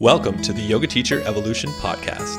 Welcome 0.00 0.40
to 0.42 0.52
the 0.52 0.62
Yoga 0.62 0.86
Teacher 0.86 1.22
Evolution 1.22 1.70
Podcast. 1.70 2.38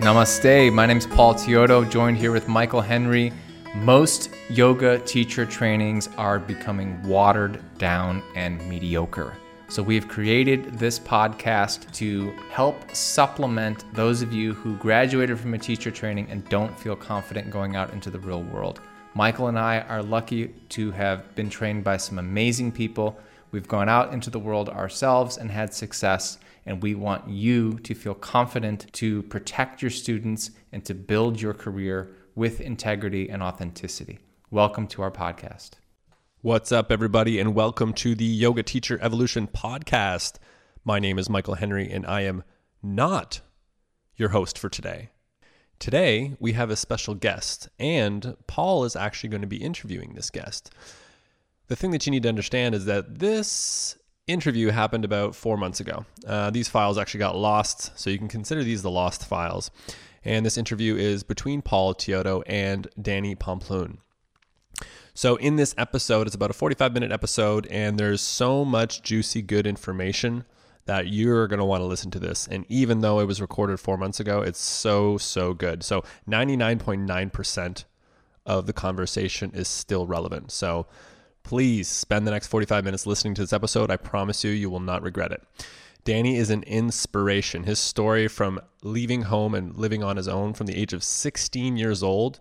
Namaste. 0.00 0.70
My 0.74 0.84
name 0.84 0.98
is 0.98 1.06
Paul 1.06 1.32
Teodo, 1.32 1.90
joined 1.90 2.18
here 2.18 2.30
with 2.30 2.46
Michael 2.46 2.82
Henry. 2.82 3.32
Most 3.74 4.28
yoga 4.50 4.98
teacher 4.98 5.46
trainings 5.46 6.10
are 6.18 6.38
becoming 6.38 7.02
watered 7.04 7.62
down 7.78 8.22
and 8.36 8.58
mediocre. 8.68 9.34
So, 9.68 9.82
we've 9.82 10.06
created 10.06 10.74
this 10.78 10.98
podcast 10.98 11.90
to 11.94 12.30
help 12.50 12.94
supplement 12.94 13.86
those 13.94 14.20
of 14.20 14.30
you 14.30 14.52
who 14.52 14.76
graduated 14.76 15.40
from 15.40 15.54
a 15.54 15.58
teacher 15.58 15.90
training 15.90 16.26
and 16.28 16.46
don't 16.50 16.78
feel 16.78 16.96
confident 16.96 17.50
going 17.50 17.76
out 17.76 17.94
into 17.94 18.10
the 18.10 18.18
real 18.18 18.42
world. 18.42 18.82
Michael 19.14 19.46
and 19.46 19.58
I 19.58 19.80
are 19.80 20.02
lucky 20.02 20.48
to 20.68 20.90
have 20.90 21.34
been 21.34 21.48
trained 21.48 21.82
by 21.82 21.96
some 21.96 22.18
amazing 22.18 22.72
people. 22.72 23.18
We've 23.52 23.66
gone 23.66 23.88
out 23.88 24.12
into 24.12 24.30
the 24.30 24.38
world 24.38 24.68
ourselves 24.68 25.36
and 25.36 25.50
had 25.50 25.74
success, 25.74 26.38
and 26.64 26.80
we 26.80 26.94
want 26.94 27.28
you 27.28 27.80
to 27.80 27.94
feel 27.94 28.14
confident 28.14 28.86
to 28.92 29.24
protect 29.24 29.82
your 29.82 29.90
students 29.90 30.52
and 30.70 30.84
to 30.84 30.94
build 30.94 31.40
your 31.40 31.52
career 31.52 32.14
with 32.36 32.60
integrity 32.60 33.28
and 33.28 33.42
authenticity. 33.42 34.20
Welcome 34.52 34.86
to 34.88 35.02
our 35.02 35.10
podcast. 35.10 35.70
What's 36.42 36.70
up, 36.70 36.92
everybody, 36.92 37.40
and 37.40 37.52
welcome 37.52 37.92
to 37.94 38.14
the 38.14 38.24
Yoga 38.24 38.62
Teacher 38.62 39.00
Evolution 39.02 39.48
Podcast. 39.48 40.34
My 40.84 41.00
name 41.00 41.18
is 41.18 41.28
Michael 41.28 41.54
Henry, 41.54 41.90
and 41.90 42.06
I 42.06 42.20
am 42.20 42.44
not 42.84 43.40
your 44.14 44.28
host 44.28 44.58
for 44.58 44.68
today. 44.68 45.10
Today, 45.80 46.36
we 46.38 46.52
have 46.52 46.70
a 46.70 46.76
special 46.76 47.16
guest, 47.16 47.68
and 47.80 48.36
Paul 48.46 48.84
is 48.84 48.94
actually 48.94 49.30
going 49.30 49.40
to 49.40 49.48
be 49.48 49.56
interviewing 49.56 50.14
this 50.14 50.30
guest. 50.30 50.72
The 51.70 51.76
thing 51.76 51.92
that 51.92 52.04
you 52.04 52.10
need 52.10 52.24
to 52.24 52.28
understand 52.28 52.74
is 52.74 52.86
that 52.86 53.20
this 53.20 53.96
interview 54.26 54.70
happened 54.70 55.04
about 55.04 55.36
four 55.36 55.56
months 55.56 55.78
ago. 55.78 56.04
Uh, 56.26 56.50
these 56.50 56.66
files 56.66 56.98
actually 56.98 57.20
got 57.20 57.36
lost, 57.36 57.96
so 57.96 58.10
you 58.10 58.18
can 58.18 58.26
consider 58.26 58.64
these 58.64 58.82
the 58.82 58.90
lost 58.90 59.24
files. 59.24 59.70
And 60.24 60.44
this 60.44 60.58
interview 60.58 60.96
is 60.96 61.22
between 61.22 61.62
Paul 61.62 61.94
Teodo 61.94 62.42
and 62.44 62.88
Danny 63.00 63.36
Pomploon. 63.36 63.98
So, 65.14 65.36
in 65.36 65.54
this 65.54 65.72
episode, 65.78 66.26
it's 66.26 66.34
about 66.34 66.50
a 66.50 66.54
45 66.54 66.92
minute 66.92 67.12
episode, 67.12 67.68
and 67.68 68.00
there's 68.00 68.20
so 68.20 68.64
much 68.64 69.02
juicy, 69.02 69.40
good 69.40 69.64
information 69.64 70.42
that 70.86 71.06
you're 71.06 71.46
going 71.46 71.60
to 71.60 71.64
want 71.64 71.82
to 71.82 71.86
listen 71.86 72.10
to 72.10 72.18
this. 72.18 72.48
And 72.48 72.66
even 72.68 73.00
though 73.00 73.20
it 73.20 73.26
was 73.26 73.40
recorded 73.40 73.78
four 73.78 73.96
months 73.96 74.18
ago, 74.18 74.42
it's 74.42 74.58
so, 74.58 75.18
so 75.18 75.54
good. 75.54 75.84
So 75.84 76.02
99.9% 76.28 77.84
of 78.44 78.66
the 78.66 78.72
conversation 78.72 79.52
is 79.54 79.68
still 79.68 80.04
relevant. 80.04 80.50
So 80.50 80.88
please 81.42 81.88
spend 81.88 82.26
the 82.26 82.30
next 82.30 82.48
45 82.48 82.84
minutes 82.84 83.06
listening 83.06 83.34
to 83.34 83.42
this 83.42 83.52
episode. 83.52 83.90
I 83.90 83.96
promise 83.96 84.44
you, 84.44 84.50
you 84.50 84.70
will 84.70 84.80
not 84.80 85.02
regret 85.02 85.32
it. 85.32 85.42
Danny 86.04 86.36
is 86.36 86.50
an 86.50 86.62
inspiration. 86.62 87.64
His 87.64 87.78
story 87.78 88.26
from 88.28 88.60
leaving 88.82 89.22
home 89.22 89.54
and 89.54 89.76
living 89.76 90.02
on 90.02 90.16
his 90.16 90.28
own 90.28 90.54
from 90.54 90.66
the 90.66 90.76
age 90.76 90.92
of 90.92 91.04
16 91.04 91.76
years 91.76 92.02
old 92.02 92.40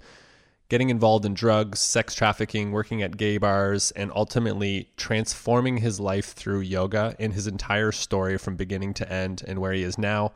getting 0.69 0.91
involved 0.91 1.25
in 1.25 1.33
drugs, 1.33 1.79
sex 1.79 2.13
trafficking, 2.13 2.71
working 2.71 3.01
at 3.01 3.17
gay 3.17 3.37
bars, 3.37 3.91
and 3.91 4.11
ultimately 4.15 4.89
transforming 4.97 5.77
his 5.77 5.99
life 5.99 6.33
through 6.33 6.61
yoga 6.61 7.15
and 7.19 7.33
his 7.33 7.47
entire 7.47 7.91
story 7.91 8.37
from 8.37 8.55
beginning 8.55 8.93
to 8.93 9.11
end 9.11 9.43
and 9.47 9.59
where 9.59 9.73
he 9.73 9.81
is 9.81 9.97
now 9.97 10.31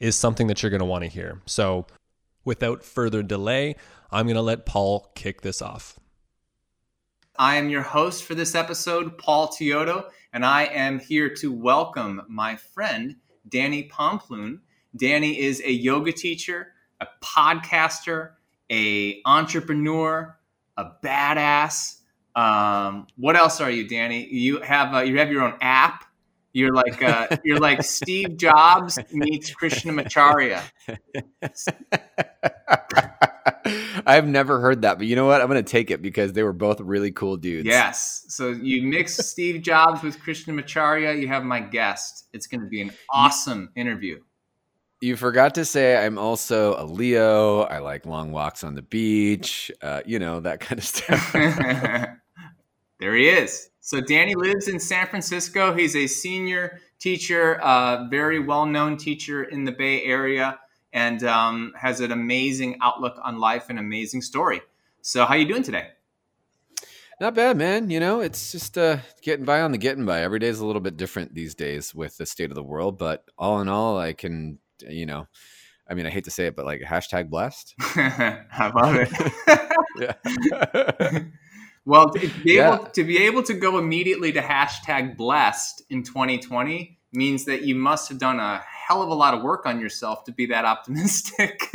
is 0.00 0.16
something 0.16 0.48
that 0.48 0.62
you're 0.62 0.70
going 0.70 0.80
to 0.80 0.84
want 0.84 1.04
to 1.04 1.08
hear. 1.08 1.40
So, 1.46 1.86
without 2.44 2.82
further 2.82 3.22
delay, 3.22 3.76
I'm 4.10 4.26
going 4.26 4.34
to 4.34 4.42
let 4.42 4.66
Paul 4.66 5.12
kick 5.14 5.42
this 5.42 5.62
off. 5.62 5.99
I 7.40 7.56
am 7.56 7.70
your 7.70 7.80
host 7.80 8.24
for 8.24 8.34
this 8.34 8.54
episode, 8.54 9.16
Paul 9.16 9.48
Teodo, 9.48 10.10
and 10.34 10.44
I 10.44 10.64
am 10.64 10.98
here 10.98 11.34
to 11.36 11.50
welcome 11.50 12.20
my 12.28 12.56
friend, 12.56 13.16
Danny 13.48 13.84
Pomploon. 13.84 14.60
Danny 14.94 15.40
is 15.40 15.62
a 15.64 15.72
yoga 15.72 16.12
teacher, 16.12 16.74
a 17.00 17.06
podcaster, 17.22 18.32
a 18.70 19.22
entrepreneur, 19.24 20.38
a 20.76 20.90
badass. 21.02 22.00
Um, 22.36 23.06
what 23.16 23.36
else 23.36 23.62
are 23.62 23.70
you, 23.70 23.88
Danny? 23.88 24.26
You 24.26 24.60
have 24.60 24.94
uh, 24.94 24.98
you 24.98 25.18
have 25.18 25.32
your 25.32 25.40
own 25.40 25.54
app. 25.62 26.04
You're 26.52 26.72
like 26.72 27.02
uh, 27.02 27.36
you're 27.44 27.60
like 27.60 27.82
Steve 27.82 28.36
Jobs 28.36 28.98
meets 29.12 29.54
Krishnamacharya. 29.54 30.62
I've 34.06 34.26
never 34.26 34.60
heard 34.60 34.82
that, 34.82 34.98
but 34.98 35.06
you 35.06 35.14
know 35.14 35.26
what? 35.26 35.40
I'm 35.40 35.48
going 35.48 35.62
to 35.62 35.70
take 35.70 35.90
it 35.90 36.02
because 36.02 36.32
they 36.32 36.42
were 36.42 36.52
both 36.52 36.80
really 36.80 37.12
cool 37.12 37.36
dudes. 37.36 37.66
Yes. 37.66 38.24
So 38.28 38.48
you 38.50 38.82
mix 38.82 39.16
Steve 39.16 39.62
Jobs 39.62 40.02
with 40.02 40.18
Krishnamacharya. 40.18 41.20
You 41.20 41.28
have 41.28 41.44
my 41.44 41.60
guest. 41.60 42.26
It's 42.32 42.46
going 42.46 42.62
to 42.62 42.66
be 42.66 42.80
an 42.80 42.92
awesome 43.10 43.70
interview. 43.76 44.18
You 45.00 45.16
forgot 45.16 45.54
to 45.54 45.64
say 45.64 45.96
I'm 45.96 46.18
also 46.18 46.74
a 46.76 46.84
Leo. 46.84 47.62
I 47.62 47.78
like 47.78 48.04
long 48.04 48.32
walks 48.32 48.62
on 48.62 48.74
the 48.74 48.82
beach, 48.82 49.70
uh, 49.80 50.02
you 50.04 50.18
know, 50.18 50.40
that 50.40 50.60
kind 50.60 50.78
of 50.78 50.84
stuff. 50.86 51.34
there 53.00 53.14
he 53.14 53.28
is. 53.28 53.70
So 53.80 54.00
Danny 54.00 54.34
lives 54.34 54.68
in 54.68 54.78
San 54.78 55.06
Francisco. 55.06 55.74
He's 55.74 55.96
a 55.96 56.06
senior 56.06 56.80
teacher, 56.98 57.60
uh, 57.60 58.08
very 58.08 58.38
well 58.38 58.66
known 58.66 58.96
teacher 58.96 59.42
in 59.44 59.64
the 59.64 59.72
Bay 59.72 60.04
Area, 60.04 60.58
and 60.92 61.24
um, 61.24 61.72
has 61.76 62.00
an 62.00 62.12
amazing 62.12 62.78
outlook 62.82 63.18
on 63.22 63.40
life 63.40 63.70
and 63.70 63.78
amazing 63.78 64.22
story. 64.22 64.60
So, 65.02 65.24
how 65.24 65.34
are 65.34 65.38
you 65.38 65.48
doing 65.48 65.62
today? 65.62 65.88
Not 67.20 67.34
bad, 67.34 67.56
man. 67.56 67.90
You 67.90 68.00
know, 68.00 68.20
it's 68.20 68.52
just 68.52 68.78
uh, 68.78 68.98
getting 69.22 69.44
by 69.44 69.60
on 69.60 69.72
the 69.72 69.78
getting 69.78 70.06
by. 70.06 70.20
Every 70.20 70.38
day 70.38 70.48
is 70.48 70.60
a 70.60 70.66
little 70.66 70.80
bit 70.80 70.96
different 70.96 71.34
these 71.34 71.54
days 71.54 71.94
with 71.94 72.16
the 72.16 72.26
state 72.26 72.50
of 72.50 72.54
the 72.54 72.62
world, 72.62 72.98
but 72.98 73.24
all 73.36 73.60
in 73.60 73.68
all, 73.68 73.98
I 73.98 74.12
can 74.12 74.58
you 74.88 75.06
know, 75.06 75.26
I 75.88 75.94
mean, 75.94 76.06
I 76.06 76.10
hate 76.10 76.24
to 76.24 76.30
say 76.30 76.46
it, 76.46 76.56
but 76.56 76.64
like 76.64 76.80
hashtag 76.80 77.28
blessed. 77.28 77.74
I 77.80 78.70
love 78.74 78.96
it. 78.96 79.10
yeah. 80.52 81.22
well, 81.90 82.10
to 82.10 82.20
be, 82.20 82.54
yeah. 82.54 82.74
able, 82.74 82.86
to 82.86 83.04
be 83.04 83.18
able 83.18 83.42
to 83.42 83.54
go 83.54 83.78
immediately 83.78 84.30
to 84.32 84.40
hashtag 84.40 85.16
blessed 85.16 85.82
in 85.90 86.04
2020 86.04 86.98
means 87.12 87.44
that 87.46 87.62
you 87.62 87.74
must 87.74 88.08
have 88.08 88.18
done 88.18 88.38
a 88.38 88.62
hell 88.86 89.02
of 89.02 89.08
a 89.08 89.14
lot 89.14 89.34
of 89.34 89.42
work 89.42 89.66
on 89.66 89.80
yourself 89.80 90.22
to 90.24 90.32
be 90.32 90.46
that 90.46 90.64
optimistic. 90.64 91.60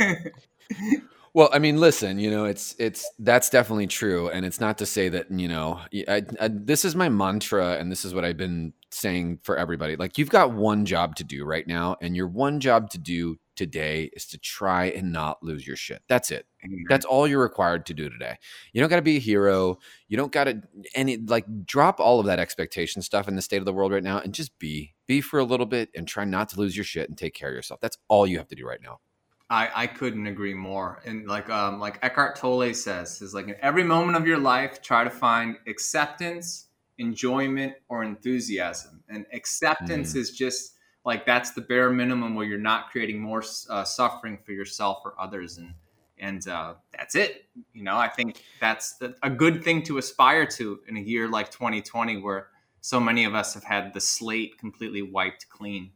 Well, 1.36 1.50
I 1.52 1.58
mean, 1.58 1.76
listen, 1.76 2.18
you 2.18 2.30
know, 2.30 2.46
it's 2.46 2.74
it's 2.78 3.06
that's 3.18 3.50
definitely 3.50 3.88
true, 3.88 4.30
and 4.30 4.46
it's 4.46 4.58
not 4.58 4.78
to 4.78 4.86
say 4.86 5.10
that 5.10 5.30
you 5.30 5.48
know, 5.48 5.82
I, 6.08 6.24
I, 6.40 6.48
this 6.48 6.82
is 6.82 6.96
my 6.96 7.10
mantra, 7.10 7.74
and 7.74 7.92
this 7.92 8.06
is 8.06 8.14
what 8.14 8.24
I've 8.24 8.38
been 8.38 8.72
saying 8.90 9.40
for 9.42 9.54
everybody. 9.58 9.96
Like, 9.96 10.16
you've 10.16 10.30
got 10.30 10.52
one 10.52 10.86
job 10.86 11.14
to 11.16 11.24
do 11.24 11.44
right 11.44 11.66
now, 11.66 11.96
and 12.00 12.16
your 12.16 12.26
one 12.26 12.58
job 12.58 12.88
to 12.92 12.98
do 12.98 13.36
today 13.56 14.10
is 14.12 14.26
to 14.26 14.38
try 14.38 14.86
and 14.86 15.12
not 15.12 15.42
lose 15.42 15.66
your 15.66 15.76
shit. 15.76 16.02
That's 16.08 16.30
it. 16.30 16.46
Mm-hmm. 16.64 16.82
That's 16.88 17.04
all 17.04 17.26
you're 17.26 17.42
required 17.42 17.86
to 17.86 17.94
do 17.94 18.08
today. 18.08 18.36
You 18.72 18.80
don't 18.80 18.90
got 18.90 18.96
to 18.96 19.02
be 19.02 19.16
a 19.16 19.20
hero. 19.20 19.78
You 20.08 20.16
don't 20.16 20.32
got 20.32 20.44
to 20.44 20.62
any 20.94 21.16
like 21.16 21.66
drop 21.66 21.98
all 21.98 22.20
of 22.20 22.26
that 22.26 22.38
expectation 22.38 23.02
stuff 23.02 23.28
in 23.28 23.36
the 23.36 23.42
state 23.42 23.58
of 23.58 23.64
the 23.64 23.72
world 23.72 23.92
right 23.92 24.04
now, 24.04 24.18
and 24.18 24.32
just 24.32 24.58
be 24.58 24.94
be 25.06 25.20
for 25.20 25.38
a 25.38 25.44
little 25.44 25.66
bit, 25.66 25.90
and 25.94 26.06
try 26.06 26.24
not 26.24 26.48
to 26.50 26.60
lose 26.60 26.76
your 26.76 26.84
shit 26.84 27.08
and 27.08 27.18
take 27.18 27.34
care 27.34 27.48
of 27.48 27.54
yourself. 27.54 27.80
That's 27.80 27.98
all 28.08 28.26
you 28.26 28.38
have 28.38 28.48
to 28.48 28.56
do 28.56 28.66
right 28.66 28.80
now. 28.82 29.00
I, 29.48 29.70
I 29.74 29.86
couldn't 29.86 30.26
agree 30.26 30.54
more. 30.54 31.00
And 31.04 31.26
like 31.26 31.48
um 31.50 31.78
like 31.78 31.98
Eckhart 32.02 32.36
Tolle 32.36 32.74
says, 32.74 33.22
is 33.22 33.34
like 33.34 33.48
in 33.48 33.56
every 33.60 33.84
moment 33.84 34.16
of 34.16 34.26
your 34.26 34.38
life, 34.38 34.82
try 34.82 35.04
to 35.04 35.10
find 35.10 35.56
acceptance, 35.66 36.66
enjoyment, 36.98 37.74
or 37.88 38.02
enthusiasm. 38.02 39.02
And 39.08 39.24
acceptance 39.32 40.14
mm. 40.14 40.16
is 40.16 40.32
just 40.32 40.72
like 41.06 41.24
that's 41.24 41.52
the 41.52 41.60
bare 41.60 41.90
minimum 41.90 42.34
where 42.34 42.44
you're 42.44 42.58
not 42.58 42.90
creating 42.90 43.20
more 43.20 43.42
uh, 43.70 43.84
suffering 43.84 44.36
for 44.44 44.52
yourself 44.52 44.98
or 45.04 45.14
others. 45.18 45.56
And 45.56 45.72
and 46.18 46.46
uh, 46.48 46.74
that's 46.92 47.14
it. 47.14 47.44
You 47.72 47.84
know, 47.84 47.96
I 47.96 48.08
think 48.08 48.42
that's 48.60 49.00
a 49.22 49.30
good 49.30 49.62
thing 49.62 49.82
to 49.84 49.98
aspire 49.98 50.46
to 50.46 50.80
in 50.88 50.96
a 50.96 51.00
year 51.00 51.28
like 51.28 51.50
2020, 51.50 52.18
where 52.18 52.48
so 52.80 52.98
many 52.98 53.24
of 53.24 53.34
us 53.34 53.54
have 53.54 53.64
had 53.64 53.94
the 53.94 54.00
slate 54.00 54.58
completely 54.58 55.02
wiped 55.02 55.48
clean. 55.48 55.92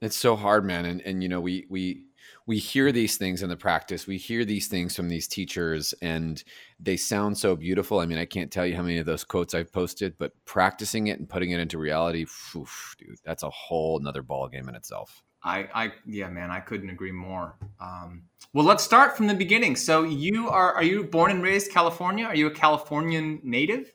It's 0.00 0.16
so 0.16 0.36
hard, 0.36 0.64
man. 0.64 0.86
And 0.86 1.00
and 1.02 1.22
you 1.22 1.28
know, 1.28 1.40
we 1.40 1.66
we 1.68 2.06
we 2.50 2.58
hear 2.58 2.90
these 2.90 3.16
things 3.16 3.44
in 3.44 3.48
the 3.48 3.56
practice 3.56 4.08
we 4.08 4.16
hear 4.16 4.44
these 4.44 4.66
things 4.66 4.96
from 4.96 5.08
these 5.08 5.28
teachers 5.28 5.94
and 6.02 6.42
they 6.80 6.96
sound 6.96 7.38
so 7.38 7.54
beautiful 7.54 8.00
i 8.00 8.06
mean 8.06 8.18
i 8.18 8.24
can't 8.24 8.50
tell 8.50 8.66
you 8.66 8.74
how 8.74 8.82
many 8.82 8.98
of 8.98 9.06
those 9.06 9.22
quotes 9.22 9.54
i've 9.54 9.72
posted 9.72 10.18
but 10.18 10.32
practicing 10.46 11.06
it 11.06 11.20
and 11.20 11.28
putting 11.28 11.52
it 11.52 11.60
into 11.60 11.78
reality 11.78 12.22
oof, 12.56 12.96
dude 12.98 13.16
that's 13.24 13.44
a 13.44 13.50
whole 13.50 14.00
nother 14.00 14.22
ball 14.22 14.48
game 14.48 14.68
in 14.68 14.74
itself 14.74 15.22
I, 15.42 15.68
I, 15.74 15.92
yeah, 16.04 16.28
man, 16.28 16.50
I 16.50 16.60
couldn't 16.60 16.90
agree 16.90 17.12
more. 17.12 17.56
Um, 17.80 18.24
well, 18.52 18.66
let's 18.66 18.84
start 18.84 19.16
from 19.16 19.26
the 19.26 19.32
beginning. 19.32 19.74
So, 19.74 20.02
you 20.02 20.50
are, 20.50 20.74
are 20.74 20.82
you 20.82 21.04
born 21.04 21.30
and 21.30 21.42
raised 21.42 21.72
California? 21.72 22.26
Are 22.26 22.36
you 22.36 22.48
a 22.48 22.50
Californian 22.50 23.40
native? 23.42 23.90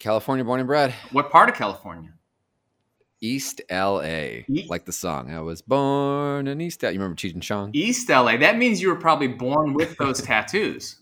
California 0.00 0.44
born 0.44 0.58
and 0.58 0.66
bred. 0.66 0.92
What 1.12 1.30
part 1.30 1.48
of 1.48 1.54
California? 1.54 2.15
East 3.20 3.60
LA, 3.70 4.44
East? 4.48 4.70
like 4.70 4.84
the 4.84 4.92
song. 4.92 5.32
I 5.32 5.40
was 5.40 5.62
born 5.62 6.46
in 6.46 6.60
East 6.60 6.82
LA. 6.82 6.90
You 6.90 6.98
remember 6.98 7.16
Cheech 7.16 7.34
and 7.34 7.42
Chong? 7.42 7.70
East 7.72 8.08
LA. 8.08 8.36
That 8.36 8.58
means 8.58 8.80
you 8.80 8.88
were 8.88 8.96
probably 8.96 9.28
born 9.28 9.74
with 9.74 9.96
those 9.96 10.20
tattoos. 10.26 11.00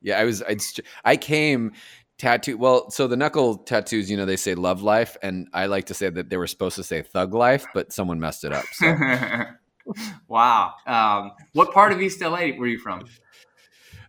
Yeah, 0.00 0.18
I 0.18 0.24
was. 0.24 0.42
I'd, 0.42 0.60
I 1.04 1.16
came 1.16 1.72
tattoo. 2.18 2.58
Well, 2.58 2.90
so 2.90 3.06
the 3.06 3.16
knuckle 3.16 3.58
tattoos, 3.58 4.10
you 4.10 4.16
know, 4.16 4.26
they 4.26 4.36
say 4.36 4.54
love 4.54 4.82
life, 4.82 5.16
and 5.22 5.48
I 5.52 5.66
like 5.66 5.86
to 5.86 5.94
say 5.94 6.10
that 6.10 6.28
they 6.30 6.36
were 6.36 6.46
supposed 6.46 6.76
to 6.76 6.84
say 6.84 7.02
thug 7.02 7.34
life, 7.34 7.66
but 7.74 7.92
someone 7.92 8.20
messed 8.20 8.44
it 8.44 8.52
up. 8.52 8.64
So. 8.72 8.96
wow. 10.28 10.74
Um, 10.86 11.32
what 11.52 11.72
part 11.72 11.92
of 11.92 12.00
East 12.00 12.20
LA 12.20 12.50
were 12.58 12.66
you 12.66 12.78
from? 12.78 13.04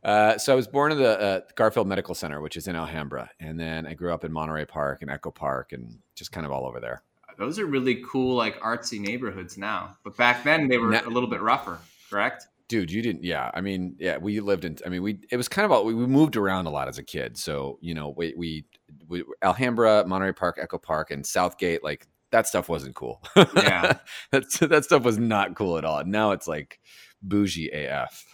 Uh, 0.04 0.38
so 0.38 0.54
I 0.54 0.56
was 0.56 0.68
born 0.68 0.92
in 0.92 0.98
the 0.98 1.20
uh, 1.20 1.42
Garfield 1.56 1.88
Medical 1.88 2.16
Center, 2.16 2.42
which 2.42 2.56
is 2.56 2.68
in 2.68 2.76
Alhambra, 2.76 3.30
and 3.40 3.60
then 3.60 3.86
I 3.86 3.94
grew 3.94 4.14
up 4.14 4.24
in 4.24 4.31
Monterey 4.31 4.66
Park 4.66 5.02
and 5.02 5.12
Echo 5.12 5.31
Park, 5.31 5.74
and 5.74 6.00
just 6.16 6.31
kind 6.31 6.46
of 6.46 6.52
all 6.52 6.66
over 6.66 6.80
there. 6.80 7.04
Those 7.40 7.58
are 7.58 7.66
really 7.66 8.04
cool, 8.06 8.36
like 8.36 8.60
artsy 8.60 9.00
neighborhoods 9.00 9.58
now. 9.58 9.98
But 10.04 10.18
back 10.18 10.44
then, 10.44 10.68
they 10.68 10.78
were 10.78 10.90
now, 10.90 11.02
a 11.06 11.10
little 11.10 11.30
bit 11.30 11.42
rougher, 11.42 11.80
correct? 12.10 12.46
Dude, 12.68 12.92
you 12.92 13.02
didn't. 13.02 13.24
Yeah, 13.24 13.50
I 13.54 13.62
mean, 13.62 13.96
yeah, 13.98 14.18
we 14.18 14.42
lived 14.42 14.66
in. 14.66 14.78
I 14.86 14.90
mean, 14.90 15.02
we 15.02 15.20
it 15.32 15.38
was 15.38 15.48
kind 15.48 15.66
of 15.66 15.72
all 15.72 15.86
we, 15.86 15.94
we 15.94 16.06
moved 16.06 16.36
around 16.36 16.66
a 16.66 16.70
lot 16.70 16.90
as 16.90 16.98
a 16.98 17.04
kid. 17.04 17.38
So 17.38 17.80
you 17.82 17.96
know, 17.96 18.14
we, 18.16 18.34
we 18.36 18.66
we 19.08 19.24
Alhambra, 19.42 20.06
Monterey 20.06 20.34
Park, 20.34 20.60
Echo 20.62 20.78
Park, 20.78 21.12
and 21.12 21.26
Southgate. 21.26 21.82
Like 21.82 22.08
that 22.32 22.46
stuff 22.46 22.68
wasn't 22.68 22.94
cool. 22.94 23.24
Yeah, 23.56 24.00
that 24.32 24.44
that 24.60 24.84
stuff 24.84 25.04
was 25.04 25.18
not 25.18 25.56
cool 25.56 25.78
at 25.78 25.86
all. 25.86 26.04
Now 26.04 26.32
it's 26.32 26.48
like 26.48 26.80
bougie 27.22 27.70
AF. 27.70 28.26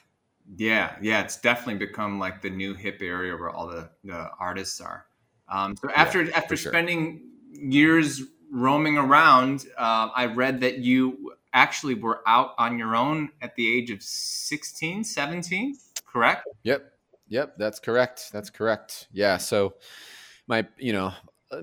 Yeah, 0.57 0.95
yeah, 1.01 1.21
it's 1.21 1.39
definitely 1.39 1.85
become 1.85 2.19
like 2.19 2.41
the 2.41 2.49
new 2.49 2.73
hip 2.73 3.01
area 3.01 3.35
where 3.35 3.49
all 3.49 3.67
the, 3.67 3.89
the 4.03 4.29
artists 4.39 4.79
are. 4.79 5.05
Um, 5.47 5.75
so 5.75 5.89
after 5.91 6.23
yeah, 6.23 6.37
after 6.37 6.55
spending 6.55 7.21
sure. 7.53 7.63
years 7.63 8.21
roaming 8.55 8.97
around, 8.97 9.65
uh, 9.77 10.09
I 10.15 10.25
read 10.27 10.61
that 10.61 10.79
you 10.79 11.33
actually 11.53 11.93
were 11.93 12.21
out 12.25 12.55
on 12.57 12.79
your 12.79 12.95
own 12.95 13.29
at 13.41 13.55
the 13.55 13.77
age 13.77 13.91
of 13.91 14.01
16, 14.01 15.03
17, 15.03 15.75
correct? 16.05 16.47
Yep. 16.63 16.91
Yep, 17.27 17.55
that's 17.57 17.79
correct. 17.79 18.31
That's 18.31 18.49
correct. 18.49 19.07
Yeah, 19.11 19.37
so 19.37 19.75
my, 20.47 20.67
you 20.77 20.93
know, 20.93 21.11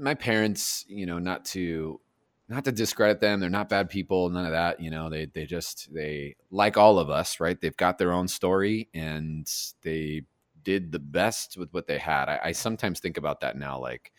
my 0.00 0.14
parents, 0.14 0.84
you 0.88 1.06
know, 1.06 1.18
not 1.18 1.44
to 1.46 2.00
not 2.48 2.64
to 2.64 2.72
discredit 2.72 3.20
them 3.20 3.40
they're 3.40 3.48
not 3.48 3.70
bad 3.70 3.88
people 3.88 4.28
none 4.28 4.44
of 4.44 4.52
that 4.52 4.78
you 4.78 4.90
know 4.90 5.08
they 5.08 5.24
they 5.24 5.46
just 5.46 5.88
they 5.94 6.36
like 6.50 6.76
all 6.76 6.98
of 6.98 7.08
us 7.08 7.40
right 7.40 7.62
they've 7.62 7.76
got 7.78 7.96
their 7.96 8.12
own 8.12 8.28
story 8.28 8.90
and 8.92 9.50
they 9.82 10.22
did 10.62 10.92
the 10.92 10.98
best 10.98 11.56
with 11.56 11.72
what 11.72 11.86
they 11.86 11.96
had 11.96 12.28
i, 12.28 12.40
I 12.44 12.52
sometimes 12.52 13.00
think 13.00 13.16
about 13.16 13.40
that 13.40 13.56
now 13.56 13.80
like 13.80 14.12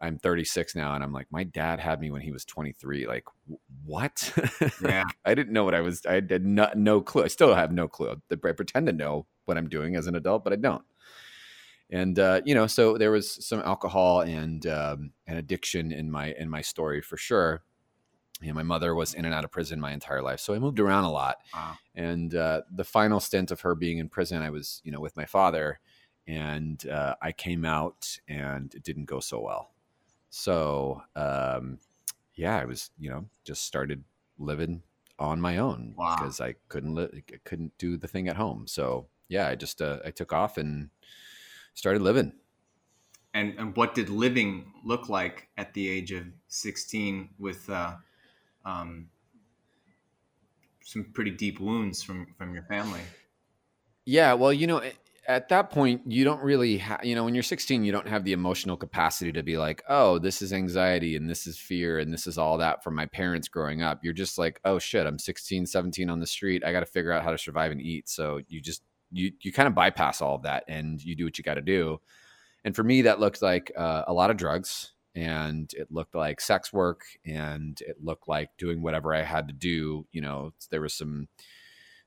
i'm 0.00 0.18
36 0.18 0.74
now 0.74 0.94
and 0.94 1.02
i'm 1.02 1.12
like 1.12 1.26
my 1.30 1.44
dad 1.44 1.80
had 1.80 2.00
me 2.00 2.10
when 2.10 2.22
he 2.22 2.32
was 2.32 2.44
23 2.44 3.06
like 3.06 3.24
what 3.84 4.32
yeah 4.82 5.04
i 5.24 5.34
didn't 5.34 5.52
know 5.52 5.64
what 5.64 5.74
i 5.74 5.80
was 5.80 6.04
i 6.06 6.20
did 6.20 6.44
not 6.44 6.76
no 6.76 7.00
clue 7.00 7.24
i 7.24 7.28
still 7.28 7.54
have 7.54 7.72
no 7.72 7.88
clue 7.88 8.14
i 8.30 8.52
pretend 8.52 8.86
to 8.86 8.92
know 8.92 9.26
what 9.46 9.56
i'm 9.56 9.68
doing 9.68 9.96
as 9.96 10.06
an 10.06 10.14
adult 10.14 10.44
but 10.44 10.52
i 10.52 10.56
don't 10.56 10.82
and 11.90 12.18
uh, 12.18 12.40
you 12.44 12.54
know, 12.54 12.66
so 12.66 12.98
there 12.98 13.10
was 13.10 13.46
some 13.46 13.60
alcohol 13.60 14.20
and 14.22 14.66
um, 14.66 15.12
an 15.26 15.36
addiction 15.36 15.92
in 15.92 16.10
my 16.10 16.32
in 16.32 16.50
my 16.50 16.60
story 16.60 17.00
for 17.00 17.16
sure. 17.16 17.62
And 18.42 18.54
my 18.54 18.64
mother 18.64 18.94
was 18.94 19.14
in 19.14 19.24
and 19.24 19.32
out 19.32 19.44
of 19.44 19.50
prison 19.50 19.80
my 19.80 19.92
entire 19.92 20.20
life, 20.20 20.40
so 20.40 20.52
I 20.52 20.58
moved 20.58 20.78
around 20.78 21.04
a 21.04 21.10
lot. 21.10 21.36
Wow. 21.54 21.78
And 21.94 22.34
uh, 22.34 22.62
the 22.70 22.84
final 22.84 23.18
stint 23.18 23.50
of 23.50 23.62
her 23.62 23.74
being 23.74 23.96
in 23.96 24.10
prison, 24.10 24.42
I 24.42 24.50
was 24.50 24.82
you 24.84 24.92
know 24.92 25.00
with 25.00 25.16
my 25.16 25.24
father, 25.24 25.80
and 26.26 26.86
uh, 26.86 27.14
I 27.22 27.32
came 27.32 27.64
out, 27.64 28.18
and 28.28 28.74
it 28.74 28.82
didn't 28.82 29.06
go 29.06 29.20
so 29.20 29.40
well. 29.40 29.70
So 30.36 31.02
um, 31.16 31.78
yeah, 32.34 32.58
I 32.58 32.66
was 32.66 32.90
you 32.98 33.08
know 33.08 33.24
just 33.42 33.64
started 33.64 34.04
living 34.38 34.82
on 35.18 35.40
my 35.40 35.56
own 35.56 35.94
wow. 35.96 36.14
because 36.14 36.42
I 36.42 36.56
couldn't 36.68 36.94
li- 36.94 37.24
couldn't 37.44 37.78
do 37.78 37.96
the 37.96 38.06
thing 38.06 38.28
at 38.28 38.36
home. 38.36 38.66
So 38.66 39.06
yeah, 39.28 39.48
I 39.48 39.54
just 39.54 39.80
uh, 39.80 40.00
I 40.04 40.10
took 40.10 40.34
off 40.34 40.58
and 40.58 40.90
started 41.72 42.02
living. 42.02 42.34
And, 43.32 43.54
and 43.58 43.76
what 43.76 43.94
did 43.94 44.10
living 44.10 44.72
look 44.84 45.08
like 45.08 45.48
at 45.56 45.72
the 45.72 45.88
age 45.88 46.12
of 46.12 46.24
16 46.48 47.30
with 47.38 47.68
uh, 47.70 47.96
um, 48.64 49.08
some 50.82 51.04
pretty 51.14 51.30
deep 51.30 51.60
wounds 51.60 52.02
from, 52.02 52.34
from 52.38 52.54
your 52.54 52.62
family? 52.64 53.02
Yeah, 54.04 54.34
well, 54.34 54.52
you 54.52 54.66
know, 54.66 54.82
at 55.28 55.48
that 55.48 55.70
point, 55.70 56.02
you 56.06 56.24
don't 56.24 56.42
really, 56.42 56.78
ha- 56.78 57.00
you 57.02 57.14
know, 57.14 57.24
when 57.24 57.34
you're 57.34 57.42
16, 57.42 57.84
you 57.84 57.92
don't 57.92 58.08
have 58.08 58.24
the 58.24 58.32
emotional 58.32 58.76
capacity 58.76 59.32
to 59.32 59.42
be 59.42 59.58
like, 59.58 59.82
oh, 59.88 60.18
this 60.18 60.40
is 60.40 60.52
anxiety 60.52 61.16
and 61.16 61.28
this 61.28 61.46
is 61.46 61.58
fear 61.58 61.98
and 61.98 62.12
this 62.12 62.26
is 62.26 62.38
all 62.38 62.58
that 62.58 62.84
from 62.84 62.94
my 62.94 63.06
parents 63.06 63.48
growing 63.48 63.82
up. 63.82 64.00
You're 64.02 64.12
just 64.12 64.38
like, 64.38 64.60
oh 64.64 64.78
shit, 64.78 65.06
I'm 65.06 65.18
16, 65.18 65.66
17 65.66 66.08
on 66.08 66.20
the 66.20 66.26
street. 66.26 66.64
I 66.64 66.72
got 66.72 66.80
to 66.80 66.86
figure 66.86 67.12
out 67.12 67.24
how 67.24 67.32
to 67.32 67.38
survive 67.38 67.72
and 67.72 67.80
eat. 67.80 68.08
So 68.08 68.40
you 68.48 68.60
just 68.60 68.82
you 69.12 69.32
you 69.40 69.52
kind 69.52 69.68
of 69.68 69.74
bypass 69.74 70.20
all 70.20 70.34
of 70.36 70.42
that 70.42 70.64
and 70.68 71.02
you 71.02 71.14
do 71.16 71.24
what 71.24 71.38
you 71.38 71.44
got 71.44 71.54
to 71.54 71.62
do. 71.62 72.00
And 72.64 72.74
for 72.74 72.82
me, 72.82 73.02
that 73.02 73.20
looked 73.20 73.42
like 73.42 73.70
uh, 73.76 74.02
a 74.08 74.12
lot 74.12 74.30
of 74.30 74.36
drugs, 74.36 74.92
and 75.14 75.72
it 75.74 75.90
looked 75.90 76.16
like 76.16 76.40
sex 76.40 76.72
work, 76.72 77.02
and 77.24 77.80
it 77.80 77.96
looked 78.02 78.26
like 78.26 78.50
doing 78.58 78.82
whatever 78.82 79.14
I 79.14 79.22
had 79.22 79.46
to 79.46 79.54
do. 79.54 80.04
You 80.10 80.20
know, 80.20 80.52
there 80.70 80.80
was 80.80 80.92
some 80.92 81.28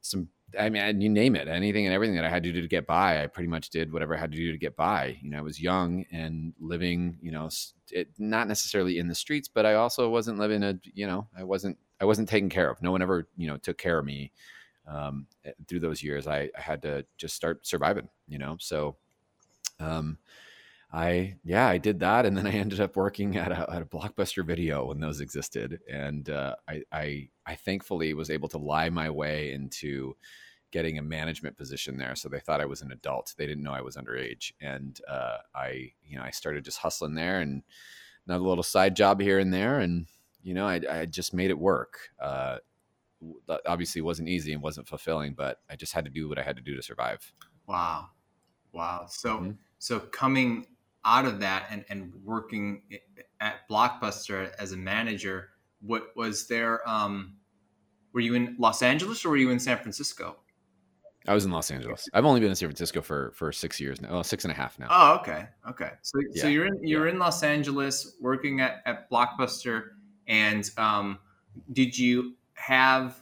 some 0.02 0.28
I 0.58 0.70
mean, 0.70 1.02
you 1.02 1.10
name 1.10 1.36
it, 1.36 1.48
anything 1.48 1.86
and 1.86 1.94
everything 1.94 2.16
that 2.16 2.26
I 2.26 2.30
had 2.30 2.44
to 2.44 2.52
do 2.52 2.62
to 2.62 2.68
get 2.68 2.88
by. 2.88 3.24
I 3.24 3.28
pretty 3.28 3.50
much 3.50 3.70
did 3.70 3.92
whatever 3.92 4.16
I 4.16 4.20
had 4.20 4.32
to 4.32 4.38
do 4.38 4.52
to 4.52 4.58
get 4.58 4.76
by. 4.76 5.18
You 5.22 5.30
know, 5.30 5.38
I 5.38 5.42
was 5.42 5.62
young 5.62 6.06
and 6.12 6.54
living, 6.60 7.18
you 7.22 7.32
know, 7.32 7.50
it, 7.92 8.10
not 8.18 8.48
necessarily 8.48 9.00
in 9.00 9.08
the 9.08 9.16
streets, 9.16 9.48
but 9.48 9.66
I 9.66 9.76
also 9.76 10.10
wasn't 10.10 10.40
living 10.40 10.64
a, 10.64 10.80
you 10.94 11.08
know, 11.08 11.28
I 11.38 11.44
wasn't, 11.44 11.78
I 12.00 12.06
wasn't 12.06 12.30
taken 12.30 12.50
care 12.50 12.70
of. 12.70 12.82
No 12.82 12.92
one 12.92 13.02
ever, 13.02 13.28
you 13.36 13.48
know, 13.48 13.58
took 13.58 13.78
care 13.78 14.00
of 14.00 14.06
me 14.06 14.32
um, 14.90 15.28
eh, 15.46 15.52
through 15.68 15.80
those 15.82 16.02
years, 16.02 16.28
I, 16.28 16.50
I, 16.58 16.62
had 16.62 16.82
to 16.82 17.06
just 17.18 17.36
start 17.36 17.66
surviving, 17.66 18.10
you 18.28 18.40
know? 18.40 18.58
So, 18.60 18.96
um, 19.80 20.18
I, 20.92 21.36
yeah, 21.44 21.68
I 21.68 21.78
did 21.78 22.00
that. 22.00 22.26
And 22.26 22.36
then 22.36 22.48
I 22.48 22.52
ended 22.54 22.80
up 22.80 22.96
working 22.96 23.36
at 23.38 23.52
a, 23.52 23.72
at 23.72 23.82
a 23.82 23.86
blockbuster 23.86 24.46
video 24.46 24.86
when 24.86 25.00
those 25.00 25.22
existed. 25.22 25.80
And, 25.92 26.30
uh, 26.30 26.56
I, 26.68 26.84
I, 26.92 27.30
I 27.46 27.56
thankfully 27.56 28.14
was 28.14 28.30
able 28.30 28.50
to 28.50 28.58
lie 28.58 28.90
my 28.90 29.10
way 29.10 29.52
into 29.52 30.16
getting 30.72 30.98
a 30.98 31.04
management 31.04 31.58
position 31.58 31.98
there. 31.98 32.16
So 32.16 32.30
they 32.30 32.40
thought 32.40 32.62
I 32.62 32.66
was 32.66 32.82
an 32.82 32.92
adult. 32.92 33.34
They 33.38 33.48
didn't 33.48 33.64
know 33.64 33.74
I 33.74 33.82
was 33.82 33.98
underage. 33.98 34.52
And, 34.62 35.00
uh, 35.08 35.38
I, 35.56 35.92
you 36.04 36.18
know, 36.18 36.24
I 36.24 36.32
started 36.32 36.66
just 36.66 36.80
hustling 36.80 37.16
there 37.16 37.40
and 37.40 37.64
another 38.28 38.46
little 38.46 38.64
side 38.64 38.96
job 38.96 39.20
here 39.20 39.40
and 39.40 39.54
there. 39.54 39.80
And, 39.80 40.08
you 40.44 40.54
know, 40.54 40.68
I, 40.68 40.82
I 40.90 41.06
just 41.06 41.34
made 41.34 41.50
it 41.50 41.58
work. 41.58 42.00
Uh, 42.22 42.58
obviously 43.66 44.02
wasn't 44.02 44.30
easy 44.30 44.54
and 44.54 44.62
wasn't 44.62 44.88
fulfilling, 44.88 45.34
but 45.34 45.60
I 45.70 45.76
just 45.76 45.94
had 45.94 46.06
to 46.06 46.12
do 46.12 46.30
what 46.30 46.40
I 46.40 46.44
had 46.44 46.56
to 46.56 46.62
do 46.62 46.76
to 46.76 46.82
survive. 46.82 47.34
Wow. 47.68 48.10
Wow. 48.72 49.08
So, 49.10 49.38
mm-hmm. 49.38 49.52
so 49.80 50.00
coming 50.00 50.68
out 51.06 51.26
of 51.26 51.40
that 51.40 51.68
and, 51.72 51.86
and 51.90 52.14
working 52.24 52.82
at 53.40 53.68
Blockbuster 53.70 54.52
as 54.60 54.72
a 54.72 54.78
manager, 54.78 55.50
what 55.82 56.16
was 56.16 56.48
there, 56.48 56.88
um, 56.88 57.36
were 58.14 58.20
you 58.20 58.34
in 58.36 58.56
Los 58.60 58.82
Angeles 58.82 59.24
or 59.26 59.30
were 59.30 59.38
you 59.38 59.50
in 59.50 59.60
San 59.60 59.78
Francisco? 59.78 60.38
I 61.28 61.34
was 61.34 61.46
in 61.46 61.52
Los 61.52 61.70
Angeles. 61.70 62.08
I've 62.14 62.26
only 62.26 62.40
been 62.40 62.50
in 62.50 62.56
San 62.56 62.70
Francisco 62.70 63.02
for 63.02 63.34
for 63.36 63.52
six 63.52 63.80
years 63.80 64.02
now. 64.02 64.10
Oh, 64.10 64.22
six 64.24 64.46
and 64.46 64.52
a 64.52 64.56
half 64.56 64.80
now. 64.80 64.88
Oh, 64.90 65.18
okay, 65.20 65.48
okay. 65.70 65.92
So, 66.02 66.18
yeah. 66.32 66.42
so 66.42 66.48
you're 66.48 66.66
in 66.66 66.80
you're 66.82 67.08
yeah. 67.08 67.14
in 67.14 67.20
Los 67.20 67.44
Angeles 67.44 68.16
working 68.22 68.62
at, 68.62 68.82
at 68.86 69.12
Blockbuster, 69.12 69.90
and 70.28 70.68
um, 70.78 71.20
did 71.74 71.98
you 71.98 72.36
have 72.54 73.22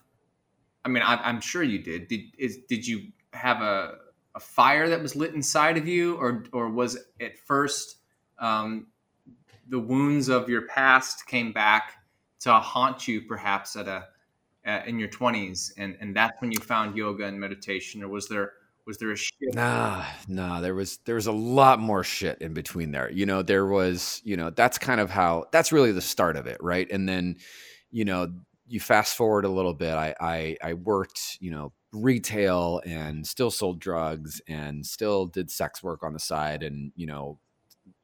i 0.86 0.90
mean 0.90 1.04
I, 1.04 1.30
am 1.30 1.40
sure 1.42 1.64
you 1.64 1.80
did 1.80 2.08
did 2.08 2.22
is 2.38 2.60
did 2.68 2.88
you 2.88 3.12
have 3.34 3.62
a, 3.62 3.96
a 4.38 4.40
fire 4.40 4.88
that 4.88 5.02
was 5.02 5.16
lit 5.16 5.34
inside 5.34 5.78
of 5.78 5.88
you 5.88 6.16
or 6.18 6.44
or 6.54 6.70
was 6.70 6.96
at 7.20 7.38
first 7.40 7.98
um, 8.38 8.88
the 9.68 9.80
wounds 9.80 10.30
of 10.30 10.48
your 10.48 10.68
past 10.68 11.26
came 11.26 11.52
back 11.52 11.94
to 12.40 12.54
haunt 12.54 13.08
you 13.08 13.24
perhaps 13.24 13.76
at 13.76 13.88
a 13.88 14.06
in 14.86 15.00
your 15.00 15.08
20s 15.10 15.72
and 15.78 15.98
and 16.00 16.16
that's 16.16 16.40
when 16.40 16.52
you 16.52 16.60
found 16.60 16.96
yoga 16.96 17.26
and 17.26 17.40
meditation 17.40 18.04
or 18.04 18.10
was 18.10 18.28
there 18.28 18.54
was 18.86 18.98
there 19.00 19.12
a 19.12 19.18
shit? 19.18 19.34
Nah, 19.54 20.06
nah. 20.30 20.62
There 20.62 20.74
was 20.74 21.00
there 21.00 21.16
was 21.16 21.28
a 21.28 21.32
lot 21.34 21.80
more 21.80 22.06
shit 22.06 22.38
in 22.40 22.54
between 22.54 22.92
there. 22.92 23.12
You 23.12 23.26
know, 23.26 23.42
there 23.42 23.66
was 23.66 24.22
you 24.24 24.38
know 24.38 24.50
that's 24.50 24.78
kind 24.78 25.02
of 25.02 25.10
how 25.10 25.48
that's 25.52 25.74
really 25.74 25.92
the 25.92 26.00
start 26.00 26.38
of 26.38 26.48
it, 26.48 26.58
right? 26.62 26.90
And 26.90 27.10
then 27.10 27.36
you 27.92 28.06
know 28.06 28.32
you 28.68 28.80
fast 28.80 29.16
forward 29.16 29.46
a 29.46 29.50
little 29.50 29.74
bit, 29.74 29.94
I, 29.94 30.14
I, 30.20 30.58
I 30.62 30.74
worked, 30.74 31.38
you 31.40 31.52
know, 31.52 31.72
retail 32.04 32.82
and 32.86 33.26
still 33.26 33.52
sold 33.52 33.80
drugs 33.80 34.42
and 34.48 34.86
still 34.86 35.26
did 35.26 35.52
sex 35.52 35.82
work 35.84 36.04
on 36.04 36.14
the 36.14 36.20
side 36.20 36.64
and 36.64 36.92
you 36.96 37.06
know 37.08 37.40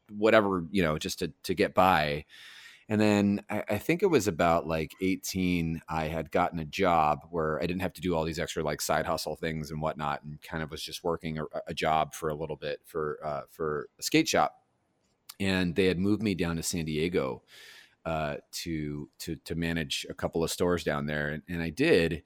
whatever 0.09 0.65
you 0.71 0.83
know 0.83 0.97
just 0.97 1.19
to 1.19 1.31
to 1.43 1.53
get 1.53 1.73
by. 1.73 2.25
And 2.89 3.00
then 3.00 3.43
I, 3.50 3.63
I, 3.69 3.77
think 3.77 4.03
it 4.03 4.07
was 4.07 4.27
about 4.27 4.67
like 4.67 4.91
18, 5.01 5.81
I 5.88 6.09
had 6.09 6.31
gotten 6.31 6.59
a 6.59 6.65
job 6.65 7.19
where 7.31 7.57
I 7.63 7.65
didn't 7.65 7.81
have 7.81 7.93
to 7.93 8.01
do 8.01 8.13
all 8.13 8.25
these 8.25 8.39
extra 8.39 8.62
like 8.62 8.81
side 8.81 9.05
hustle 9.05 9.38
things 9.38 9.71
and 9.71 9.81
whatnot, 9.81 10.21
and 10.23 10.41
kind 10.41 10.62
of 10.62 10.69
was 10.69 10.83
just 10.83 11.01
working 11.01 11.39
a, 11.39 11.45
a 11.67 11.73
job 11.73 12.13
for 12.13 12.27
a 12.29 12.35
little 12.35 12.57
bit 12.57 12.81
for 12.85 13.19
uh, 13.23 13.41
for 13.50 13.88
a 14.00 14.03
skate 14.03 14.27
shop. 14.27 14.55
And 15.39 15.75
they 15.75 15.85
had 15.85 15.97
moved 15.97 16.21
me 16.21 16.35
down 16.35 16.57
to 16.57 16.63
San 16.63 16.85
Diego 16.85 17.43
uh, 18.05 18.35
to 18.51 19.09
to 19.19 19.38
to 19.38 19.55
manage 19.55 20.05
a 20.09 20.13
couple 20.13 20.43
of 20.43 20.51
stores 20.51 20.83
down 20.83 21.05
there, 21.05 21.29
and, 21.29 21.43
and 21.47 21.62
I 21.62 21.69
did. 21.69 22.23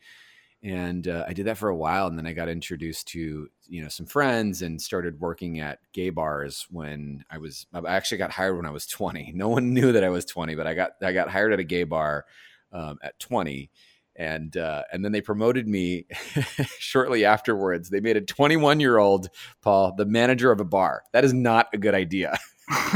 And 0.63 1.07
uh, 1.07 1.23
I 1.27 1.33
did 1.33 1.45
that 1.45 1.57
for 1.57 1.69
a 1.69 1.75
while, 1.75 2.07
and 2.07 2.17
then 2.17 2.25
I 2.25 2.33
got 2.33 2.49
introduced 2.49 3.07
to 3.09 3.47
you 3.67 3.81
know 3.81 3.89
some 3.89 4.05
friends 4.05 4.61
and 4.61 4.81
started 4.81 5.19
working 5.19 5.59
at 5.59 5.79
gay 5.93 6.09
bars 6.09 6.65
when 6.69 7.23
I 7.29 7.37
was. 7.37 7.67
I 7.73 7.81
actually 7.87 8.17
got 8.17 8.31
hired 8.31 8.57
when 8.57 8.65
I 8.65 8.71
was 8.71 8.87
20. 8.87 9.33
No 9.35 9.49
one 9.49 9.73
knew 9.73 9.91
that 9.91 10.03
I 10.03 10.09
was 10.09 10.25
20, 10.25 10.55
but 10.55 10.67
I 10.67 10.73
got 10.73 10.91
I 11.01 11.13
got 11.13 11.29
hired 11.29 11.53
at 11.53 11.59
a 11.59 11.63
gay 11.63 11.83
bar 11.83 12.25
um, 12.71 12.97
at 13.03 13.19
20, 13.19 13.69
and 14.15 14.57
uh, 14.57 14.83
and 14.91 15.05
then 15.05 15.11
they 15.11 15.21
promoted 15.21 15.67
me 15.67 16.07
shortly 16.79 17.23
afterwards. 17.23 17.89
They 17.89 17.99
made 17.99 18.17
a 18.17 18.21
21 18.21 18.79
year 18.79 18.97
old 18.97 19.29
Paul 19.61 19.93
the 19.95 20.05
manager 20.05 20.51
of 20.51 20.59
a 20.59 20.65
bar. 20.65 21.03
That 21.13 21.23
is 21.23 21.33
not 21.33 21.67
a 21.73 21.77
good 21.77 21.93
idea. 21.93 22.37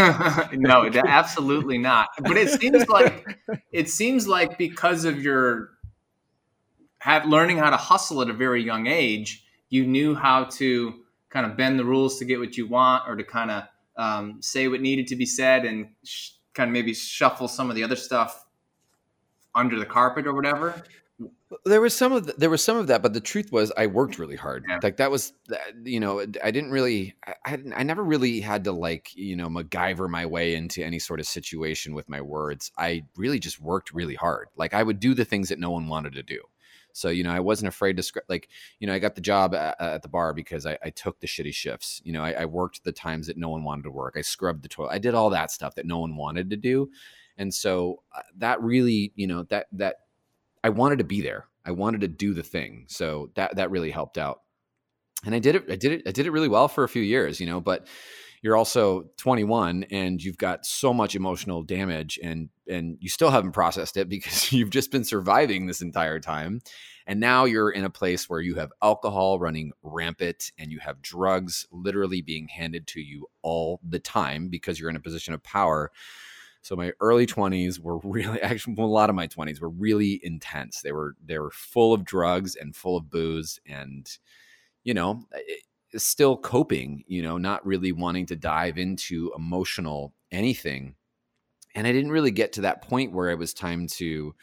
no, 0.51 0.89
absolutely 1.07 1.77
not. 1.77 2.09
But 2.19 2.37
it 2.37 2.49
seems 2.49 2.89
like 2.89 3.37
it 3.71 3.89
seems 3.89 4.27
like 4.27 4.57
because 4.57 5.05
of 5.05 5.21
your 5.21 5.69
have 7.01 7.25
learning 7.25 7.57
how 7.57 7.71
to 7.71 7.77
hustle 7.77 8.21
at 8.21 8.29
a 8.29 8.33
very 8.33 8.63
young 8.63 8.85
age, 8.85 9.43
you 9.69 9.87
knew 9.87 10.13
how 10.13 10.43
to 10.43 10.93
kind 11.29 11.45
of 11.47 11.57
bend 11.57 11.79
the 11.79 11.85
rules 11.85 12.19
to 12.19 12.25
get 12.25 12.39
what 12.39 12.55
you 12.57 12.67
want, 12.67 13.07
or 13.07 13.15
to 13.15 13.23
kind 13.23 13.49
of 13.49 13.63
um, 13.97 14.41
say 14.41 14.67
what 14.67 14.81
needed 14.81 15.07
to 15.07 15.15
be 15.15 15.25
said, 15.25 15.65
and 15.65 15.89
sh- 16.03 16.31
kind 16.53 16.69
of 16.69 16.73
maybe 16.73 16.93
shuffle 16.93 17.47
some 17.47 17.69
of 17.69 17.75
the 17.75 17.83
other 17.83 17.95
stuff 17.95 18.45
under 19.55 19.79
the 19.79 19.85
carpet 19.85 20.27
or 20.27 20.33
whatever. 20.33 20.83
There 21.65 21.81
was 21.81 21.95
some 21.95 22.11
of 22.11 22.27
the, 22.27 22.33
there 22.37 22.49
was 22.49 22.63
some 22.63 22.77
of 22.77 22.87
that, 22.87 23.01
but 23.01 23.13
the 23.13 23.19
truth 23.19 23.51
was 23.51 23.71
I 23.77 23.87
worked 23.87 24.19
really 24.19 24.35
hard. 24.35 24.65
Yeah. 24.67 24.79
Like 24.83 24.97
that 24.97 25.09
was, 25.09 25.33
you 25.83 25.99
know, 25.99 26.19
I 26.19 26.51
didn't 26.51 26.71
really, 26.71 27.15
I, 27.45 27.57
I 27.75 27.83
never 27.83 28.03
really 28.03 28.39
had 28.41 28.63
to 28.65 28.71
like, 28.71 29.15
you 29.15 29.35
know, 29.35 29.49
MacGyver 29.49 30.07
my 30.09 30.25
way 30.25 30.55
into 30.55 30.83
any 30.83 30.99
sort 30.99 31.19
of 31.19 31.25
situation 31.25 31.93
with 31.93 32.07
my 32.09 32.21
words. 32.21 32.71
I 32.77 33.03
really 33.17 33.39
just 33.39 33.59
worked 33.59 33.93
really 33.93 34.15
hard. 34.15 34.47
Like 34.55 34.73
I 34.73 34.83
would 34.83 34.99
do 34.99 35.13
the 35.13 35.25
things 35.25 35.49
that 35.49 35.59
no 35.59 35.71
one 35.71 35.87
wanted 35.87 36.13
to 36.13 36.23
do. 36.23 36.41
So, 36.93 37.09
you 37.09 37.23
know, 37.23 37.31
I 37.31 37.39
wasn't 37.39 37.69
afraid 37.69 37.97
to. 37.97 38.21
Like, 38.27 38.49
you 38.79 38.87
know, 38.87 38.93
I 38.93 38.99
got 38.99 39.15
the 39.15 39.21
job 39.21 39.53
at, 39.53 39.79
at 39.79 40.01
the 40.01 40.07
bar 40.07 40.33
because 40.33 40.65
I, 40.65 40.77
I, 40.83 40.89
took 40.89 41.19
the 41.19 41.27
shitty 41.27 41.53
shifts. 41.53 42.01
You 42.03 42.13
know, 42.13 42.23
I, 42.23 42.31
I, 42.31 42.45
worked 42.45 42.83
the 42.83 42.91
times 42.91 43.27
that 43.27 43.37
no 43.37 43.49
one 43.49 43.63
wanted 43.63 43.83
to 43.83 43.91
work. 43.91 44.15
I 44.17 44.21
scrubbed 44.21 44.63
the 44.63 44.69
toilet. 44.69 44.91
I 44.91 44.99
did 44.99 45.13
all 45.13 45.29
that 45.29 45.51
stuff 45.51 45.75
that 45.75 45.85
no 45.85 45.99
one 45.99 46.15
wanted 46.15 46.49
to 46.49 46.57
do. 46.57 46.89
And 47.37 47.53
so 47.53 48.03
uh, 48.15 48.21
that 48.37 48.61
really, 48.61 49.13
you 49.15 49.27
know, 49.27 49.43
that, 49.43 49.67
that 49.73 49.97
I 50.63 50.69
wanted 50.69 50.99
to 50.99 51.03
be 51.03 51.21
there. 51.21 51.47
I 51.65 51.71
wanted 51.71 52.01
to 52.01 52.07
do 52.07 52.33
the 52.33 52.43
thing. 52.43 52.85
So 52.87 53.31
that, 53.35 53.55
that 53.55 53.71
really 53.71 53.91
helped 53.91 54.17
out. 54.17 54.41
And 55.25 55.35
I 55.35 55.39
did 55.39 55.55
it. 55.55 55.65
I 55.69 55.75
did 55.75 55.91
it. 55.91 56.03
I 56.07 56.11
did 56.11 56.25
it 56.25 56.31
really 56.31 56.47
well 56.47 56.67
for 56.67 56.83
a 56.83 56.89
few 56.89 57.03
years, 57.03 57.39
you 57.39 57.45
know, 57.45 57.61
but 57.61 57.87
you're 58.41 58.57
also 58.57 59.03
21 59.17 59.85
and 59.91 60.21
you've 60.21 60.37
got 60.37 60.65
so 60.65 60.93
much 60.93 61.15
emotional 61.15 61.61
damage 61.61 62.19
and 62.23 62.49
and 62.67 62.97
you 62.99 63.09
still 63.09 63.29
haven't 63.29 63.51
processed 63.51 63.97
it 63.97 64.09
because 64.09 64.51
you've 64.53 64.69
just 64.69 64.91
been 64.91 65.03
surviving 65.03 65.67
this 65.67 65.81
entire 65.81 66.19
time. 66.19 66.61
And 67.05 67.19
now 67.19 67.45
you're 67.45 67.71
in 67.71 67.83
a 67.83 67.89
place 67.89 68.29
where 68.29 68.39
you 68.39 68.55
have 68.55 68.71
alcohol 68.81 69.39
running 69.39 69.73
rampant 69.83 70.51
and 70.57 70.71
you 70.71 70.79
have 70.79 71.01
drugs 71.01 71.67
literally 71.71 72.21
being 72.21 72.47
handed 72.47 72.87
to 72.87 73.01
you 73.01 73.27
all 73.41 73.79
the 73.87 73.99
time 73.99 74.49
because 74.49 74.79
you're 74.79 74.89
in 74.89 74.95
a 74.95 75.01
position 75.01 75.33
of 75.33 75.43
power. 75.43 75.91
So 76.61 76.75
my 76.75 76.93
early 76.99 77.25
20s 77.25 77.79
were 77.79 77.97
really 78.03 78.41
actually 78.41 78.75
a 78.77 78.85
lot 78.85 79.09
of 79.09 79.15
my 79.15 79.27
20s 79.27 79.59
were 79.59 79.69
really 79.69 80.19
intense. 80.23 80.81
They 80.81 80.91
were 80.91 81.15
they 81.23 81.37
were 81.37 81.51
full 81.51 81.93
of 81.93 82.05
drugs 82.05 82.55
and 82.55 82.75
full 82.75 82.97
of 82.97 83.09
booze 83.09 83.59
and 83.67 84.07
you 84.83 84.93
know 84.93 85.25
it, 85.33 85.61
still 85.97 86.37
coping, 86.37 87.03
you 87.07 87.21
know, 87.21 87.37
not 87.37 87.65
really 87.65 87.91
wanting 87.91 88.25
to 88.27 88.35
dive 88.35 88.77
into 88.77 89.31
emotional 89.35 90.13
anything. 90.31 90.95
And 91.75 91.87
I 91.87 91.91
didn't 91.91 92.11
really 92.11 92.31
get 92.31 92.53
to 92.53 92.61
that 92.61 92.81
point 92.81 93.13
where 93.13 93.29
it 93.29 93.37
was 93.37 93.53
time 93.53 93.87
to 93.87 94.35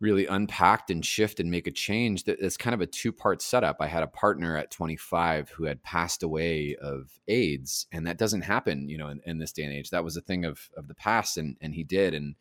really 0.00 0.26
unpack 0.26 0.90
and 0.90 1.04
shift 1.04 1.40
and 1.40 1.50
make 1.50 1.66
a 1.66 1.70
change. 1.70 2.24
That 2.24 2.38
it's 2.40 2.56
kind 2.56 2.74
of 2.74 2.80
a 2.80 2.86
two 2.86 3.12
part 3.12 3.42
setup. 3.42 3.76
I 3.80 3.86
had 3.86 4.02
a 4.02 4.08
partner 4.08 4.56
at 4.56 4.70
25 4.70 5.50
who 5.50 5.64
had 5.64 5.82
passed 5.82 6.22
away 6.22 6.76
of 6.80 7.10
AIDS, 7.28 7.86
and 7.92 8.06
that 8.06 8.18
doesn't 8.18 8.42
happen, 8.42 8.88
you 8.88 8.98
know, 8.98 9.08
in, 9.08 9.20
in 9.26 9.38
this 9.38 9.52
day 9.52 9.64
and 9.64 9.72
age. 9.72 9.90
That 9.90 10.04
was 10.04 10.16
a 10.16 10.22
thing 10.22 10.44
of 10.44 10.68
of 10.76 10.88
the 10.88 10.94
past, 10.94 11.36
and 11.36 11.56
and 11.60 11.74
he 11.74 11.84
did, 11.84 12.14
and 12.14 12.36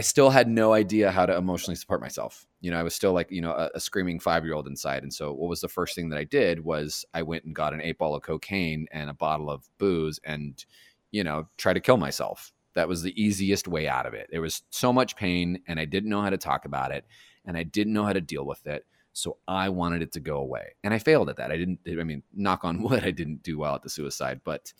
I 0.00 0.02
still 0.02 0.30
had 0.30 0.48
no 0.48 0.72
idea 0.72 1.10
how 1.10 1.26
to 1.26 1.36
emotionally 1.36 1.76
support 1.76 2.00
myself. 2.00 2.46
You 2.62 2.70
know, 2.70 2.80
I 2.80 2.82
was 2.82 2.94
still 2.94 3.12
like, 3.12 3.30
you 3.30 3.42
know, 3.42 3.52
a, 3.52 3.68
a 3.74 3.80
screaming 3.80 4.18
five 4.18 4.46
year 4.46 4.54
old 4.54 4.66
inside. 4.66 5.02
And 5.02 5.12
so, 5.12 5.30
what 5.34 5.50
was 5.50 5.60
the 5.60 5.68
first 5.68 5.94
thing 5.94 6.08
that 6.08 6.18
I 6.18 6.24
did 6.24 6.64
was 6.64 7.04
I 7.12 7.20
went 7.22 7.44
and 7.44 7.54
got 7.54 7.74
an 7.74 7.82
eight 7.82 7.98
ball 7.98 8.14
of 8.14 8.22
cocaine 8.22 8.86
and 8.92 9.10
a 9.10 9.14
bottle 9.14 9.50
of 9.50 9.68
booze 9.76 10.18
and, 10.24 10.64
you 11.10 11.22
know, 11.22 11.48
try 11.58 11.74
to 11.74 11.80
kill 11.80 11.98
myself. 11.98 12.50
That 12.72 12.88
was 12.88 13.02
the 13.02 13.22
easiest 13.22 13.68
way 13.68 13.88
out 13.88 14.06
of 14.06 14.14
it. 14.14 14.28
There 14.30 14.40
was 14.40 14.62
so 14.70 14.90
much 14.90 15.16
pain 15.16 15.60
and 15.68 15.78
I 15.78 15.84
didn't 15.84 16.08
know 16.08 16.22
how 16.22 16.30
to 16.30 16.38
talk 16.38 16.64
about 16.64 16.92
it 16.92 17.04
and 17.44 17.54
I 17.54 17.64
didn't 17.64 17.92
know 17.92 18.06
how 18.06 18.14
to 18.14 18.22
deal 18.22 18.46
with 18.46 18.66
it. 18.66 18.86
So 19.12 19.36
I 19.46 19.68
wanted 19.68 20.00
it 20.00 20.12
to 20.12 20.20
go 20.20 20.38
away. 20.38 20.76
And 20.82 20.94
I 20.94 20.98
failed 20.98 21.28
at 21.28 21.36
that. 21.36 21.52
I 21.52 21.58
didn't, 21.58 21.80
I 21.86 22.04
mean, 22.04 22.22
knock 22.32 22.64
on 22.64 22.80
wood, 22.82 23.04
I 23.04 23.10
didn't 23.10 23.42
do 23.42 23.58
well 23.58 23.74
at 23.74 23.82
the 23.82 23.90
suicide, 23.90 24.40
but, 24.44 24.72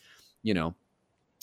you 0.42 0.54
know, 0.54 0.74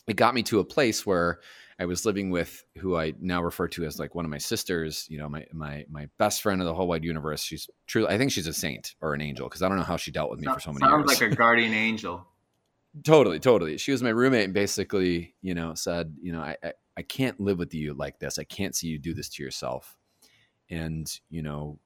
it 0.08 0.16
got 0.16 0.34
me 0.34 0.42
to 0.44 0.62
a 0.62 0.66
place 0.66 1.06
where 1.06 1.42
I 1.80 1.86
was 1.86 2.06
living 2.06 2.32
with 2.32 2.66
who 2.78 2.98
I 2.98 3.14
now 3.20 3.44
refer 3.44 3.68
to 3.70 3.86
as 3.86 4.00
like 4.00 4.16
one 4.16 4.26
of 4.26 4.32
my 4.32 4.40
sisters, 4.40 5.06
you 5.10 5.18
know, 5.18 5.30
my 5.30 5.46
my 5.54 5.86
my 5.90 6.10
best 6.18 6.42
friend 6.42 6.60
of 6.60 6.66
the 6.66 6.74
whole 6.74 6.88
wide 6.88 7.04
universe. 7.04 7.44
She's 7.44 7.70
truly, 7.86 8.10
I 8.10 8.18
think 8.18 8.32
she's 8.32 8.48
a 8.48 8.54
saint 8.54 8.96
or 9.00 9.14
an 9.14 9.22
angel 9.22 9.48
because 9.48 9.62
I 9.62 9.70
don't 9.70 9.78
know 9.78 9.84
how 9.84 9.98
she 9.98 10.12
dealt 10.12 10.32
with 10.32 10.40
me 10.40 10.48
for 10.52 10.60
so 10.60 10.74
many 10.74 10.86
years. 10.86 11.08
sounds 11.08 11.22
like 11.22 11.32
a 11.32 11.36
guardian 11.36 11.74
angel. 11.74 12.28
totally, 13.04 13.40
totally. 13.40 13.78
She 13.78 13.92
was 13.92 14.02
my 14.02 14.10
roommate 14.10 14.46
and 14.46 14.54
basically, 14.54 15.36
you 15.42 15.54
know, 15.54 15.76
said, 15.76 16.16
you 16.20 16.32
know, 16.32 16.42
I, 16.42 16.58
I 16.64 16.74
I 16.98 17.04
can't 17.04 17.40
live 17.40 17.60
with 17.60 17.76
you 17.76 17.94
like 17.94 18.18
this. 18.18 18.40
I 18.40 18.44
can't 18.44 18.76
see 18.76 18.88
you 18.88 18.98
do 18.98 19.14
this 19.14 19.30
to 19.30 19.44
yourself. 19.44 19.96
And, 20.70 21.08
you 21.30 21.44
know, 21.44 21.78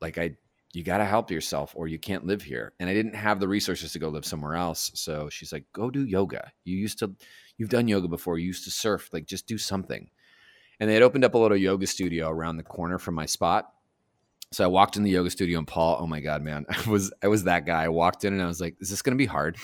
like 0.00 0.18
I 0.18 0.36
you 0.72 0.82
got 0.82 0.98
to 0.98 1.04
help 1.04 1.30
yourself 1.30 1.72
or 1.76 1.86
you 1.86 1.98
can't 1.98 2.26
live 2.26 2.42
here. 2.42 2.72
And 2.80 2.88
I 2.88 2.94
didn't 2.94 3.14
have 3.14 3.40
the 3.40 3.48
resources 3.48 3.92
to 3.92 3.98
go 3.98 4.08
live 4.08 4.24
somewhere 4.24 4.54
else. 4.54 4.90
So 4.94 5.28
she's 5.28 5.52
like, 5.52 5.64
go 5.72 5.90
do 5.90 6.04
yoga. 6.04 6.50
You 6.64 6.78
used 6.78 6.98
to, 7.00 7.14
you've 7.58 7.68
done 7.68 7.88
yoga 7.88 8.08
before. 8.08 8.38
You 8.38 8.46
used 8.46 8.64
to 8.64 8.70
surf. 8.70 9.10
Like, 9.12 9.26
just 9.26 9.46
do 9.46 9.58
something. 9.58 10.08
And 10.80 10.88
they 10.88 10.94
had 10.94 11.02
opened 11.02 11.24
up 11.24 11.34
a 11.34 11.38
little 11.38 11.56
yoga 11.56 11.86
studio 11.86 12.30
around 12.30 12.56
the 12.56 12.62
corner 12.62 12.98
from 12.98 13.14
my 13.14 13.26
spot. 13.26 13.70
So 14.50 14.64
I 14.64 14.66
walked 14.66 14.96
in 14.96 15.02
the 15.02 15.10
yoga 15.10 15.30
studio 15.30 15.58
and 15.58 15.66
Paul, 15.66 15.98
oh 16.00 16.06
my 16.06 16.20
God, 16.20 16.42
man, 16.42 16.64
I 16.68 16.82
was, 16.90 17.12
I 17.22 17.28
was 17.28 17.44
that 17.44 17.66
guy. 17.66 17.84
I 17.84 17.88
walked 17.88 18.24
in 18.24 18.32
and 18.32 18.42
I 18.42 18.46
was 18.46 18.60
like, 18.60 18.76
is 18.80 18.88
this 18.88 19.02
going 19.02 19.16
to 19.16 19.22
be 19.22 19.26
hard? 19.26 19.58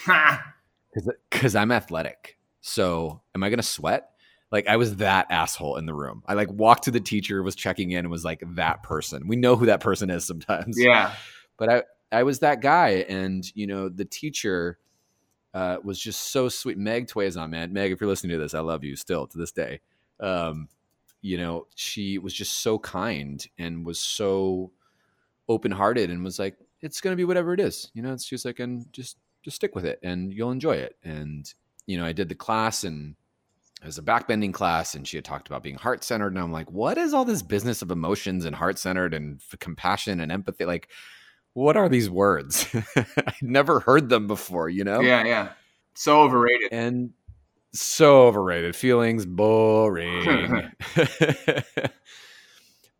Cause 1.31 1.55
I'm 1.55 1.71
athletic. 1.71 2.38
So 2.61 3.23
am 3.35 3.43
I 3.43 3.49
going 3.49 3.59
to 3.59 3.62
sweat? 3.62 4.11
Like 4.50 4.67
I 4.67 4.76
was 4.76 4.97
that 4.97 5.26
asshole 5.31 5.76
in 5.76 5.87
the 5.87 5.95
room. 5.95 6.23
I 6.26 6.35
like 6.35 6.50
walked 6.50 6.85
to 6.85 6.90
the 6.90 7.00
teacher, 7.00 7.43
was 7.43 7.55
checking 7.55 7.90
in, 7.90 8.00
and 8.00 8.11
was 8.11 8.25
like 8.25 8.43
that 8.55 8.83
person. 8.83 9.28
We 9.28 9.37
know 9.37 9.57
who 9.57 9.67
that 9.67 9.81
person 9.81 10.11
is 10.11 10.25
sometimes. 10.25 10.78
Yeah. 10.78 11.12
But 11.59 11.69
I 11.69 11.83
I 12.11 12.23
was 12.23 12.38
that 12.38 12.61
guy, 12.61 13.05
and 13.09 13.45
you 13.55 13.67
know 13.67 13.88
the 13.88 14.05
teacher 14.05 14.78
uh, 15.52 15.78
was 15.83 15.99
just 15.99 16.33
so 16.33 16.49
sweet. 16.49 16.78
Meg 16.78 17.09
Twazon, 17.09 17.50
man, 17.50 17.73
Meg, 17.73 17.93
if 17.93 18.00
you're 18.00 18.09
listening 18.09 18.33
to 18.33 18.43
this, 18.43 18.55
I 18.55 18.61
love 18.61 18.85
you 18.85 18.97
still 18.97 19.26
to 19.26 19.38
this 19.38 19.52
day. 19.52 19.81
Um, 20.21 20.69
you 21.21 21.37
know, 21.37 21.67
she 21.75 22.19
was 22.19 22.33
just 22.33 22.61
so 22.61 22.78
kind 22.78 23.47
and 23.59 23.85
was 23.85 23.99
so 23.99 24.71
open 25.49 25.73
hearted, 25.73 26.11
and 26.11 26.25
was 26.25 26.38
like, 26.38 26.57
"It's 26.81 27.00
going 27.00 27.12
to 27.12 27.17
be 27.17 27.25
whatever 27.25 27.52
it 27.52 27.61
is." 27.61 27.90
You 27.93 28.02
know, 28.02 28.12
it's 28.12 28.25
just 28.25 28.45
like, 28.45 28.61
and 28.61 28.90
just 28.93 29.19
just 29.43 29.57
stick 29.57 29.75
with 29.75 29.85
it, 29.85 29.99
and 30.02 30.33
you'll 30.33 30.52
enjoy 30.52 30.76
it. 30.76 30.97
And 31.05 31.52
you 31.87 31.99
know, 31.99 32.07
I 32.07 32.12
did 32.12 32.28
the 32.28 32.35
class 32.35 32.85
and 32.85 33.14
it 33.81 33.87
was 33.87 33.99
a 33.99 34.03
backbending 34.03 34.53
class 34.53 34.95
and 34.95 35.07
she 35.07 35.17
had 35.17 35.25
talked 35.25 35.47
about 35.47 35.63
being 35.63 35.77
heart 35.77 36.03
centered 36.03 36.33
and 36.33 36.39
i'm 36.39 36.53
like 36.53 36.71
what 36.71 36.99
is 36.99 37.15
all 37.15 37.25
this 37.25 37.43
business 37.43 37.83
of 37.83 37.91
emotions 37.91 38.45
and 38.45 38.57
heart 38.57 38.79
centered 38.79 39.15
and 39.15 39.41
compassion 39.61 40.21
and 40.21 40.33
empathy? 40.33 40.65
Like 40.65 40.89
what 41.55 41.77
are 41.77 41.89
these 41.89 42.11
words? 42.11 42.67
I'd 42.97 43.35
never 43.43 43.81
heard 43.81 44.09
them 44.09 44.27
before 44.27 44.69
you 44.69 44.85
know? 44.85 45.01
Yeah 45.01 45.25
yeah. 45.25 45.49
So 45.95 46.23
overrated. 46.23 46.73
And 46.73 47.11
so 47.73 48.27
overrated. 48.29 48.77
Feelings 48.77 49.27
boring. 49.27 50.25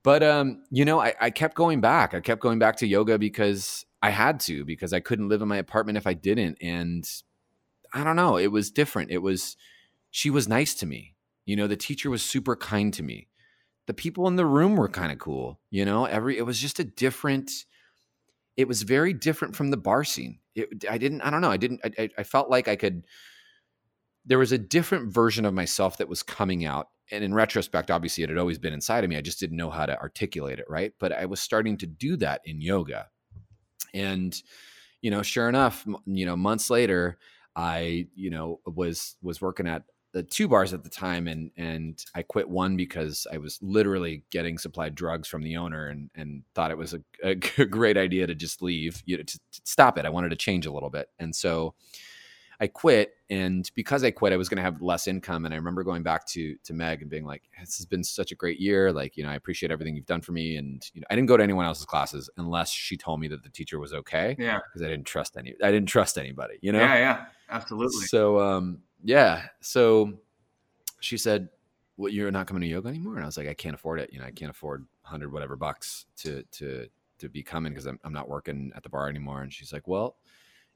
But 0.05 0.23
um 0.23 0.63
you 0.71 0.85
know 0.85 1.01
I, 1.01 1.15
I 1.21 1.31
kept 1.31 1.55
going 1.55 1.81
back. 1.81 2.15
I 2.15 2.21
kept 2.21 2.41
going 2.41 2.59
back 2.59 2.77
to 2.77 2.87
yoga 2.87 3.19
because 3.19 3.85
i 4.01 4.11
had 4.11 4.39
to 4.39 4.65
because 4.65 4.93
i 4.93 5.01
couldn't 5.01 5.29
live 5.29 5.43
in 5.43 5.49
my 5.49 5.57
apartment 5.57 5.99
if 5.99 6.07
i 6.07 6.15
didn't 6.15 6.57
and 6.63 7.07
i 7.93 8.05
don't 8.05 8.17
know. 8.17 8.37
It 8.37 8.47
was 8.47 8.71
different. 8.71 9.11
It 9.11 9.19
was 9.19 9.57
she 10.11 10.31
was 10.31 10.49
nice 10.49 10.75
to 10.75 10.87
me. 10.87 11.15
You 11.47 11.57
know, 11.57 11.67
the 11.67 11.77
teacher 11.77 12.11
was 12.11 12.23
super 12.23 12.57
kind 12.57 12.93
to 12.95 13.03
me. 13.03 13.29
The 13.87 13.95
people 13.95 14.29
in 14.29 14.37
the 14.37 14.47
room 14.47 14.77
were 14.77 14.89
kind 14.89 15.11
of 15.13 15.19
cool. 15.19 15.61
You 15.71 15.85
know, 15.85 16.05
every 16.05 16.37
it 16.37 16.43
was 16.43 16.61
just 16.61 16.79
a 16.79 16.85
different. 16.85 17.51
It 18.57 18.69
was 18.69 18.83
very 18.83 19.13
different 19.13 19.57
from 19.57 19.71
the 19.71 19.77
bar 19.77 20.05
scene. 20.05 20.41
It, 20.55 20.85
I 20.91 20.99
didn't. 20.99 21.23
I 21.23 21.31
don't 21.31 21.41
know. 21.41 21.51
I 21.51 21.57
didn't. 21.57 21.81
I, 21.85 22.11
I 22.19 22.23
felt 22.23 22.51
like 22.51 22.69
I 22.69 22.77
could. 22.77 23.07
There 24.27 24.39
was 24.39 24.53
a 24.53 24.59
different 24.59 25.13
version 25.13 25.47
of 25.47 25.55
myself 25.55 25.97
that 25.99 26.09
was 26.09 26.23
coming 26.23 26.67
out, 26.67 26.89
and 27.11 27.25
in 27.25 27.33
retrospect, 27.33 27.91
obviously, 27.91 28.25
it 28.25 28.29
had 28.29 28.39
always 28.39 28.59
been 28.59 28.75
inside 28.75 29.05
of 29.05 29.11
me. 29.11 29.17
I 29.17 29.23
just 29.23 29.41
didn't 29.41 29.57
know 29.57 29.71
how 29.71 29.87
to 29.87 29.99
articulate 29.99 30.59
it, 30.59 30.67
right? 30.69 30.93
But 31.01 31.13
I 31.13 31.25
was 31.25 31.41
starting 31.41 31.79
to 31.79 31.87
do 31.87 32.17
that 32.19 32.43
in 32.45 32.61
yoga, 32.61 33.09
and 33.95 34.39
you 35.01 35.11
know, 35.11 35.23
sure 35.23 35.49
enough, 35.49 35.87
you 36.07 36.27
know, 36.27 36.37
months 36.37 36.71
later, 36.71 37.19
I, 37.57 38.09
you 38.15 38.31
know, 38.31 38.61
was 38.67 39.17
was 39.23 39.41
working 39.41 39.67
at 39.67 39.85
the 40.13 40.23
two 40.23 40.49
bars 40.49 40.73
at 40.73 40.85
the 40.85 40.91
time, 40.91 41.29
and 41.29 41.51
and 41.57 42.05
I 42.15 42.23
quit 42.23 42.49
one 42.49 42.77
because 42.77 43.27
I 43.33 43.39
was 43.39 43.59
literally 43.63 44.25
getting 44.31 44.59
supplied 44.59 44.95
drugs 44.95 45.29
from 45.29 45.43
the 45.43 45.57
owner, 45.57 45.89
and 45.89 46.11
and 46.15 46.43
thought 46.55 46.71
it 46.71 46.79
was 46.79 46.95
a, 46.95 47.01
a 47.23 47.35
great 47.67 47.97
idea 47.97 48.27
to 48.27 48.35
just 48.35 48.63
leave, 48.63 49.03
you 49.07 49.17
know, 49.17 49.23
to, 49.23 49.39
to 49.39 49.61
stop 49.65 49.99
it. 49.99 50.07
I 50.07 50.11
wanted 50.11 50.31
to 50.31 50.37
change 50.37 50.67
a 50.67 50.73
little 50.73 50.91
bit, 50.91 51.09
and 51.19 51.35
so 51.35 51.75
I 52.61 52.67
quit, 52.67 53.13
and 53.31 53.71
because 53.77 54.03
I 54.03 54.11
quit, 54.11 54.33
I 54.33 54.37
was 54.37 54.49
going 54.49 54.57
to 54.57 54.63
have 54.63 54.83
less 54.83 55.07
income. 55.07 55.45
And 55.45 55.55
I 55.55 55.59
remember 55.59 55.85
going 55.85 56.03
back 56.03 56.27
to 56.29 56.57
to 56.65 56.73
Meg 56.73 57.03
and 57.03 57.11
being 57.11 57.25
like, 57.25 57.43
"This 57.61 57.77
has 57.77 57.87
been 57.87 58.03
such 58.03 58.33
a 58.33 58.35
great 58.35 58.59
year. 58.59 58.93
Like, 58.93 59.17
you 59.17 59.23
know, 59.23 59.31
I 59.31 59.37
appreciate 59.37 59.71
everything 59.71 59.95
you've 59.95 60.07
done 60.07 60.23
for 60.23 60.33
me." 60.33 60.57
And 60.57 60.85
you 60.93 61.01
know, 61.01 61.07
I 61.11 61.15
didn't 61.15 61.29
go 61.29 61.37
to 61.37 61.43
anyone 61.43 61.67
else's 61.67 61.85
classes 61.85 62.29
unless 62.37 62.71
she 62.71 62.97
told 62.97 63.21
me 63.21 63.29
that 63.29 63.45
the 63.45 63.51
teacher 63.51 63.79
was 63.79 63.93
okay. 63.93 64.35
Yeah, 64.39 64.59
because 64.59 64.83
I 64.83 64.89
didn't 64.89 65.07
trust 65.07 65.37
any. 65.37 65.55
I 65.63 65.71
didn't 65.71 65.89
trust 65.89 66.19
anybody. 66.19 66.59
You 66.61 66.73
know. 66.73 66.81
Yeah, 66.81 66.95
yeah, 66.97 67.25
absolutely. 67.51 68.07
So, 68.07 68.41
um, 68.41 68.79
yeah. 69.03 69.45
So 69.61 70.15
she 71.01 71.17
said, 71.17 71.49
"Well, 71.97 72.13
you're 72.13 72.31
not 72.31 72.47
coming 72.47 72.63
to 72.63 72.67
yoga 72.67 72.89
anymore," 72.89 73.15
and 73.15 73.23
I 73.23 73.27
was 73.27 73.37
like, 73.37 73.49
"I 73.49 73.55
can't 73.55 73.75
afford 73.75 74.01
it. 74.01 74.13
You 74.13 74.21
know, 74.21 74.27
I 74.27 74.31
can't 74.31 74.51
afford 74.51 74.87
hundred 75.03 75.33
whatever 75.33 75.57
bucks 75.57 76.07
to 76.19 76.43
to 76.53 76.87
to 77.19 77.29
be 77.29 77.43
coming 77.43 77.73
because 77.73 77.87
I'm 77.87 77.99
I'm 78.05 78.13
not 78.13 78.29
working 78.29 78.73
at 78.75 78.83
the 78.83 78.89
bar 78.89 79.09
anymore." 79.09 79.43
And 79.43 79.53
she's 79.53 79.73
like, 79.73 79.89
"Well." 79.89 80.17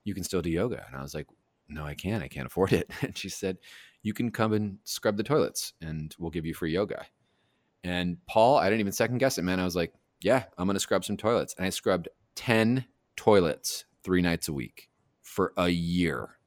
You 0.04 0.14
can 0.14 0.24
still 0.24 0.42
do 0.42 0.50
yoga. 0.50 0.84
And 0.88 0.96
I 0.96 1.00
was 1.02 1.14
like, 1.14 1.28
no, 1.68 1.84
I 1.84 1.94
can't. 1.94 2.22
I 2.22 2.28
can't 2.28 2.46
afford 2.46 2.72
it. 2.72 2.90
And 3.02 3.16
she 3.16 3.28
said, 3.28 3.58
you 4.02 4.12
can 4.12 4.30
come 4.30 4.52
and 4.52 4.78
scrub 4.84 5.16
the 5.16 5.22
toilets 5.22 5.74
and 5.80 6.14
we'll 6.18 6.30
give 6.30 6.46
you 6.46 6.54
free 6.54 6.72
yoga. 6.72 7.06
And 7.84 8.18
Paul, 8.26 8.56
I 8.58 8.64
didn't 8.64 8.80
even 8.80 8.92
second 8.92 9.18
guess 9.18 9.38
it, 9.38 9.42
man. 9.42 9.60
I 9.60 9.64
was 9.64 9.76
like, 9.76 9.92
yeah, 10.20 10.44
I'm 10.58 10.66
going 10.66 10.74
to 10.74 10.80
scrub 10.80 11.04
some 11.04 11.16
toilets. 11.16 11.54
And 11.56 11.66
I 11.66 11.70
scrubbed 11.70 12.08
10 12.36 12.84
toilets 13.16 13.84
three 14.04 14.22
nights 14.22 14.48
a 14.48 14.52
week 14.52 14.88
for 15.22 15.52
a 15.56 15.68
year. 15.68 16.38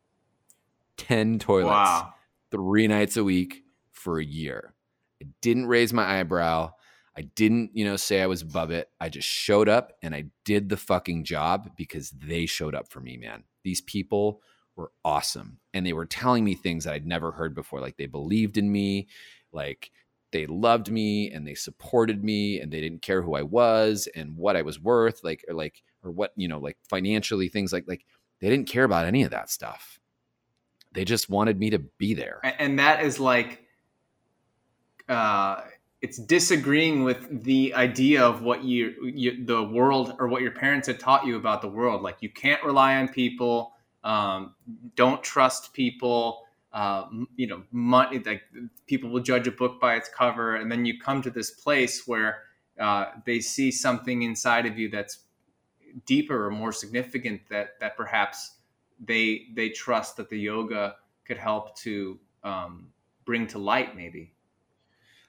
10 0.98 1.40
toilets 1.40 1.70
wow. 1.70 2.14
three 2.52 2.88
nights 2.88 3.18
a 3.18 3.24
week 3.24 3.64
for 3.92 4.20
a 4.20 4.26
year. 4.26 4.74
I 5.22 5.28
didn't 5.42 5.68
raise 5.68 5.94
my 5.94 6.20
eyebrow. 6.20 6.72
I 7.18 7.22
didn't, 7.22 7.72
you 7.74 7.86
know, 7.86 7.96
say 7.96 8.22
I 8.22 8.28
was 8.28 8.42
above 8.42 8.72
it. 8.72 8.90
I 9.00 9.10
just 9.10 9.28
showed 9.28 9.70
up 9.70 9.94
and 10.02 10.14
I 10.14 10.26
did 10.44 10.68
the 10.70 10.78
fucking 10.78 11.24
job 11.24 11.72
because 11.78 12.10
they 12.10 12.46
showed 12.46 12.76
up 12.76 12.90
for 12.90 13.00
me, 13.00 13.18
man. 13.18 13.44
These 13.64 13.82
people 13.82 14.42
were 14.76 14.92
awesome. 15.06 15.60
And 15.74 15.86
they 15.86 15.94
were 15.94 16.06
telling 16.06 16.44
me 16.44 16.56
things 16.56 16.84
that 16.84 16.94
I'd 16.94 17.08
never 17.08 17.32
heard 17.32 17.56
before. 17.56 17.80
Like 17.80 17.96
they 17.96 18.08
believed 18.08 18.58
in 18.58 18.70
me, 18.70 19.08
like 19.54 19.92
they 20.34 20.46
loved 20.46 20.92
me 20.92 21.32
and 21.32 21.48
they 21.48 21.54
supported 21.54 22.22
me 22.22 22.60
and 22.60 22.72
they 22.72 22.82
didn't 22.82 23.02
care 23.02 23.22
who 23.22 23.36
I 23.36 23.44
was 23.44 24.10
and 24.14 24.36
what 24.36 24.58
I 24.58 24.64
was 24.64 24.80
worth, 24.80 25.24
like, 25.24 25.46
or 25.48 25.54
like, 25.54 25.82
or 26.04 26.12
what, 26.12 26.34
you 26.36 26.50
know, 26.50 26.60
like 26.60 26.78
financially, 26.90 27.48
things 27.48 27.72
like, 27.72 27.86
like 27.88 28.06
they 28.42 28.50
didn't 28.50 28.68
care 28.68 28.84
about 28.84 29.06
any 29.06 29.24
of 29.24 29.32
that 29.32 29.50
stuff. 29.50 30.00
They 30.96 31.06
just 31.06 31.30
wanted 31.30 31.60
me 31.60 31.70
to 31.72 31.80
be 31.80 32.14
there. 32.14 32.40
And 32.60 32.80
that 32.80 33.04
is 33.04 33.20
like, 33.20 33.64
uh, 35.10 35.62
it's 36.02 36.18
disagreeing 36.18 37.04
with 37.04 37.44
the 37.44 37.74
idea 37.74 38.24
of 38.24 38.42
what 38.42 38.64
you, 38.64 39.12
you, 39.14 39.46
the 39.46 39.64
world 39.64 40.16
or 40.20 40.28
what 40.28 40.42
your 40.42 40.52
parents 40.52 40.88
had 40.88 41.00
taught 41.00 41.26
you 41.26 41.36
about 41.36 41.62
the 41.62 41.68
world. 41.68 42.02
Like 42.02 42.18
you 42.22 42.30
can't 42.30 42.64
rely 42.64 42.96
on 42.96 43.08
people 43.10 43.74
um, 44.06 44.54
don't 44.96 45.22
trust 45.24 45.74
people. 45.74 46.44
Uh, 46.72 47.08
you 47.36 47.48
know, 47.48 47.64
money 47.72 48.20
like 48.20 48.44
people 48.86 49.10
will 49.10 49.22
judge 49.22 49.48
a 49.48 49.52
book 49.52 49.82
by 49.82 49.96
its 49.96 50.08
cover, 50.08 50.56
and 50.56 50.72
then 50.72 50.86
you 50.86 51.00
come 51.00 51.22
to 51.22 51.32
this 51.32 51.52
place 51.52 52.08
where 52.08 52.44
uh, 52.80 53.06
they 53.26 53.40
see 53.40 53.72
something 53.72 54.22
inside 54.22 54.66
of 54.66 54.78
you 54.78 54.90
that's 54.90 55.20
deeper 56.06 56.46
or 56.46 56.52
more 56.52 56.72
significant 56.72 57.42
that 57.50 57.80
that 57.80 57.98
perhaps 57.98 58.58
they 59.04 59.48
they 59.54 59.70
trust 59.70 60.18
that 60.18 60.30
the 60.30 60.40
yoga 60.40 60.96
could 61.26 61.38
help 61.38 61.76
to 61.80 62.20
um, 62.44 62.88
bring 63.26 63.48
to 63.48 63.58
light, 63.58 63.96
maybe. 63.96 64.34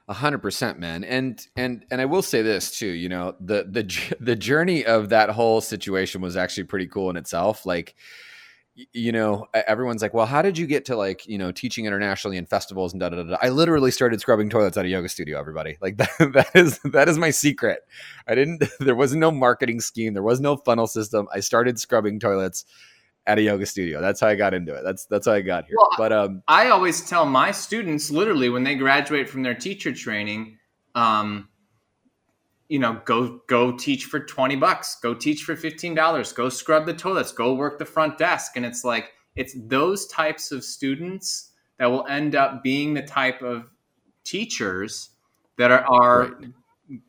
A 0.09 0.13
hundred 0.13 0.39
percent, 0.39 0.79
man. 0.79 1.03
And 1.03 1.45
and 1.57 1.85
and 1.91 1.99
I 1.99 2.05
will 2.05 2.21
say 2.21 2.41
this 2.41 2.77
too. 2.77 2.87
You 2.87 3.09
know, 3.09 3.35
the 3.41 3.65
the 3.69 4.15
the 4.19 4.35
journey 4.35 4.85
of 4.85 5.09
that 5.09 5.29
whole 5.31 5.59
situation 5.59 6.21
was 6.21 6.37
actually 6.37 6.63
pretty 6.63 6.87
cool 6.87 7.09
in 7.09 7.17
itself. 7.17 7.65
Like 7.65 7.95
you 8.93 9.11
know, 9.11 9.47
everyone's 9.53 10.03
like, 10.03 10.13
well, 10.13 10.27
how 10.27 10.43
did 10.43 10.55
you 10.55 10.67
get 10.67 10.85
to 10.85 10.95
like, 10.95 11.27
you 11.27 11.39
know, 11.39 11.51
teaching 11.51 11.85
internationally 11.85 12.37
in 12.37 12.45
festivals 12.45 12.93
and 12.93 12.99
da 12.99 13.09
da 13.09 13.23
da? 13.23 13.35
I 13.41 13.49
literally 13.49 13.89
started 13.89 14.21
scrubbing 14.21 14.51
toilets 14.51 14.77
at 14.77 14.85
a 14.85 14.87
yoga 14.87 15.09
studio. 15.09 15.39
Everybody, 15.39 15.77
like 15.81 15.97
that, 15.97 16.09
that 16.33 16.51
is 16.53 16.79
that 16.85 17.09
is 17.09 17.17
my 17.17 17.31
secret. 17.31 17.79
I 18.27 18.35
didn't. 18.35 18.63
There 18.79 18.95
was 18.95 19.15
no 19.15 19.31
marketing 19.31 19.81
scheme. 19.81 20.13
There 20.13 20.23
was 20.23 20.39
no 20.39 20.55
funnel 20.55 20.87
system. 20.87 21.27
I 21.33 21.39
started 21.39 21.79
scrubbing 21.79 22.19
toilets 22.19 22.63
at 23.27 23.37
a 23.37 23.41
yoga 23.41 23.65
studio. 23.65 24.01
That's 24.01 24.19
how 24.21 24.27
I 24.27 24.35
got 24.35 24.53
into 24.53 24.73
it. 24.73 24.81
That's 24.83 25.05
that's 25.05 25.27
how 25.27 25.33
I 25.33 25.41
got 25.41 25.65
here. 25.67 25.75
Well, 25.77 25.91
but 25.97 26.13
um, 26.13 26.41
I 26.47 26.69
always 26.69 27.07
tell 27.07 27.25
my 27.25 27.51
students, 27.51 28.09
literally, 28.09 28.49
when 28.49 28.63
they 28.63 28.75
graduate 28.75 29.29
from 29.29 29.43
their 29.43 29.53
teacher 29.53 29.93
training, 29.93 30.57
um, 30.95 31.49
you 32.69 32.79
know, 32.79 33.01
go 33.05 33.41
go 33.47 33.73
teach 33.73 34.05
for 34.05 34.21
20 34.21 34.55
bucks, 34.55 34.97
go 35.03 35.13
teach 35.13 35.43
for 35.43 35.55
$15, 35.55 36.35
go 36.35 36.49
scrub 36.49 36.85
the 36.85 36.93
toilets, 36.93 37.31
go 37.31 37.53
work 37.53 37.77
the 37.77 37.85
front 37.85 38.17
desk. 38.17 38.53
And 38.55 38.65
it's 38.65 38.83
like 38.83 39.11
it's 39.35 39.55
those 39.67 40.07
types 40.07 40.51
of 40.51 40.63
students 40.63 41.51
that 41.77 41.85
will 41.85 42.07
end 42.07 42.35
up 42.35 42.63
being 42.63 42.93
the 42.93 43.03
type 43.03 43.41
of 43.41 43.65
teachers 44.23 45.09
that 45.57 45.69
are, 45.69 45.85
are 45.85 46.21
right. 46.31 46.49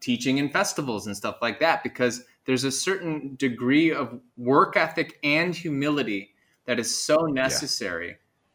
teaching 0.00 0.38
in 0.38 0.50
festivals 0.50 1.06
and 1.06 1.16
stuff 1.16 1.38
like 1.40 1.60
that 1.60 1.82
because 1.82 2.24
there's 2.48 2.64
a 2.64 2.72
certain 2.72 3.36
degree 3.36 3.92
of 3.92 4.18
work 4.36 4.76
ethic 4.76 5.20
and 5.22 5.54
humility 5.54 6.34
that 6.64 6.80
is 6.80 7.00
so 7.00 7.26
necessary. 7.26 8.08
Yeah. 8.08 8.14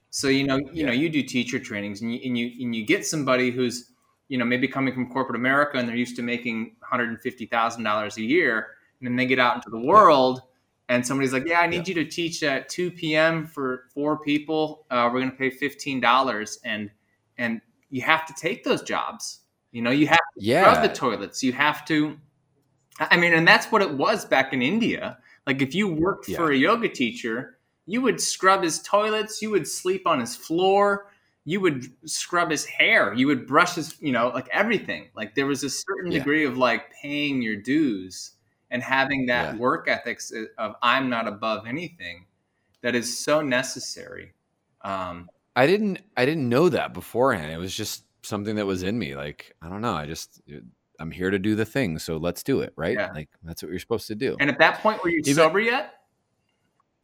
So 0.10 0.27
you 0.27 0.45
know, 0.45 0.58
you 0.58 0.69
yeah. 0.73 0.86
know, 0.88 0.91
you 0.91 1.08
do 1.08 1.23
teacher 1.23 1.60
trainings 1.60 2.01
and 2.01 2.13
you, 2.13 2.19
and 2.25 2.38
you 2.38 2.51
and 2.65 2.75
you 2.75 2.86
get 2.86 3.06
somebody 3.06 3.51
who's 3.51 3.93
you 4.34 4.39
know, 4.39 4.45
maybe 4.45 4.67
coming 4.67 4.93
from 4.93 5.10
corporate 5.10 5.36
America 5.36 5.77
and 5.77 5.88
they're 5.88 5.95
used 5.95 6.15
to 6.15 6.23
making 6.23 6.75
$150,000 6.91 8.17
a 8.17 8.21
year. 8.21 8.67
And 8.99 9.08
then 9.08 9.15
they 9.15 9.25
get 9.25 9.39
out 9.39 9.56
into 9.56 9.69
the 9.69 9.79
world 9.79 10.41
yeah. 10.89 10.95
and 10.95 11.06
somebody's 11.06 11.34
like, 11.34 11.45
yeah, 11.45 11.60
I 11.60 11.67
need 11.67 11.88
you 11.88 11.93
to 11.95 12.06
teach 12.06 12.41
at 12.41 12.69
2 12.69 12.91
p.m. 12.91 13.45
for 13.45 13.84
four 13.93 14.17
people. 14.17 14.86
Uh, 14.89 15.10
we're 15.13 15.19
going 15.19 15.32
to 15.32 15.38
pay 15.38 15.51
$15. 15.51 16.58
And, 16.65 16.89
and 17.38 17.62
you 17.89 18.01
have 18.01 18.25
to 18.25 18.34
take 18.34 18.63
those 18.63 18.82
jobs. 18.82 19.41
You 19.71 19.82
know, 19.82 19.91
you 19.91 20.08
have 20.08 20.17
to 20.17 20.43
yeah. 20.43 20.62
scrub 20.62 20.89
the 20.89 20.95
toilets. 20.95 21.43
You 21.43 21.53
have 21.53 21.86
to, 21.86 22.17
I 22.99 23.17
mean, 23.17 23.34
and 23.34 23.47
that's 23.47 23.71
what 23.71 23.82
it 23.82 23.93
was 23.93 24.25
back 24.25 24.53
in 24.53 24.62
India. 24.62 25.17
Like 25.47 25.62
if 25.62 25.73
you 25.73 25.88
worked 25.88 26.29
yeah. 26.29 26.38
for 26.38 26.51
a 26.51 26.58
yoga 26.58 26.89
teacher, 26.89 27.58
you 27.86 28.01
would 28.01 28.21
scrub 28.21 28.63
his 28.63 28.82
toilets, 28.82 29.41
you 29.41 29.49
would 29.51 29.67
sleep 29.67 30.08
on 30.08 30.19
his 30.19 30.36
floor, 30.36 31.08
you 31.45 31.60
would 31.60 31.91
scrub 32.06 32.49
his 32.51 32.65
hair 32.65 33.13
you 33.13 33.27
would 33.27 33.45
brush 33.45 33.75
his 33.75 33.95
you 33.99 34.12
know 34.12 34.29
like 34.29 34.47
everything 34.51 35.10
like 35.15 35.36
there 35.36 35.45
was 35.45 35.63
a 35.63 35.69
certain 35.69 36.12
yeah. 36.12 36.19
degree 36.19 36.45
of 36.45 36.58
like 36.58 36.91
paying 37.01 37.41
your 37.41 37.56
dues 37.56 38.32
and 38.71 38.82
having 38.82 39.25
that 39.25 39.53
yeah. 39.53 39.60
work 39.60 39.88
ethics 39.88 40.32
of 40.58 40.75
i'm 40.82 41.10
not 41.10 41.27
above 41.27 41.65
anything 41.67 42.25
that 42.82 42.95
is 42.95 43.17
so 43.17 43.41
necessary 43.41 44.34
um 44.82 45.29
i 45.56 45.67
didn't 45.67 45.99
i 46.17 46.25
didn't 46.25 46.47
know 46.47 46.69
that 46.69 46.93
beforehand 46.93 47.51
it 47.51 47.58
was 47.58 47.75
just 47.75 48.03
something 48.21 48.56
that 48.56 48.65
was 48.65 48.84
in 48.84 48.97
me 48.97 49.15
like 49.15 49.53
i 49.62 49.67
don't 49.67 49.82
know 49.82 49.93
i 49.93 50.06
just 50.06 50.41
i'm 50.99 51.12
here 51.12 51.29
to 51.29 51.39
do 51.39 51.56
the 51.56 51.65
thing 51.65 51.99
so 51.99 52.17
let's 52.17 52.43
do 52.43 52.62
it 52.62 52.73
right 52.75 52.97
yeah. 52.97 53.12
like 53.13 53.29
that's 53.43 53.62
what 53.62 53.69
you're 53.69 53.79
supposed 53.79 54.08
to 54.08 54.15
do 54.15 54.36
and 54.39 54.49
at 54.49 54.60
that 54.60 54.79
point 54.79 55.03
were 55.03 55.10
you 55.10 55.19
Even, 55.19 55.36
sober 55.36 55.60
yet 55.60 55.93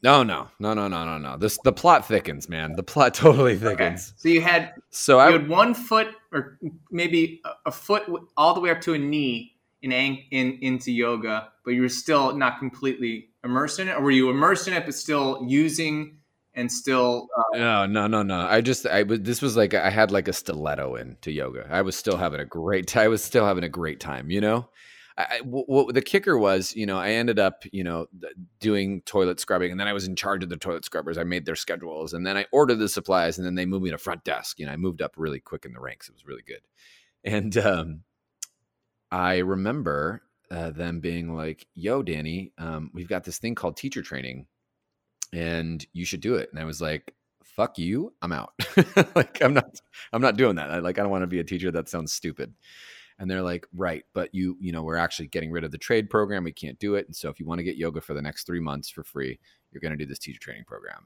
no, 0.01 0.23
no, 0.23 0.47
no, 0.59 0.73
no, 0.73 0.87
no, 0.87 1.03
no, 1.03 1.17
no. 1.17 1.37
This 1.37 1.57
the 1.63 1.73
plot 1.73 2.07
thickens, 2.07 2.47
man. 2.47 2.75
The 2.75 2.83
plot 2.83 3.13
totally 3.15 3.57
thickens. 3.57 4.09
Okay. 4.09 4.17
So 4.17 4.29
you 4.29 4.41
had 4.41 4.73
so 4.91 5.15
you 5.15 5.19
I 5.19 5.31
had 5.31 5.49
one 5.49 5.73
foot 5.73 6.07
or 6.31 6.57
maybe 6.89 7.41
a 7.65 7.71
foot 7.71 8.03
all 8.37 8.53
the 8.53 8.61
way 8.61 8.69
up 8.69 8.81
to 8.81 8.93
a 8.93 8.97
knee 8.97 9.57
in 9.81 9.91
in 9.91 10.59
into 10.61 10.91
yoga, 10.91 11.49
but 11.65 11.71
you 11.71 11.81
were 11.81 11.89
still 11.89 12.35
not 12.35 12.59
completely 12.59 13.29
immersed 13.43 13.79
in 13.79 13.89
it, 13.89 13.95
or 13.97 14.01
were 14.01 14.11
you 14.11 14.29
immersed 14.29 14.67
in 14.67 14.73
it 14.73 14.85
but 14.85 14.95
still 14.95 15.43
using 15.45 16.18
and 16.59 16.71
still? 16.71 17.27
Uh, 17.37 17.57
no, 17.57 17.85
no, 17.85 18.07
no, 18.07 18.23
no. 18.23 18.41
I 18.41 18.61
just 18.61 18.85
I 18.85 19.03
was 19.03 19.21
this 19.21 19.41
was 19.41 19.55
like 19.55 19.73
I 19.73 19.89
had 19.89 20.11
like 20.11 20.27
a 20.27 20.33
stiletto 20.33 20.95
into 20.95 21.31
yoga. 21.31 21.67
I 21.69 21.81
was 21.81 21.95
still 21.95 22.17
having 22.17 22.39
a 22.39 22.45
great. 22.45 22.95
I 22.95 23.07
was 23.07 23.23
still 23.23 23.45
having 23.45 23.63
a 23.63 23.69
great 23.69 23.99
time. 23.99 24.29
You 24.29 24.41
know. 24.41 24.69
I, 25.17 25.41
what 25.43 25.93
the 25.93 26.01
kicker 26.01 26.37
was, 26.37 26.73
you 26.77 26.85
know, 26.85 26.97
I 26.97 27.09
ended 27.09 27.39
up, 27.39 27.63
you 27.73 27.83
know, 27.83 28.07
doing 28.61 29.01
toilet 29.01 29.41
scrubbing, 29.41 29.69
and 29.69 29.77
then 29.77 29.89
I 29.89 29.91
was 29.91 30.07
in 30.07 30.15
charge 30.15 30.43
of 30.43 30.49
the 30.49 30.55
toilet 30.55 30.85
scrubbers. 30.85 31.17
I 31.17 31.25
made 31.25 31.45
their 31.45 31.57
schedules, 31.57 32.13
and 32.13 32.25
then 32.25 32.37
I 32.37 32.45
ordered 32.53 32.77
the 32.77 32.87
supplies, 32.87 33.37
and 33.37 33.45
then 33.45 33.55
they 33.55 33.65
moved 33.65 33.83
me 33.83 33.89
to 33.91 33.97
front 33.97 34.23
desk. 34.23 34.59
You 34.59 34.65
know, 34.65 34.71
I 34.71 34.77
moved 34.77 35.01
up 35.01 35.15
really 35.17 35.41
quick 35.41 35.65
in 35.65 35.73
the 35.73 35.81
ranks. 35.81 36.07
It 36.07 36.13
was 36.13 36.25
really 36.25 36.43
good, 36.47 36.61
and 37.25 37.57
um, 37.57 38.03
I 39.11 39.39
remember 39.39 40.21
uh, 40.49 40.69
them 40.69 41.01
being 41.01 41.35
like, 41.35 41.67
"Yo, 41.75 42.01
Danny, 42.01 42.53
um, 42.57 42.89
we've 42.93 43.09
got 43.09 43.25
this 43.25 43.39
thing 43.39 43.55
called 43.55 43.75
teacher 43.75 44.01
training, 44.01 44.47
and 45.33 45.85
you 45.93 46.05
should 46.05 46.21
do 46.21 46.35
it." 46.35 46.49
And 46.51 46.59
I 46.59 46.65
was 46.65 46.81
like, 46.81 47.13
"Fuck 47.43 47.77
you, 47.77 48.13
I'm 48.21 48.31
out. 48.31 48.53
like, 49.15 49.41
I'm 49.41 49.53
not, 49.53 49.79
I'm 50.13 50.21
not 50.21 50.37
doing 50.37 50.55
that. 50.55 50.71
I, 50.71 50.79
like, 50.79 50.99
I 50.99 51.01
don't 51.01 51.11
want 51.11 51.23
to 51.23 51.27
be 51.27 51.39
a 51.39 51.43
teacher. 51.43 51.71
That 51.71 51.89
sounds 51.89 52.13
stupid." 52.13 52.53
and 53.21 53.29
they're 53.29 53.41
like 53.41 53.67
right 53.75 54.05
but 54.13 54.33
you 54.33 54.55
you 54.61 54.71
know 54.71 54.81
we're 54.81 54.95
actually 54.95 55.27
getting 55.27 55.51
rid 55.51 55.65
of 55.65 55.71
the 55.71 55.77
trade 55.77 56.09
program 56.09 56.45
we 56.45 56.53
can't 56.53 56.79
do 56.79 56.95
it 56.95 57.05
and 57.05 57.13
so 57.13 57.27
if 57.27 57.37
you 57.37 57.45
want 57.45 57.59
to 57.59 57.65
get 57.65 57.75
yoga 57.75 57.99
for 57.99 58.13
the 58.13 58.21
next 58.21 58.45
three 58.45 58.61
months 58.61 58.89
for 58.89 59.03
free 59.03 59.37
you're 59.73 59.81
going 59.81 59.91
to 59.91 59.97
do 59.97 60.05
this 60.05 60.19
teacher 60.19 60.39
training 60.39 60.63
program 60.63 61.05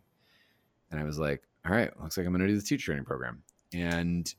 and 0.92 1.00
i 1.00 1.04
was 1.04 1.18
like 1.18 1.42
all 1.66 1.72
right 1.72 2.00
looks 2.00 2.16
like 2.16 2.28
i'm 2.28 2.32
going 2.32 2.46
to 2.46 2.48
do 2.48 2.56
the 2.56 2.62
teacher 2.62 2.86
training 2.86 3.04
program 3.04 3.42
and 3.74 4.36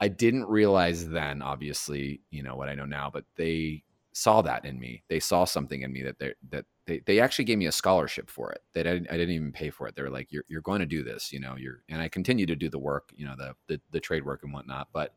I 0.00 0.08
didn't 0.08 0.44
realize 0.46 1.08
then, 1.08 1.40
obviously, 1.40 2.20
you 2.30 2.42
know 2.42 2.56
what 2.56 2.68
I 2.68 2.74
know 2.74 2.84
now, 2.84 3.10
but 3.12 3.24
they 3.36 3.84
saw 4.12 4.42
that 4.42 4.64
in 4.64 4.78
me. 4.78 5.02
They 5.08 5.20
saw 5.20 5.44
something 5.44 5.82
in 5.82 5.92
me 5.92 6.02
that 6.02 6.18
they 6.18 6.34
that 6.50 6.66
they, 6.86 7.00
they 7.06 7.20
actually 7.20 7.46
gave 7.46 7.58
me 7.58 7.66
a 7.66 7.72
scholarship 7.72 8.30
for 8.30 8.52
it. 8.52 8.62
That 8.74 8.86
I, 8.86 8.92
I 8.92 9.16
didn't 9.16 9.30
even 9.30 9.52
pay 9.52 9.70
for 9.70 9.86
it. 9.88 9.96
They 9.96 10.02
were 10.02 10.10
like, 10.10 10.30
"You're 10.30 10.44
you're 10.48 10.60
going 10.60 10.80
to 10.80 10.86
do 10.86 11.02
this," 11.02 11.32
you 11.32 11.40
know. 11.40 11.56
You're 11.56 11.82
and 11.88 12.00
I 12.00 12.08
continue 12.08 12.46
to 12.46 12.56
do 12.56 12.68
the 12.68 12.78
work, 12.78 13.10
you 13.14 13.26
know, 13.26 13.34
the 13.36 13.54
the, 13.68 13.80
the 13.90 14.00
trade 14.00 14.24
work 14.24 14.42
and 14.42 14.52
whatnot. 14.52 14.88
But 14.92 15.14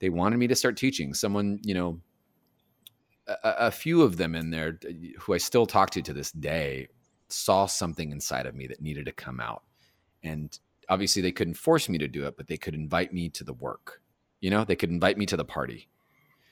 they 0.00 0.10
wanted 0.10 0.36
me 0.36 0.46
to 0.48 0.56
start 0.56 0.76
teaching. 0.76 1.14
Someone, 1.14 1.60
you 1.62 1.74
know, 1.74 2.00
a, 3.26 3.38
a 3.42 3.70
few 3.70 4.02
of 4.02 4.16
them 4.16 4.34
in 4.34 4.50
there 4.50 4.78
who 5.18 5.34
I 5.34 5.38
still 5.38 5.66
talk 5.66 5.90
to 5.90 6.02
to 6.02 6.12
this 6.12 6.32
day 6.32 6.88
saw 7.28 7.66
something 7.66 8.12
inside 8.12 8.46
of 8.46 8.54
me 8.54 8.66
that 8.66 8.82
needed 8.82 9.06
to 9.06 9.12
come 9.12 9.40
out, 9.40 9.62
and 10.22 10.58
obviously 10.88 11.22
they 11.22 11.32
couldn't 11.32 11.54
force 11.54 11.88
me 11.88 11.98
to 11.98 12.08
do 12.08 12.26
it, 12.26 12.36
but 12.36 12.46
they 12.46 12.56
could 12.56 12.74
invite 12.74 13.12
me 13.12 13.28
to 13.30 13.44
the 13.44 13.54
work. 13.54 14.02
You 14.40 14.50
know, 14.50 14.64
they 14.64 14.76
could 14.76 14.90
invite 14.90 15.16
me 15.16 15.26
to 15.26 15.36
the 15.36 15.44
party. 15.44 15.88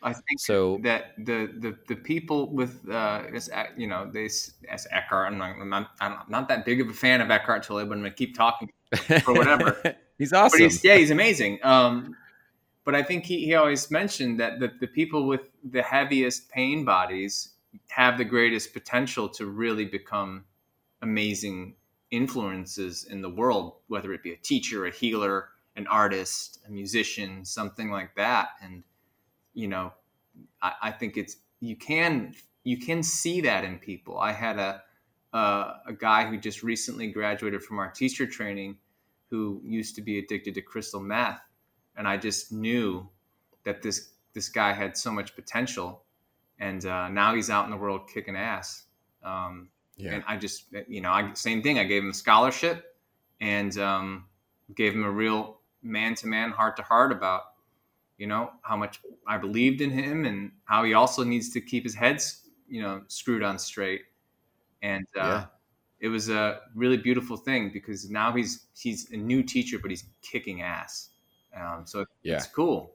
I 0.04 0.12
think 0.12 0.38
so 0.38 0.78
that 0.82 1.14
the 1.16 1.50
the 1.58 1.76
the 1.88 1.96
people 1.96 2.52
with 2.52 2.86
uh, 2.88 3.22
as, 3.34 3.50
you 3.76 3.86
know 3.86 4.10
this 4.10 4.52
as 4.68 4.86
Eckhart, 4.90 5.32
I'm 5.32 5.38
not, 5.38 5.56
I'm 5.58 5.70
not, 5.70 5.90
I'm 6.00 6.18
not 6.28 6.48
that 6.48 6.66
big 6.66 6.80
of 6.80 6.88
a 6.88 6.92
fan 6.92 7.22
of 7.22 7.30
Eckhart 7.30 7.62
Tolle, 7.62 7.86
but 7.86 7.94
I'm 7.94 8.00
gonna 8.00 8.10
keep 8.10 8.36
talking 8.36 8.70
or 9.26 9.34
whatever. 9.34 9.96
he's 10.18 10.32
awesome. 10.32 10.60
He's, 10.60 10.84
yeah, 10.84 10.96
he's 10.96 11.10
amazing. 11.10 11.58
Um, 11.62 12.16
but 12.84 12.94
I 12.94 13.02
think 13.02 13.24
he, 13.24 13.46
he 13.46 13.54
always 13.54 13.90
mentioned 13.90 14.38
that 14.40 14.60
the, 14.60 14.70
the 14.78 14.86
people 14.86 15.26
with 15.26 15.40
the 15.64 15.82
heaviest 15.82 16.50
pain 16.50 16.84
bodies 16.84 17.54
have 17.88 18.18
the 18.18 18.24
greatest 18.24 18.72
potential 18.74 19.28
to 19.30 19.46
really 19.46 19.86
become 19.86 20.44
amazing 21.00 21.74
influences 22.10 23.04
in 23.04 23.22
the 23.22 23.30
world, 23.30 23.76
whether 23.88 24.12
it 24.12 24.22
be 24.22 24.32
a 24.32 24.36
teacher, 24.36 24.86
a 24.86 24.90
healer, 24.90 25.48
an 25.76 25.86
artist, 25.86 26.60
a 26.68 26.70
musician, 26.70 27.44
something 27.44 27.90
like 27.90 28.14
that. 28.16 28.48
And 28.62 28.84
you 29.54 29.68
know, 29.68 29.92
I, 30.60 30.72
I 30.82 30.90
think 30.90 31.16
it's 31.16 31.36
you 31.60 31.76
can 31.76 32.34
you 32.64 32.78
can 32.78 33.02
see 33.02 33.40
that 33.42 33.64
in 33.64 33.78
people. 33.78 34.18
I 34.18 34.32
had 34.32 34.58
a 34.58 34.82
uh, 35.34 35.78
a 35.86 35.92
guy 35.92 36.24
who 36.24 36.38
just 36.38 36.62
recently 36.62 37.08
graduated 37.08 37.62
from 37.62 37.80
our 37.80 37.90
teacher 37.90 38.24
training 38.24 38.76
who 39.30 39.60
used 39.64 39.96
to 39.96 40.00
be 40.00 40.18
addicted 40.18 40.54
to 40.54 40.62
crystal 40.62 41.00
meth 41.00 41.40
and 41.96 42.06
i 42.06 42.16
just 42.16 42.52
knew 42.52 43.06
that 43.64 43.82
this 43.82 44.12
this 44.32 44.48
guy 44.48 44.72
had 44.72 44.96
so 44.96 45.10
much 45.10 45.34
potential 45.34 46.04
and 46.60 46.86
uh, 46.86 47.08
now 47.08 47.34
he's 47.34 47.50
out 47.50 47.64
in 47.64 47.70
the 47.72 47.76
world 47.76 48.08
kicking 48.08 48.36
ass 48.36 48.84
um, 49.24 49.68
yeah. 49.96 50.12
and 50.12 50.24
i 50.28 50.36
just 50.36 50.66
you 50.86 51.00
know 51.00 51.10
I, 51.10 51.32
same 51.34 51.62
thing 51.62 51.80
i 51.80 51.84
gave 51.84 52.04
him 52.04 52.10
a 52.10 52.14
scholarship 52.14 52.96
and 53.40 53.76
um, 53.78 54.26
gave 54.76 54.94
him 54.94 55.04
a 55.04 55.10
real 55.10 55.58
man-to-man 55.82 56.52
heart-to-heart 56.52 57.10
about 57.10 57.42
you 58.24 58.28
know 58.28 58.52
how 58.62 58.74
much 58.74 59.02
I 59.26 59.37
believed 59.37 59.82
in 59.82 59.90
him 59.90 60.24
and 60.24 60.50
how 60.64 60.82
he 60.82 60.94
also 60.94 61.24
needs 61.24 61.50
to 61.50 61.60
keep 61.60 61.82
his 61.84 61.94
head 61.94 62.22
you 62.66 62.80
know 62.80 63.02
screwed 63.08 63.42
on 63.42 63.58
straight. 63.58 64.00
And 64.80 65.04
uh, 65.14 65.20
yeah. 65.20 65.46
it 66.00 66.08
was 66.08 66.30
a 66.30 66.60
really 66.74 66.96
beautiful 66.96 67.37
thing 67.37 67.70
because 67.70 68.08
now 68.08 68.32
he's 68.32 68.68
he's 68.74 69.10
a 69.12 69.18
new 69.18 69.42
teacher 69.42 69.78
but 69.78 69.90
he's 69.90 70.04
kicking 70.22 70.62
ass. 70.62 71.10
Um, 71.54 71.82
so 71.84 72.06
yeah. 72.22 72.37
it's 72.37 72.46
cool. 72.46 72.94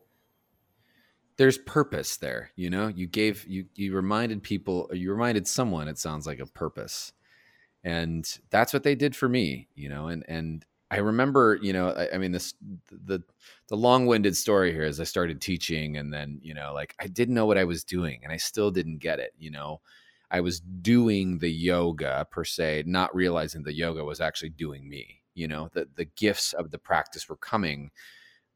There's 1.38 1.60
purpose 1.60 2.18
there 2.18 2.50
you 2.56 2.72
know? 2.72 2.88
You 2.88 3.06
gave 3.06 3.46
you 3.46 3.66
you 3.76 3.96
reminded 3.96 4.42
people 4.42 4.90
you 4.94 5.12
reminded 5.12 5.48
someone 5.48 5.88
it 5.88 6.00
sounds 6.00 6.26
like 6.26 6.40
a 6.40 6.48
purpose. 6.48 7.14
And 7.84 8.28
that's 8.50 8.74
what 8.74 8.82
they 8.82 8.96
did 8.96 9.16
for 9.16 9.30
me 9.30 9.68
you 9.76 9.90
know? 9.90 10.08
And 10.08 10.26
and 10.28 10.66
I 10.92 10.98
remember, 10.98 11.60
you 11.62 11.72
know, 11.72 11.90
I, 11.90 12.16
I, 12.16 12.18
mean, 12.18 12.32
this 12.32 12.54
the 12.92 13.22
the 13.68 13.78
long-winded 13.78 14.36
story 14.36 14.72
here 14.72 14.84
is 14.84 15.00
I 15.00 15.04
started 15.04 15.40
teaching, 15.40 15.98
and 15.98 16.12
then 16.12 16.40
you 16.42 16.54
know, 16.54 16.72
like 16.74 16.96
I 17.00 17.08
didn't 17.08 17.36
know 17.36 17.46
what 17.46 17.60
I 17.60 17.64
was 17.64 17.84
doing, 17.84 18.22
and 18.24 18.32
I 18.32 18.38
still 18.38 18.72
didn't 18.72 18.98
get 18.98 19.20
it. 19.20 19.34
You 19.38 19.52
know, 19.52 19.82
I 20.32 20.42
was 20.42 20.60
doing 20.60 21.38
the 21.38 21.50
yoga 21.50 22.28
per 22.32 22.44
se, 22.44 22.84
not 22.88 23.16
realizing 23.16 23.64
the 23.64 23.74
yoga 23.74 24.04
was 24.04 24.20
actually 24.20 24.50
doing 24.50 24.90
me. 24.90 25.22
You 25.36 25.48
know, 25.48 25.70
the 25.74 25.88
the 25.96 26.06
gifts 26.06 26.54
of 26.54 26.72
the 26.72 26.80
practice 26.80 27.30
were 27.30 27.38
coming, 27.38 27.92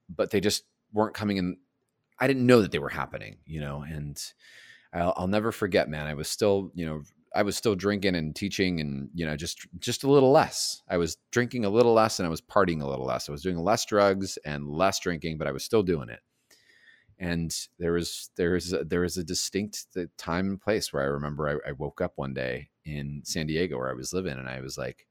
but 0.09 0.31
they 0.31 0.39
just 0.39 0.63
weren't 0.91 1.13
coming 1.13 1.37
in. 1.37 1.57
I 2.19 2.27
didn't 2.27 2.47
know 2.47 2.61
that 2.61 2.71
they 2.71 2.79
were 2.79 2.89
happening. 2.89 3.37
You 3.45 3.59
know, 3.59 3.83
and 3.87 4.19
I'll, 4.91 5.13
I'll 5.17 5.27
never 5.27 5.51
forget, 5.51 5.89
man. 5.89 6.07
I 6.07 6.13
was 6.13 6.29
still, 6.29 6.71
you 6.73 6.85
know, 6.85 7.03
I 7.35 7.43
was 7.43 7.57
still 7.57 7.75
drinking 7.75 8.15
and 8.15 8.35
teaching 8.35 8.79
and 8.79 9.09
you 9.13 9.25
know 9.25 9.35
just 9.35 9.65
just 9.79 10.03
a 10.03 10.11
little 10.11 10.31
less. 10.31 10.81
I 10.87 10.97
was 10.97 11.17
drinking 11.31 11.65
a 11.65 11.69
little 11.69 11.93
less 11.93 12.19
and 12.19 12.27
I 12.27 12.29
was 12.29 12.41
partying 12.41 12.81
a 12.81 12.87
little 12.87 13.05
less. 13.05 13.27
I 13.27 13.31
was 13.31 13.41
doing 13.41 13.57
less 13.57 13.85
drugs 13.85 14.37
and 14.45 14.69
less 14.69 14.99
drinking, 14.99 15.37
but 15.37 15.47
I 15.47 15.51
was 15.51 15.63
still 15.63 15.83
doing 15.83 16.09
it. 16.09 16.19
And 17.17 17.55
there 17.79 17.93
was 17.93 18.29
there 18.35 18.51
was 18.51 18.73
a, 18.73 18.83
there 18.83 19.01
was 19.01 19.17
a 19.17 19.23
distinct 19.23 19.85
uh, 19.97 20.03
time 20.17 20.47
and 20.47 20.61
place 20.61 20.93
where 20.93 21.03
I 21.03 21.07
remember 21.07 21.49
I, 21.49 21.69
I 21.69 21.71
woke 21.73 22.01
up 22.01 22.13
one 22.15 22.33
day 22.33 22.69
in 22.85 23.21
San 23.23 23.47
Diego 23.47 23.77
where 23.77 23.89
I 23.89 23.95
was 23.95 24.13
living 24.13 24.37
and 24.37 24.49
I 24.49 24.61
was 24.61 24.77
like, 24.77 25.07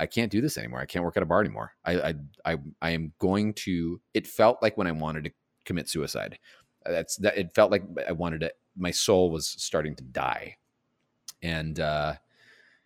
I 0.00 0.06
can't 0.06 0.32
do 0.32 0.40
this 0.40 0.58
anymore. 0.58 0.80
I 0.80 0.86
can't 0.86 1.04
work 1.04 1.16
at 1.16 1.22
a 1.22 1.26
bar 1.26 1.40
anymore. 1.40 1.72
I 1.84 2.00
I 2.00 2.14
I, 2.44 2.58
I 2.82 2.90
am 2.90 3.12
going 3.18 3.54
to. 3.54 4.00
It 4.12 4.26
felt 4.26 4.62
like 4.62 4.76
when 4.76 4.88
I 4.88 4.92
wanted 4.92 5.24
to 5.24 5.32
commit 5.64 5.88
suicide. 5.88 6.38
That's 6.84 7.16
that. 7.18 7.38
It 7.38 7.54
felt 7.54 7.70
like 7.70 7.84
I 8.08 8.12
wanted 8.12 8.40
to. 8.40 8.52
My 8.76 8.90
soul 8.90 9.30
was 9.30 9.46
starting 9.46 9.94
to 9.96 10.02
die 10.02 10.56
and 11.44 11.78
uh, 11.78 12.14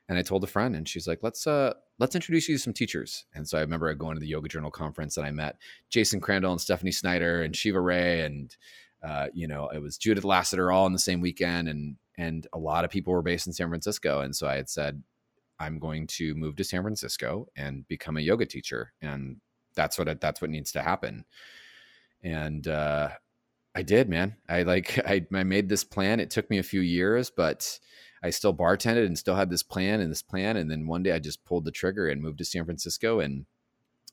and 0.09 0.19
I 0.19 0.23
told 0.23 0.45
a 0.45 0.49
friend, 0.49 0.75
and 0.75 0.87
she's 0.87 1.07
like, 1.07 1.21
"Let's 1.23 1.47
uh, 1.47 1.75
let's 1.99 2.15
introduce 2.15 2.49
you 2.49 2.57
to 2.57 2.63
some 2.63 2.73
teachers." 2.75 3.25
And 3.35 3.49
so 3.49 3.57
I 3.57 3.63
remember 3.63 3.93
going 3.95 4.17
to 4.17 4.21
the 4.21 4.27
Yoga 4.27 4.49
Journal 4.49 4.71
conference, 4.71 5.17
and 5.17 5.25
I 5.25 5.31
met 5.31 5.57
Jason 5.89 6.21
Crandell 6.21 6.51
and 6.51 6.61
Stephanie 6.61 6.93
Snyder 6.93 7.43
and 7.43 7.55
Shiva 7.55 7.81
Rea, 7.81 8.23
and 8.23 8.55
uh, 9.03 9.29
you 9.33 9.47
know, 9.47 9.69
it 9.69 9.81
was 9.81 9.97
Judith 9.97 10.25
Lasater 10.25 10.73
all 10.73 10.87
in 10.87 10.93
the 10.93 10.99
same 10.99 11.21
weekend, 11.21 11.69
and 11.69 11.97
and 12.19 12.47
a 12.53 12.59
lot 12.59 12.85
of 12.85 12.91
people 12.91 13.13
were 13.13 13.23
based 13.23 13.47
in 13.47 13.53
San 13.53 13.69
Francisco, 13.69 14.21
and 14.21 14.35
so 14.35 14.49
I 14.49 14.57
had 14.57 14.69
said, 14.69 15.03
"I'm 15.61 15.79
going 15.79 16.09
to 16.09 16.35
move 16.35 16.57
to 16.57 16.65
San 16.65 16.83
Francisco 16.83 17.47
and 17.57 17.87
become 17.87 18.17
a 18.17 18.23
yoga 18.23 18.45
teacher," 18.45 18.93
and 19.01 19.37
that's 19.75 19.99
what 19.99 20.21
that's 20.21 20.41
what 20.41 20.51
needs 20.51 20.73
to 20.73 20.83
happen. 20.83 21.25
And 22.25 22.67
uh, 22.67 23.11
I 23.75 23.83
did, 23.83 24.09
man. 24.09 24.35
I 24.49 24.65
like 24.65 24.99
I, 25.07 25.25
I 25.33 25.45
made 25.45 25.69
this 25.69 25.85
plan. 25.85 26.19
It 26.19 26.31
took 26.31 26.51
me 26.51 26.59
a 26.59 26.65
few 26.65 26.81
years, 26.81 27.31
but 27.31 27.79
I 28.23 28.31
still 28.31 28.55
bartended 28.55 29.07
and 29.07 29.19
still 29.19 29.37
had 29.37 29.51
this 29.51 29.63
plan 29.63 30.01
and 30.01 30.11
this 30.11 30.23
plan. 30.23 30.57
And 30.57 30.71
then 30.71 30.87
one 30.87 31.03
day 31.03 31.13
I 31.13 31.19
just 31.19 31.45
pulled 31.45 31.65
the 31.65 31.71
trigger 31.71 32.09
and 32.09 32.21
moved 32.21 32.39
to 32.39 32.45
San 32.45 32.65
Francisco. 32.65 33.21
And 33.21 33.47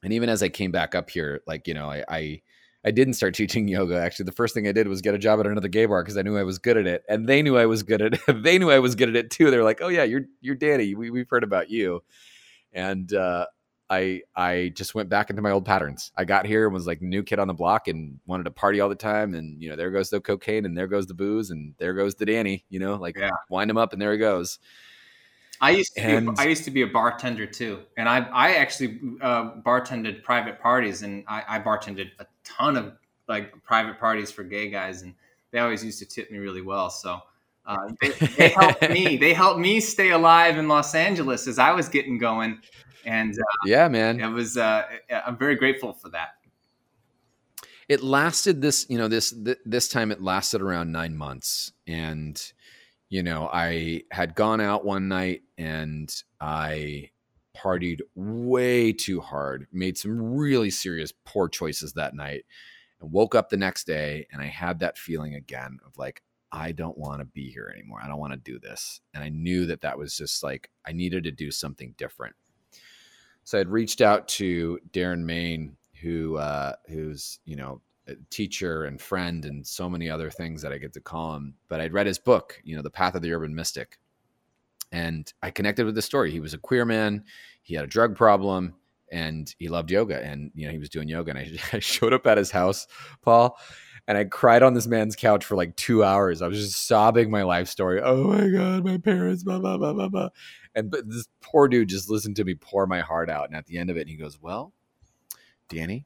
and 0.03 0.13
even 0.13 0.29
as 0.29 0.43
I 0.43 0.49
came 0.49 0.71
back 0.71 0.93
up 0.93 1.09
here, 1.09 1.41
like 1.47 1.67
you 1.67 1.73
know, 1.73 1.89
I 1.89 2.03
I, 2.07 2.41
I 2.85 2.91
didn't 2.91 3.15
start 3.15 3.33
teaching 3.35 3.67
yoga. 3.67 3.97
Actually, 3.97 4.25
the 4.25 4.31
first 4.33 4.53
thing 4.53 4.67
I 4.67 4.71
did 4.71 4.87
was 4.87 5.01
get 5.01 5.15
a 5.15 5.19
job 5.19 5.39
at 5.39 5.47
another 5.47 5.67
gay 5.67 5.85
bar 5.85 6.03
because 6.03 6.17
I 6.17 6.21
knew 6.21 6.37
I 6.37 6.43
was 6.43 6.59
good 6.59 6.77
at 6.77 6.87
it, 6.87 7.03
and 7.09 7.27
they 7.27 7.41
knew 7.41 7.57
I 7.57 7.65
was 7.65 7.83
good 7.83 8.01
at 8.01 8.13
it. 8.13 8.21
they 8.43 8.59
knew 8.59 8.69
I 8.69 8.79
was 8.79 8.95
good 8.95 9.09
at 9.09 9.15
it 9.15 9.31
too. 9.31 9.51
They're 9.51 9.63
like, 9.63 9.81
"Oh 9.81 9.89
yeah, 9.89 10.03
you're 10.03 10.25
you're 10.41 10.55
Danny. 10.55 10.95
We 10.95 11.09
we've 11.09 11.29
heard 11.29 11.43
about 11.43 11.69
you." 11.69 12.03
And 12.73 13.11
uh, 13.13 13.45
I 13.89 14.21
I 14.35 14.71
just 14.75 14.95
went 14.95 15.09
back 15.09 15.29
into 15.29 15.41
my 15.41 15.51
old 15.51 15.65
patterns. 15.65 16.11
I 16.17 16.25
got 16.25 16.45
here 16.45 16.65
and 16.65 16.73
was 16.73 16.87
like 16.87 17.01
new 17.01 17.23
kid 17.23 17.39
on 17.39 17.47
the 17.47 17.53
block 17.53 17.87
and 17.87 18.19
wanted 18.25 18.45
to 18.45 18.51
party 18.51 18.79
all 18.79 18.89
the 18.89 18.95
time. 18.95 19.35
And 19.35 19.61
you 19.61 19.69
know, 19.69 19.75
there 19.75 19.91
goes 19.91 20.09
the 20.09 20.19
cocaine 20.19 20.65
and 20.65 20.77
there 20.77 20.87
goes 20.87 21.05
the 21.05 21.13
booze 21.13 21.51
and 21.51 21.75
there 21.77 21.93
goes 21.93 22.15
the 22.15 22.25
Danny. 22.25 22.65
You 22.69 22.79
know, 22.79 22.95
like 22.95 23.17
yeah. 23.17 23.29
wind 23.49 23.69
him 23.69 23.77
up 23.77 23.93
and 23.93 24.01
there 24.01 24.11
he 24.11 24.17
goes. 24.17 24.59
I 25.61 25.71
used 25.71 25.93
to 25.95 26.01
and, 26.01 26.35
be, 26.35 26.41
I 26.41 26.45
used 26.45 26.65
to 26.65 26.71
be 26.71 26.81
a 26.81 26.87
bartender 26.87 27.45
too, 27.45 27.83
and 27.97 28.09
I 28.09 28.19
I 28.33 28.55
actually 28.55 28.99
uh, 29.21 29.51
bartended 29.61 30.23
private 30.23 30.59
parties, 30.59 31.01
and 31.01 31.23
I, 31.27 31.43
I 31.47 31.59
bartended 31.59 32.11
a 32.19 32.25
ton 32.43 32.75
of 32.75 32.93
like 33.27 33.53
private 33.63 33.99
parties 33.99 34.31
for 34.31 34.43
gay 34.43 34.69
guys, 34.69 35.03
and 35.03 35.13
they 35.51 35.59
always 35.59 35.83
used 35.83 35.99
to 35.99 36.05
tip 36.05 36.29
me 36.29 36.39
really 36.39 36.61
well. 36.61 36.89
So 36.89 37.21
uh, 37.65 37.77
they, 38.01 38.09
they 38.09 38.49
helped 38.49 38.89
me. 38.89 39.17
They 39.17 39.33
helped 39.33 39.59
me 39.59 39.79
stay 39.79 40.11
alive 40.11 40.57
in 40.57 40.67
Los 40.67 40.93
Angeles 40.93 41.47
as 41.47 41.57
I 41.57 41.71
was 41.71 41.87
getting 41.87 42.17
going 42.17 42.59
and 43.05 43.33
uh, 43.33 43.43
yeah, 43.65 43.87
man, 43.87 44.19
it 44.19 44.27
was. 44.27 44.57
Uh, 44.57 44.83
I'm 45.25 45.37
very 45.37 45.55
grateful 45.55 45.93
for 45.93 46.09
that. 46.09 46.29
It 47.87 48.01
lasted 48.01 48.61
this, 48.61 48.87
you 48.89 48.97
know, 48.97 49.07
this 49.07 49.31
th- 49.31 49.59
this 49.65 49.87
time 49.87 50.11
it 50.11 50.21
lasted 50.21 50.61
around 50.61 50.91
nine 50.91 51.15
months, 51.15 51.71
and 51.87 52.41
you 53.09 53.23
know, 53.23 53.49
I 53.51 54.03
had 54.11 54.35
gone 54.35 54.59
out 54.59 54.83
one 54.83 55.07
night 55.07 55.43
and 55.57 56.13
I 56.41 57.11
partied 57.55 58.01
way 58.15 58.91
too 58.91 59.21
hard, 59.21 59.67
made 59.71 59.97
some 59.97 60.35
really 60.35 60.69
serious 60.69 61.13
poor 61.23 61.47
choices 61.47 61.93
that 61.93 62.15
night, 62.15 62.45
and 62.99 63.11
woke 63.11 63.35
up 63.35 63.49
the 63.49 63.57
next 63.57 63.85
day 63.85 64.27
and 64.31 64.41
I 64.41 64.47
had 64.47 64.79
that 64.79 64.97
feeling 64.97 65.35
again 65.35 65.77
of 65.85 65.97
like 65.97 66.23
I 66.51 66.71
don't 66.71 66.97
want 66.97 67.19
to 67.19 67.25
be 67.25 67.49
here 67.49 67.71
anymore. 67.73 67.99
I 68.03 68.07
don't 68.07 68.19
want 68.19 68.33
to 68.33 68.51
do 68.51 68.59
this. 68.59 69.01
And 69.13 69.23
I 69.23 69.29
knew 69.29 69.65
that 69.65 69.81
that 69.81 69.97
was 69.97 70.15
just 70.15 70.41
like 70.41 70.69
I 70.87 70.93
needed 70.93 71.25
to 71.25 71.31
do 71.31 71.51
something 71.51 71.93
different. 71.97 72.35
So 73.45 73.59
I'd 73.59 73.69
reached 73.69 74.01
out 74.01 74.27
to 74.29 74.79
Darren 74.91 75.23
Main, 75.23 75.77
who 76.01 76.35
uh, 76.37 76.73
who's 76.87 77.39
you 77.45 77.55
know 77.55 77.81
a 78.07 78.15
teacher 78.29 78.85
and 78.85 78.99
friend 79.01 79.45
and 79.45 79.65
so 79.65 79.89
many 79.89 80.09
other 80.09 80.29
things 80.29 80.61
that 80.61 80.73
I 80.73 80.77
get 80.77 80.93
to 80.93 80.99
call 81.01 81.35
him. 81.35 81.55
But 81.69 81.79
I'd 81.81 81.93
read 81.93 82.07
his 82.07 82.19
book, 82.19 82.61
you 82.63 82.75
know, 82.75 82.83
The 82.83 82.91
Path 82.91 83.15
of 83.15 83.21
the 83.23 83.31
Urban 83.33 83.55
Mystic, 83.55 83.97
and 84.91 85.31
I 85.41 85.51
connected 85.51 85.85
with 85.85 85.95
the 85.95 86.01
story. 86.01 86.31
He 86.31 86.39
was 86.39 86.53
a 86.53 86.57
queer 86.59 86.85
man. 86.85 87.23
He 87.63 87.75
had 87.75 87.85
a 87.85 87.87
drug 87.87 88.15
problem. 88.15 88.75
and 89.11 89.53
he 89.59 89.67
loved 89.69 89.91
yoga 89.91 90.19
and 90.23 90.51
you 90.55 90.65
know 90.65 90.71
he 90.71 90.79
was 90.79 90.89
doing 90.89 91.07
yoga 91.07 91.29
and 91.29 91.39
I, 91.39 91.51
I 91.73 91.79
showed 91.79 92.11
up 92.13 92.25
at 92.27 92.39
his 92.39 92.49
house 92.51 92.87
paul 93.21 93.57
and 94.07 94.17
i 94.17 94.23
cried 94.23 94.63
on 94.63 94.73
this 94.73 94.87
man's 94.87 95.15
couch 95.15 95.45
for 95.45 95.55
like 95.55 95.75
two 95.75 96.03
hours 96.03 96.41
i 96.41 96.47
was 96.47 96.59
just 96.59 96.87
sobbing 96.87 97.29
my 97.29 97.43
life 97.43 97.67
story 97.67 98.01
oh 98.03 98.23
my 98.23 98.49
god 98.49 98.83
my 98.83 98.97
parents 98.97 99.43
blah 99.43 99.59
blah 99.59 99.77
blah 99.77 99.93
blah 99.93 100.09
blah 100.09 100.29
and 100.75 100.91
but 100.91 101.09
this 101.09 101.27
poor 101.41 101.67
dude 101.67 101.89
just 101.89 102.09
listened 102.09 102.35
to 102.35 102.43
me 102.43 102.55
pour 102.55 102.85
my 102.85 103.01
heart 103.01 103.29
out 103.29 103.47
and 103.47 103.55
at 103.55 103.65
the 103.65 103.77
end 103.77 103.89
of 103.89 103.97
it 103.97 104.07
he 104.07 104.15
goes 104.15 104.41
well 104.41 104.73
danny 105.69 106.05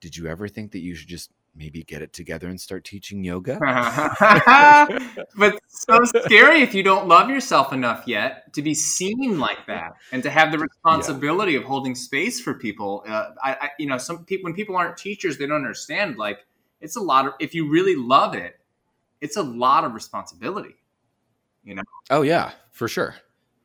did 0.00 0.16
you 0.16 0.26
ever 0.26 0.48
think 0.48 0.72
that 0.72 0.80
you 0.80 0.94
should 0.94 1.08
just 1.08 1.30
maybe 1.56 1.82
get 1.84 2.02
it 2.02 2.12
together 2.12 2.48
and 2.48 2.60
start 2.60 2.84
teaching 2.84 3.22
yoga. 3.22 3.58
but 5.36 5.58
so 5.68 5.98
scary 6.04 6.62
if 6.62 6.74
you 6.74 6.82
don't 6.82 7.06
love 7.06 7.30
yourself 7.30 7.72
enough 7.72 8.04
yet 8.06 8.52
to 8.54 8.62
be 8.62 8.74
seen 8.74 9.38
like 9.38 9.66
that 9.66 9.92
and 10.12 10.22
to 10.22 10.30
have 10.30 10.50
the 10.50 10.58
responsibility 10.58 11.52
yeah. 11.52 11.60
of 11.60 11.64
holding 11.64 11.94
space 11.94 12.40
for 12.40 12.54
people. 12.54 13.04
Uh, 13.06 13.30
I, 13.42 13.52
I, 13.52 13.68
you 13.78 13.86
know, 13.86 13.98
some 13.98 14.24
people 14.24 14.44
when 14.44 14.54
people 14.54 14.76
aren't 14.76 14.96
teachers, 14.96 15.38
they 15.38 15.46
don't 15.46 15.56
understand. 15.56 16.16
Like 16.18 16.44
it's 16.80 16.96
a 16.96 17.00
lot 17.00 17.26
of 17.26 17.34
if 17.40 17.54
you 17.54 17.70
really 17.70 17.96
love 17.96 18.34
it, 18.34 18.58
it's 19.20 19.36
a 19.36 19.42
lot 19.42 19.84
of 19.84 19.94
responsibility. 19.94 20.74
You 21.62 21.76
know. 21.76 21.82
Oh 22.10 22.22
yeah, 22.22 22.52
for 22.72 22.88
sure. 22.88 23.14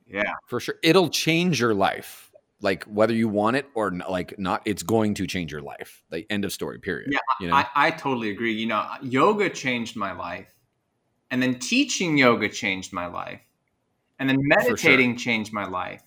Yeah, 0.10 0.34
for 0.48 0.60
sure. 0.60 0.76
It'll 0.84 1.10
change 1.10 1.60
your 1.60 1.74
life 1.74 2.30
like 2.62 2.84
whether 2.86 3.14
you 3.14 3.28
want 3.28 3.56
it 3.56 3.66
or 3.74 3.92
not, 3.92 4.12
like 4.12 4.38
not 4.38 4.62
it's 4.66 4.84
going 4.84 5.14
to 5.16 5.28
change 5.28 5.52
your 5.52 5.62
life 5.62 6.04
like 6.12 6.26
end 6.30 6.46
of 6.46 6.52
story 6.52 6.80
period 6.80 7.10
yeah 7.12 7.20
you 7.40 7.48
know? 7.48 7.56
I, 7.56 7.68
I 7.76 7.92
totally 7.92 8.30
agree 8.30 8.54
you 8.54 8.68
know 8.68 8.86
yoga 9.02 9.50
changed 9.50 9.96
my 9.96 10.12
life 10.12 10.54
and 11.32 11.42
then 11.42 11.60
teaching 11.60 12.18
yoga 12.18 12.50
changed 12.50 12.94
my 12.94 13.06
life 13.06 13.42
and 14.20 14.30
then 14.30 14.38
meditating 14.42 15.16
sure. 15.16 15.24
changed 15.24 15.54
my 15.54 15.66
life 15.66 16.04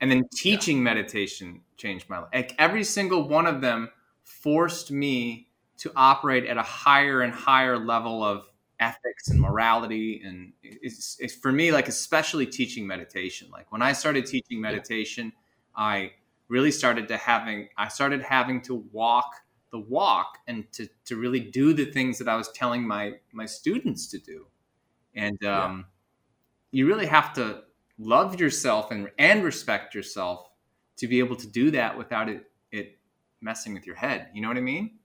and 0.00 0.10
then 0.10 0.24
teaching 0.34 0.78
yeah. 0.78 0.84
meditation 0.84 1.60
changed 1.76 2.08
my 2.08 2.18
life 2.18 2.30
like 2.32 2.54
every 2.58 2.84
single 2.84 3.28
one 3.28 3.46
of 3.46 3.60
them 3.60 3.88
forced 4.22 4.90
me 4.90 5.48
to 5.78 5.90
operate 5.96 6.44
at 6.46 6.56
a 6.56 6.62
higher 6.62 7.22
and 7.22 7.32
higher 7.32 7.76
level 7.76 8.22
of 8.22 8.46
ethics 8.82 9.28
and 9.28 9.40
morality 9.40 10.22
and 10.24 10.52
it's, 10.62 11.16
it's 11.20 11.34
for 11.34 11.52
me 11.52 11.70
like 11.70 11.88
especially 11.88 12.46
teaching 12.46 12.86
meditation 12.86 13.48
like 13.52 13.70
when 13.70 13.82
i 13.82 13.92
started 13.92 14.26
teaching 14.26 14.60
meditation 14.60 15.26
yeah 15.26 15.38
I 15.74 16.12
really 16.48 16.70
started 16.70 17.08
to 17.08 17.16
having 17.16 17.68
I 17.76 17.88
started 17.88 18.22
having 18.22 18.60
to 18.62 18.86
walk 18.92 19.42
the 19.70 19.78
walk 19.78 20.38
and 20.46 20.70
to 20.72 20.88
to 21.06 21.16
really 21.16 21.40
do 21.40 21.72
the 21.72 21.86
things 21.86 22.18
that 22.18 22.28
I 22.28 22.36
was 22.36 22.50
telling 22.52 22.86
my 22.86 23.14
my 23.32 23.46
students 23.46 24.06
to 24.08 24.18
do. 24.18 24.46
And 25.14 25.42
um, 25.44 25.86
yeah. 26.70 26.78
you 26.78 26.86
really 26.86 27.06
have 27.06 27.32
to 27.34 27.64
love 27.98 28.38
yourself 28.40 28.90
and 28.90 29.10
and 29.18 29.44
respect 29.44 29.94
yourself 29.94 30.48
to 30.96 31.08
be 31.08 31.18
able 31.18 31.36
to 31.36 31.46
do 31.46 31.70
that 31.70 31.96
without 31.96 32.28
it 32.28 32.50
it 32.70 32.98
messing 33.40 33.74
with 33.74 33.86
your 33.86 33.96
head. 33.96 34.28
You 34.34 34.42
know 34.42 34.48
what 34.48 34.56
I 34.56 34.60
mean? 34.60 34.98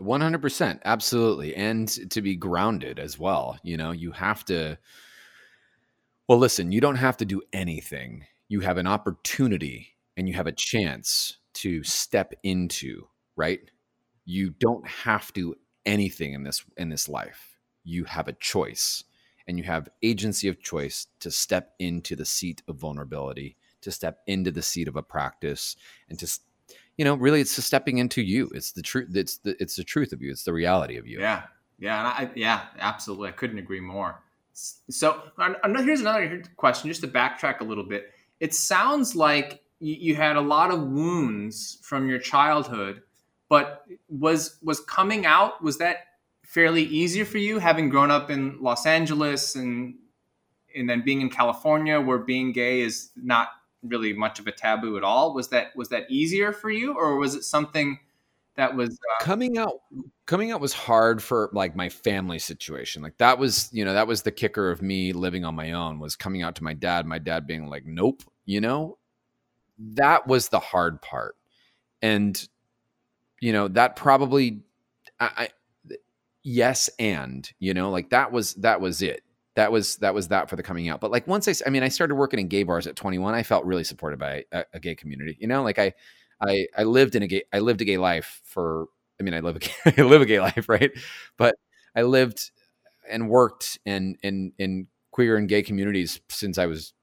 100% 0.00 0.80
absolutely 0.84 1.54
and 1.54 1.88
to 2.10 2.22
be 2.22 2.36
grounded 2.36 2.98
as 2.98 3.18
well 3.18 3.58
you 3.62 3.76
know 3.76 3.90
you 3.90 4.12
have 4.12 4.44
to 4.44 4.78
well 6.28 6.38
listen 6.38 6.70
you 6.70 6.80
don't 6.80 6.96
have 6.96 7.16
to 7.16 7.24
do 7.24 7.42
anything 7.52 8.24
you 8.48 8.60
have 8.60 8.78
an 8.78 8.86
opportunity 8.86 9.96
and 10.16 10.28
you 10.28 10.34
have 10.34 10.46
a 10.46 10.52
chance 10.52 11.36
to 11.54 11.82
step 11.84 12.34
into, 12.42 13.06
right? 13.36 13.60
You 14.24 14.50
don't 14.50 14.86
have 14.86 15.32
to 15.34 15.54
anything 15.86 16.32
in 16.32 16.42
this 16.42 16.64
in 16.76 16.88
this 16.88 17.08
life. 17.08 17.56
You 17.84 18.04
have 18.04 18.28
a 18.28 18.32
choice 18.32 19.04
and 19.46 19.58
you 19.58 19.64
have 19.64 19.88
agency 20.02 20.48
of 20.48 20.60
choice 20.60 21.06
to 21.20 21.30
step 21.30 21.72
into 21.78 22.16
the 22.16 22.24
seat 22.24 22.62
of 22.68 22.76
vulnerability, 22.76 23.56
to 23.80 23.90
step 23.90 24.18
into 24.26 24.50
the 24.50 24.62
seat 24.62 24.88
of 24.88 24.96
a 24.96 25.02
practice 25.02 25.76
and 26.08 26.18
to 26.18 26.38
you 26.98 27.04
know, 27.04 27.14
really 27.14 27.40
it's 27.40 27.56
just 27.56 27.66
stepping 27.66 27.96
into 27.98 28.20
you. 28.20 28.50
It's 28.54 28.72
the 28.72 28.82
truth 28.82 29.08
it's 29.14 29.38
the 29.38 29.56
it's 29.62 29.76
the 29.76 29.84
truth 29.84 30.12
of 30.12 30.20
you. 30.20 30.30
It's 30.30 30.44
the 30.44 30.52
reality 30.52 30.98
of 30.98 31.06
you. 31.06 31.20
Yeah. 31.20 31.44
Yeah, 31.80 31.98
and 31.98 32.08
I 32.08 32.32
yeah, 32.34 32.64
absolutely. 32.80 33.28
I 33.28 33.32
couldn't 33.32 33.58
agree 33.58 33.80
more. 33.80 34.20
So, 34.52 35.22
here's 35.62 36.00
another 36.00 36.42
question 36.56 36.90
just 36.90 37.02
to 37.02 37.08
backtrack 37.08 37.60
a 37.60 37.64
little 37.64 37.84
bit 37.84 38.10
it 38.40 38.54
sounds 38.54 39.16
like 39.16 39.62
you, 39.80 40.14
had 40.14 40.36
a 40.36 40.40
lot 40.40 40.70
of 40.72 40.80
wounds 40.82 41.78
from 41.82 42.08
your 42.08 42.18
childhood, 42.18 43.02
but 43.48 43.84
was 44.08 44.58
was 44.62 44.80
coming 44.80 45.24
out 45.26 45.62
was 45.62 45.78
that 45.78 45.98
fairly 46.44 46.82
easier 46.82 47.24
for 47.24 47.38
you 47.38 47.58
having 47.58 47.88
grown 47.88 48.10
up 48.10 48.30
in 48.30 48.60
Los 48.60 48.86
Angeles 48.86 49.54
and 49.54 49.94
and 50.74 50.88
then 50.88 51.02
being 51.02 51.20
in 51.20 51.30
California 51.30 52.00
where 52.00 52.18
being 52.18 52.52
gay 52.52 52.80
is 52.80 53.10
not 53.16 53.48
really 53.82 54.12
much 54.12 54.38
of 54.38 54.46
a 54.46 54.52
taboo 54.52 54.96
at 54.96 55.04
all. 55.04 55.34
Was 55.34 55.48
that 55.48 55.74
was 55.76 55.88
that 55.90 56.10
easier 56.10 56.52
for 56.52 56.70
you 56.70 56.94
or 56.94 57.16
was 57.16 57.34
it 57.34 57.44
something 57.44 57.98
that 58.56 58.74
was 58.74 58.90
uh, 58.90 59.24
coming 59.24 59.56
out 59.56 59.74
coming 60.26 60.50
out 60.50 60.60
was 60.60 60.72
hard 60.72 61.22
for 61.22 61.48
like 61.52 61.76
my 61.76 61.88
family 61.88 62.38
situation. 62.38 63.02
Like 63.02 63.16
that 63.18 63.38
was 63.38 63.68
you 63.72 63.84
know 63.84 63.94
that 63.94 64.06
was 64.06 64.22
the 64.22 64.32
kicker 64.32 64.70
of 64.70 64.82
me 64.82 65.12
living 65.12 65.44
on 65.44 65.54
my 65.54 65.72
own 65.72 66.00
was 66.00 66.16
coming 66.16 66.42
out 66.42 66.56
to 66.56 66.64
my 66.64 66.74
dad 66.74 67.06
my 67.06 67.18
dad 67.18 67.46
being 67.46 67.68
like 67.68 67.86
nope 67.86 68.22
you 68.44 68.60
know? 68.60 68.98
That 69.78 70.26
was 70.26 70.48
the 70.48 70.58
hard 70.58 71.00
part. 71.02 71.36
And 72.02 72.48
you 73.40 73.52
know 73.52 73.68
that 73.68 73.94
probably 73.94 74.62
I, 75.20 75.30
I 75.36 75.48
yes 76.42 76.90
and 76.98 77.48
you 77.60 77.74
know? 77.74 77.90
Like 77.90 78.10
that 78.10 78.32
was 78.32 78.54
that 78.54 78.80
was 78.80 79.02
it 79.02 79.22
that 79.58 79.72
was 79.72 79.96
that 79.96 80.14
was 80.14 80.28
that 80.28 80.48
for 80.48 80.54
the 80.54 80.62
coming 80.62 80.88
out. 80.88 81.00
But 81.00 81.10
like 81.10 81.26
once 81.26 81.48
i 81.48 81.54
i 81.66 81.70
mean 81.70 81.82
i 81.82 81.88
started 81.88 82.14
working 82.14 82.38
in 82.38 82.46
gay 82.46 82.62
bars 82.62 82.86
at 82.86 82.94
21 82.94 83.34
i 83.34 83.42
felt 83.42 83.64
really 83.64 83.82
supported 83.82 84.16
by 84.16 84.44
a, 84.52 84.64
a 84.74 84.78
gay 84.78 84.94
community 84.94 85.36
you 85.40 85.48
know? 85.48 85.64
Like 85.64 85.80
i 85.80 85.92
I 86.40 86.68
I 86.76 86.84
lived 86.84 87.16
in 87.16 87.24
a 87.24 87.26
gay 87.26 87.42
I 87.52 87.58
lived 87.58 87.80
a 87.80 87.84
gay 87.84 87.98
life 87.98 88.40
for 88.44 88.86
I 89.18 89.24
mean 89.24 89.34
I 89.34 89.40
live 89.40 89.56
a 89.56 89.58
gay, 89.58 89.72
I 89.98 90.02
live 90.02 90.22
a 90.22 90.26
gay 90.26 90.38
life 90.40 90.68
right? 90.68 90.92
But 91.36 91.56
I 91.96 92.02
lived 92.02 92.52
and 93.10 93.28
worked 93.28 93.80
in 93.84 94.16
in 94.22 94.52
in 94.58 94.86
queer 95.10 95.36
and 95.36 95.48
gay 95.48 95.64
communities 95.64 96.20
since 96.28 96.56
I 96.56 96.66
was 96.66 96.94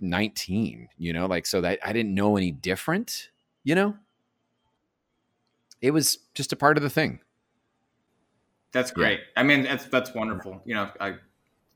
19 0.00 0.88
you 0.98 1.12
know? 1.14 1.24
Like 1.24 1.46
so 1.46 1.62
that 1.62 1.78
I 1.82 1.94
didn't 1.94 2.14
know 2.14 2.36
any 2.36 2.50
different 2.50 3.30
you 3.62 3.74
know? 3.74 3.96
It 5.80 5.92
was 5.92 6.18
just 6.34 6.52
a 6.52 6.56
part 6.56 6.76
of 6.76 6.82
the 6.82 6.90
thing. 6.90 7.20
That's 8.72 8.90
great. 8.90 9.20
Yeah. 9.20 9.40
I 9.40 9.42
mean 9.42 9.62
that's 9.62 9.86
that's 9.86 10.12
wonderful 10.12 10.60
you 10.66 10.74
know? 10.74 10.90
I 11.00 11.14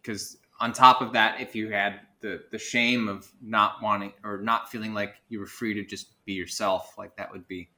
because 0.09 0.39
on 0.59 0.73
top 0.73 1.03
of 1.03 1.13
that 1.13 1.39
if 1.39 1.55
you 1.55 1.71
had 1.71 2.01
the 2.21 2.43
the 2.51 2.59
shame 2.59 3.09
of 3.09 3.31
not 3.43 3.83
wanting 3.83 4.13
or 4.25 4.39
not 4.39 4.71
feeling 4.71 4.95
like 4.95 5.17
you 5.29 5.39
were 5.39 5.47
free 5.47 5.75
to 5.75 5.85
just 5.85 6.25
be 6.25 6.33
yourself 6.33 6.97
like 6.97 7.15
that 7.17 7.31
would 7.31 7.47
be 7.47 7.69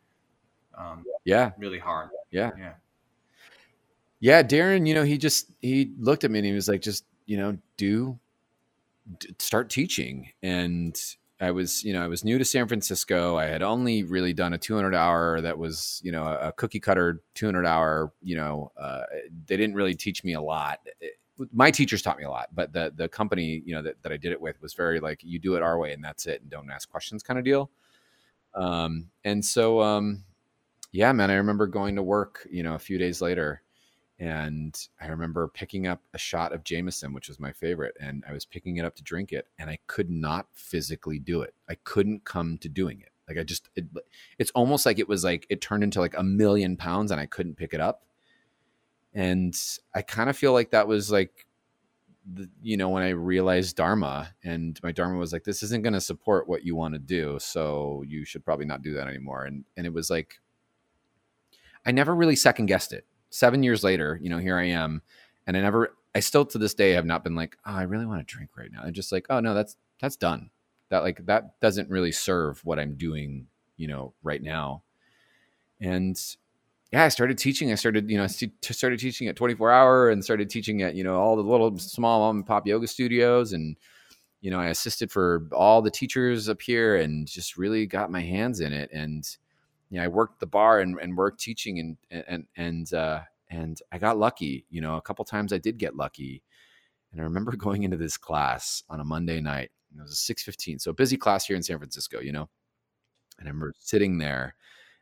um, 0.79 1.05
yeah. 1.25 1.51
really 1.59 1.81
hard. 1.81 2.11
Yeah. 2.31 2.51
Yeah. 2.57 2.73
Yeah 4.21 4.43
darren 4.43 4.87
you 4.87 4.95
know 4.95 5.03
he 5.03 5.19
just 5.19 5.51
he 5.61 5.93
looked 5.99 6.23
at 6.23 6.31
me 6.31 6.39
and 6.39 6.47
he 6.47 6.53
was 6.53 6.69
like 6.69 6.83
just 6.83 7.05
you 7.27 7.37
know 7.37 7.59
do 7.77 8.19
d- 9.19 9.35
start 9.39 9.69
teaching. 9.69 10.31
And 10.43 10.97
i 11.43 11.51
was 11.51 11.83
you 11.83 11.95
know 11.95 12.05
i 12.05 12.07
was 12.07 12.23
new 12.23 12.39
to 12.39 12.45
san 12.45 12.69
francisco. 12.69 13.37
I 13.37 13.47
had 13.47 13.63
only 13.63 14.05
really 14.05 14.33
done 14.33 14.53
a 14.53 14.59
200 14.59 14.95
hour 14.95 15.41
that 15.41 15.59
was 15.59 16.01
you 16.05 16.13
know 16.13 16.27
a, 16.27 16.53
cookie 16.53 16.81
cutter 16.81 17.23
200 17.35 17.67
hour 17.67 18.13
you 18.23 18.37
know 18.37 18.71
uh, 18.77 19.03
they 19.47 19.57
didn't 19.57 19.75
really 19.75 19.95
teach 19.95 20.23
me 20.23 20.35
a 20.35 20.41
lot 20.41 20.79
my 21.53 21.71
teachers 21.71 22.03
taught 22.03 22.19
me 22.19 22.25
a 22.25 22.31
lot, 22.31 22.49
but 22.55 22.73
the 22.73 22.93
the 22.95 23.09
company 23.09 23.63
you 23.65 23.75
know 23.75 23.83
that, 23.83 24.03
that 24.03 24.13
I 24.13 24.17
did 24.17 24.33
it 24.33 24.41
with 24.41 24.61
was 24.61 24.75
very 24.75 25.01
like 25.01 25.21
you 25.23 25.39
do 25.39 25.55
it 25.55 25.63
our 25.63 25.79
way 25.79 25.93
and 25.93 26.03
that's 26.03 26.27
it 26.27 26.43
and 26.43 26.51
don't 26.51 26.71
ask 26.71 26.91
questions 26.91 27.23
kind 27.23 27.39
of 27.39 27.45
deal. 27.45 27.71
Um, 28.55 29.11
and 29.25 29.45
so 29.45 29.81
um, 29.81 30.25
yeah, 30.93 31.13
man, 31.13 31.31
I 31.31 31.35
remember 31.35 31.67
going 31.67 31.97
to 31.97 32.03
work 32.03 32.47
you 32.51 32.63
know 32.63 32.75
a 32.75 32.79
few 32.79 32.99
days 32.99 33.21
later, 33.21 33.63
and 34.19 34.77
I 35.01 35.07
remember 35.07 35.49
picking 35.49 35.87
up 35.87 36.03
a 36.15 36.19
shot 36.19 36.53
of 36.53 36.65
Jameson, 36.65 37.13
which 37.13 37.29
was 37.29 37.41
my 37.41 37.53
favorite, 37.53 37.97
and 38.01 38.25
I 38.29 38.33
was 38.33 38.45
picking 38.45 38.77
it 38.77 38.85
up 38.85 38.97
to 38.97 39.03
drink 39.03 39.33
it, 39.33 39.47
and 39.59 39.71
I 39.71 39.79
could 39.87 40.11
not 40.11 40.47
physically 40.53 41.19
do 41.19 41.43
it. 41.43 41.55
I 41.69 41.77
couldn't 41.85 42.25
come 42.25 42.59
to 42.59 42.69
doing 42.69 43.01
it. 43.01 43.11
Like 43.29 43.39
I 43.39 43.45
just, 43.45 43.69
it, 43.77 43.85
it's 44.39 44.51
almost 44.53 44.85
like 44.85 44.99
it 44.99 45.09
was 45.09 45.23
like 45.23 45.47
it 45.49 45.61
turned 45.61 45.85
into 45.85 46.01
like 46.01 46.17
a 46.17 46.23
million 46.23 46.77
pounds, 46.77 47.13
and 47.13 47.21
I 47.21 47.27
couldn't 47.27 47.57
pick 47.57 47.73
it 47.73 47.81
up 47.81 48.03
and 49.15 49.57
I 49.95 50.03
kind 50.03 50.31
of 50.31 50.37
feel 50.37 50.53
like 50.53 50.71
that 50.71 50.87
was 50.87 51.11
like 51.11 51.47
the, 52.35 52.49
you 52.63 52.77
know 52.77 52.89
when 52.89 53.03
I 53.03 53.11
realized 53.11 53.77
Dharma 53.77 54.33
and 54.45 54.79
my 54.83 54.93
Dharma 54.93 55.19
was 55.19 55.33
like 55.33 55.45
this 55.45 55.63
isn't 55.63 55.83
going 55.83 55.95
to 55.95 56.01
support 56.01 56.49
what 56.49 56.65
you 56.65 56.77
want 56.77 56.95
to 56.95 57.01
do 57.01 57.39
so 57.41 58.05
you 58.07 58.25
should 58.25 58.45
probably 58.45 58.67
not 58.67 58.83
do 58.83 58.95
that 58.95 59.09
anymore 59.09 59.45
and 59.45 59.65
and 59.77 59.87
it 59.87 59.93
was 59.93 60.11
like 60.11 60.41
I 61.85 61.93
never 61.93 62.15
really 62.15 62.37
second 62.37 62.67
guessed 62.67 62.93
it. 62.93 63.07
7 63.31 63.63
years 63.63 63.83
later 63.83 64.19
you 64.23 64.31
know 64.31 64.39
here 64.39 64.59
I 64.59 64.67
am 64.67 65.03
and 65.47 65.57
I 65.57 65.61
never 65.61 65.95
I 66.15 66.21
still 66.21 66.45
to 66.47 66.59
this 66.59 66.75
day 66.75 66.93
have 66.93 67.07
not 67.07 67.25
been 67.25 67.35
like 67.35 67.57
oh 67.67 67.73
I 67.73 67.83
really 67.83 68.07
want 68.07 68.27
to 68.27 68.35
drink 68.35 68.51
right 68.57 68.71
now. 68.71 68.83
I'm 68.85 68.93
just 68.93 69.13
like 69.13 69.27
oh 69.31 69.41
no 69.41 69.55
that's 69.55 69.77
that's 70.01 70.17
done. 70.17 70.51
That 70.91 71.03
like 71.03 71.25
that 71.27 71.59
doesn't 71.61 71.91
really 71.91 72.13
serve 72.13 72.65
what 72.65 72.79
I'm 72.79 72.95
doing 72.95 73.47
you 73.77 73.89
know 73.89 74.13
right 74.23 74.43
now. 74.43 74.83
And 75.81 76.21
yeah, 76.93 77.05
I 77.05 77.09
started 77.09 77.39
teaching. 77.39 77.71
I 77.71 77.77
started, 77.77 78.11
you 78.11 78.17
know, 78.17 78.27
started 78.27 78.99
teaching 78.99 79.29
at 79.29 79.37
24 79.37 79.71
hour 79.71 80.11
and 80.11 80.25
started 80.25 80.51
teaching 80.51 80.83
at, 80.83 80.95
you 80.95 81.05
know, 81.05 81.17
all 81.17 81.37
the 81.37 81.43
little 81.43 81.79
small 81.79 82.21
mom 82.21 82.37
and 82.37 82.47
pop 82.47 82.67
yoga 82.67 82.89
studios. 82.89 83.53
And, 83.53 83.77
you 84.41 84.51
know, 84.51 84.59
I 84.59 84.67
assisted 84.67 85.13
for 85.13 85.49
all 85.53 85.83
the 85.83 85.91
teachers 85.91 86.49
up 86.49 86.61
here 86.61 86.97
and 86.97 87.29
just 87.29 87.57
really 87.57 87.87
got 87.87 88.11
my 88.11 88.23
hands 88.23 88.61
in 88.61 88.73
it. 88.73 88.91
And 88.93 89.25
you 89.91 89.99
know, 89.99 90.05
I 90.05 90.09
worked 90.09 90.41
the 90.41 90.47
bar 90.47 90.81
and, 90.81 90.99
and 91.01 91.17
worked 91.17 91.41
teaching 91.41 91.79
and 91.79 92.25
and 92.29 92.47
and 92.57 92.93
uh, 92.95 93.21
and 93.51 93.81
I 93.93 93.99
got 93.99 94.19
lucky. 94.19 94.65
You 94.71 94.81
know, 94.81 94.97
a 94.97 95.03
couple 95.03 95.25
times 95.25 95.53
I 95.53 95.59
did 95.59 95.79
get 95.79 95.97
lucky. 95.97 96.43
And 97.13 97.21
I 97.21 97.25
remember 97.25 97.53
going 97.57 97.83
into 97.83 97.97
this 97.97 98.17
class 98.17 98.83
on 98.89 99.01
a 99.01 99.05
Monday 99.05 99.41
night. 99.41 99.71
It 99.97 100.01
was 100.01 100.13
a 100.13 100.17
six 100.17 100.43
fifteen, 100.43 100.79
so 100.79 100.93
a 100.93 100.95
busy 100.95 101.17
class 101.17 101.47
here 101.47 101.57
in 101.57 101.63
San 101.63 101.79
Francisco. 101.79 102.21
You 102.21 102.33
know, 102.33 102.49
and 103.39 103.49
I 103.49 103.51
remember 103.51 103.75
sitting 103.79 104.19
there 104.19 104.55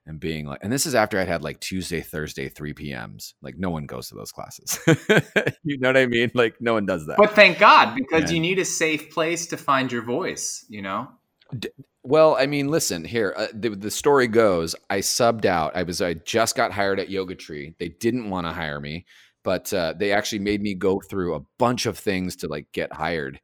and 0.08 0.18
being 0.18 0.46
like, 0.46 0.60
and 0.62 0.72
this 0.72 0.86
is 0.86 0.94
after 0.94 1.20
I'd 1.20 1.28
had 1.28 1.42
like 1.42 1.60
Tuesday, 1.60 2.00
Thursday, 2.00 2.48
3 2.48 2.72
p.m.s. 2.72 3.34
Like 3.42 3.58
no 3.58 3.68
one 3.68 3.84
goes 3.84 4.08
to 4.08 4.14
those 4.14 4.32
classes. 4.32 4.78
you 5.62 5.78
know 5.78 5.90
what 5.90 5.98
I 5.98 6.06
mean? 6.06 6.30
Like 6.34 6.56
no 6.60 6.72
one 6.72 6.86
does 6.86 7.06
that. 7.06 7.18
But 7.18 7.32
thank 7.32 7.58
God, 7.58 7.94
because 7.94 8.24
and, 8.24 8.32
you 8.32 8.40
need 8.40 8.58
a 8.58 8.64
safe 8.64 9.10
place 9.10 9.46
to 9.48 9.58
find 9.58 9.92
your 9.92 10.02
voice, 10.02 10.64
you 10.68 10.80
know? 10.80 11.08
D- 11.56 11.68
well, 12.02 12.36
I 12.38 12.46
mean, 12.46 12.68
listen 12.68 13.04
here. 13.04 13.34
Uh, 13.36 13.48
the, 13.52 13.68
the 13.68 13.90
story 13.90 14.28
goes, 14.28 14.74
I 14.88 15.00
subbed 15.00 15.44
out. 15.44 15.76
I 15.76 15.82
was, 15.82 16.00
I 16.00 16.14
just 16.14 16.56
got 16.56 16.72
hired 16.72 16.98
at 16.98 17.10
Yoga 17.10 17.34
Tree. 17.34 17.74
They 17.78 17.88
didn't 17.88 18.30
want 18.30 18.46
to 18.46 18.52
hire 18.52 18.80
me, 18.80 19.04
but 19.44 19.70
uh, 19.74 19.92
they 19.94 20.12
actually 20.12 20.38
made 20.38 20.62
me 20.62 20.74
go 20.74 21.00
through 21.00 21.34
a 21.34 21.42
bunch 21.58 21.84
of 21.84 21.98
things 21.98 22.36
to 22.36 22.48
like 22.48 22.66
get 22.72 22.94
hired. 22.94 23.40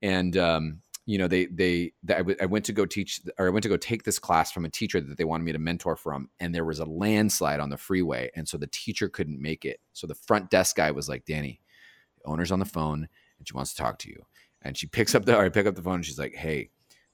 And 0.00 0.34
um, 0.38 0.80
you 1.06 1.18
know, 1.18 1.28
they 1.28 1.46
they, 1.46 1.92
they 2.02 2.14
I, 2.14 2.18
w- 2.18 2.36
I 2.40 2.46
went 2.46 2.64
to 2.66 2.72
go 2.72 2.84
teach 2.84 3.20
or 3.38 3.46
I 3.46 3.50
went 3.50 3.62
to 3.62 3.68
go 3.68 3.76
take 3.76 4.02
this 4.02 4.18
class 4.18 4.50
from 4.50 4.64
a 4.64 4.68
teacher 4.68 5.00
that 5.00 5.16
they 5.16 5.24
wanted 5.24 5.44
me 5.44 5.52
to 5.52 5.58
mentor 5.58 5.94
from, 5.94 6.28
and 6.40 6.52
there 6.52 6.64
was 6.64 6.80
a 6.80 6.84
landslide 6.84 7.60
on 7.60 7.70
the 7.70 7.76
freeway, 7.76 8.30
and 8.34 8.48
so 8.48 8.58
the 8.58 8.66
teacher 8.66 9.08
couldn't 9.08 9.40
make 9.40 9.64
it. 9.64 9.80
So 9.92 10.08
the 10.08 10.16
front 10.16 10.50
desk 10.50 10.76
guy 10.76 10.90
was 10.90 11.08
like, 11.08 11.24
"Danny, 11.24 11.60
the 12.18 12.28
owner's 12.28 12.50
on 12.50 12.58
the 12.58 12.64
phone, 12.64 13.08
and 13.38 13.48
she 13.48 13.54
wants 13.54 13.72
to 13.72 13.82
talk 13.82 14.00
to 14.00 14.08
you." 14.08 14.26
And 14.62 14.76
she 14.76 14.88
picks 14.88 15.14
up 15.14 15.24
the 15.24 15.36
or 15.36 15.44
I 15.44 15.48
pick 15.48 15.66
up 15.66 15.76
the 15.76 15.82
phone, 15.82 15.96
and 15.96 16.04
she's 16.04 16.18
like, 16.18 16.34
"Hey, 16.34 16.70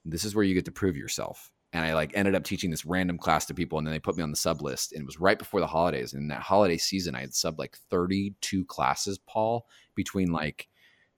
this 0.07 0.24
is 0.24 0.35
where 0.35 0.44
you 0.44 0.55
get 0.55 0.64
to 0.64 0.72
prove 0.72 0.96
yourself." 0.96 1.50
And 1.74 1.85
I 1.85 1.92
like 1.92 2.12
ended 2.14 2.35
up 2.35 2.44
teaching 2.44 2.70
this 2.70 2.87
random 2.87 3.18
class 3.18 3.44
to 3.46 3.55
people, 3.55 3.76
and 3.76 3.87
then 3.87 3.92
they 3.92 3.98
put 3.98 4.16
me 4.16 4.22
on 4.22 4.31
the 4.31 4.37
sub 4.37 4.62
list. 4.62 4.92
And 4.92 5.02
it 5.02 5.07
was 5.07 5.20
right 5.20 5.38
before 5.38 5.61
the 5.61 5.66
holidays. 5.66 6.14
And 6.14 6.22
in 6.22 6.28
that 6.28 6.42
holiday 6.42 6.78
season, 6.78 7.14
I 7.14 7.20
had 7.20 7.31
subbed 7.31 7.59
like 7.59 7.76
32 7.90 8.64
classes, 8.66 9.18
Paul, 9.18 9.66
between 9.94 10.33
like 10.33 10.68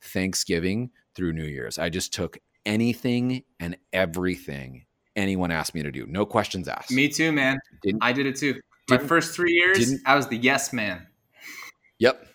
Thanksgiving 0.00 0.90
through 1.14 1.32
New 1.32 1.44
Year's. 1.44 1.78
I 1.78 1.88
just 1.88 2.12
took 2.12 2.38
anything 2.66 3.44
and 3.60 3.76
everything 3.92 4.86
anyone 5.16 5.50
asked 5.50 5.74
me 5.74 5.82
to 5.82 5.92
do. 5.92 6.06
No 6.06 6.26
questions 6.26 6.66
asked. 6.66 6.90
Me 6.90 7.08
too, 7.08 7.30
man. 7.30 7.58
Didn't, 7.82 8.02
I 8.02 8.12
did 8.12 8.26
it 8.26 8.36
too. 8.36 8.60
My 8.90 8.98
first 8.98 9.34
three 9.34 9.52
years, 9.52 9.94
I 10.04 10.14
was 10.16 10.28
the 10.28 10.36
yes 10.36 10.72
man. 10.72 11.06
Yep. 11.98 12.26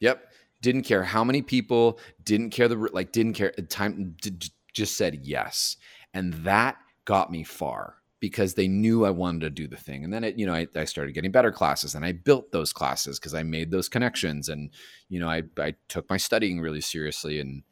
Yep. 0.00 0.32
Didn't 0.60 0.82
care 0.82 1.02
how 1.02 1.24
many 1.24 1.42
people, 1.42 1.98
didn't 2.24 2.50
care 2.50 2.68
the, 2.68 2.76
like, 2.76 3.12
didn't 3.12 3.34
care. 3.34 3.50
Time, 3.68 4.16
just 4.72 4.96
said 4.96 5.20
yes. 5.22 5.76
And 6.14 6.32
that 6.44 6.76
got 7.04 7.30
me 7.30 7.44
far 7.44 7.96
because 8.20 8.54
they 8.54 8.68
knew 8.68 9.04
I 9.04 9.10
wanted 9.10 9.40
to 9.40 9.50
do 9.50 9.66
the 9.68 9.76
thing. 9.76 10.04
And 10.04 10.12
then 10.12 10.24
it, 10.24 10.38
you 10.38 10.46
know, 10.46 10.54
I, 10.54 10.66
I 10.74 10.84
started 10.84 11.12
getting 11.12 11.32
better 11.32 11.52
classes 11.52 11.94
and 11.94 12.04
I 12.04 12.12
built 12.12 12.52
those 12.52 12.72
classes 12.72 13.18
because 13.18 13.34
I 13.34 13.42
made 13.42 13.70
those 13.70 13.88
connections. 13.88 14.48
And, 14.48 14.70
you 15.08 15.20
know, 15.20 15.28
I, 15.28 15.42
I 15.58 15.74
took 15.88 16.08
my 16.08 16.16
studying 16.16 16.60
really 16.60 16.80
seriously 16.80 17.40
and, 17.40 17.62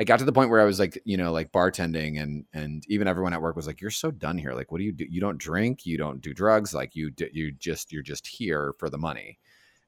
I 0.00 0.04
got 0.04 0.20
to 0.20 0.24
the 0.24 0.32
point 0.32 0.50
where 0.50 0.60
I 0.60 0.64
was 0.64 0.78
like, 0.78 1.00
you 1.04 1.16
know, 1.16 1.32
like 1.32 1.50
bartending 1.50 2.20
and 2.22 2.44
and 2.52 2.84
even 2.88 3.08
everyone 3.08 3.32
at 3.32 3.42
work 3.42 3.56
was 3.56 3.66
like, 3.66 3.80
"You're 3.80 3.90
so 3.90 4.10
done 4.10 4.38
here. 4.38 4.52
Like, 4.52 4.70
what 4.70 4.78
do 4.78 4.84
you 4.84 4.92
do? 4.92 5.04
You 5.08 5.20
don't 5.20 5.38
drink, 5.38 5.84
you 5.86 5.98
don't 5.98 6.20
do 6.20 6.32
drugs. 6.32 6.72
Like, 6.72 6.94
you 6.94 7.10
you 7.32 7.52
just 7.52 7.92
you're 7.92 8.02
just 8.02 8.26
here 8.26 8.74
for 8.78 8.88
the 8.90 8.98
money." 8.98 9.38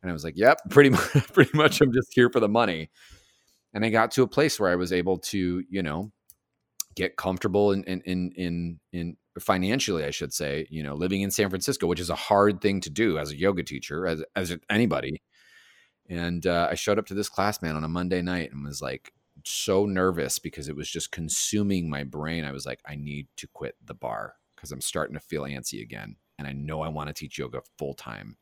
And 0.03 0.11
I 0.11 0.13
was 0.13 0.25
like, 0.25 0.37
"Yep, 0.37 0.63
pretty 0.71 0.91
much. 0.91 1.13
Pretty 1.33 1.57
much, 1.57 1.81
I'm 1.81 1.93
just 1.93 2.13
here 2.15 2.31
for 2.31 2.41
the 2.41 2.49
money." 2.49 2.91
And 3.73 3.85
I 3.85 3.91
got 3.91 4.11
to 4.13 4.23
a 4.23 4.29
place 4.29 4.59
where 4.59 4.71
I 4.71 4.77
was 4.77 4.93
able 4.93 5.19
to, 5.19 5.63
you 5.69 5.83
know, 5.83 6.11
get 6.97 7.17
comfortable 7.17 7.73
in 7.73 7.85
in 7.85 8.01
in 8.03 8.33
in, 8.33 8.81
in 8.93 9.17
financially, 9.39 10.05
I 10.05 10.11
should 10.11 10.33
say, 10.33 10.67
you 10.71 10.83
know, 10.83 10.95
living 10.95 11.23
in 11.23 11.31
San 11.31 11.51
Francisco, 11.51 11.87
which 11.87 12.01
is 12.01 12.11
a 12.11 12.17
hard 12.17 12.61
thing 12.61 12.81
to 12.83 12.91
do 12.91 13.19
as 13.19 13.31
a 13.31 13.39
yoga 13.39 13.63
teacher, 13.63 14.07
as 14.07 14.25
as 14.37 14.57
anybody. 14.69 15.23
And 16.09 16.45
uh, 16.47 16.69
I 16.71 16.75
showed 16.75 16.99
up 16.99 17.07
to 17.07 17.15
this 17.15 17.29
class, 17.29 17.63
man, 17.63 17.77
on 17.77 17.85
a 17.85 17.89
Monday 17.89 18.23
night, 18.23 18.51
and 18.53 18.65
was 18.65 18.83
like, 18.83 19.13
so 19.45 19.87
nervous 19.87 20.39
because 20.39 20.69
it 20.69 20.77
was 20.77 20.91
just 20.91 21.13
consuming 21.13 21.89
my 21.89 22.05
brain. 22.05 22.45
I 22.45 22.53
was 22.53 22.67
like, 22.67 22.81
I 22.87 22.97
need 22.97 23.29
to 23.37 23.47
quit 23.49 23.77
the 23.85 23.95
bar 23.95 24.35
because 24.55 24.73
I'm 24.73 24.81
starting 24.81 25.15
to 25.15 25.21
feel 25.21 25.43
antsy 25.43 25.83
again. 25.83 26.17
And 26.39 26.47
I 26.47 26.53
know 26.53 26.81
I 26.83 26.89
want 26.89 27.09
to 27.09 27.15
teach 27.15 27.39
yoga 27.39 27.63
full 27.79 27.95
time. 27.95 28.37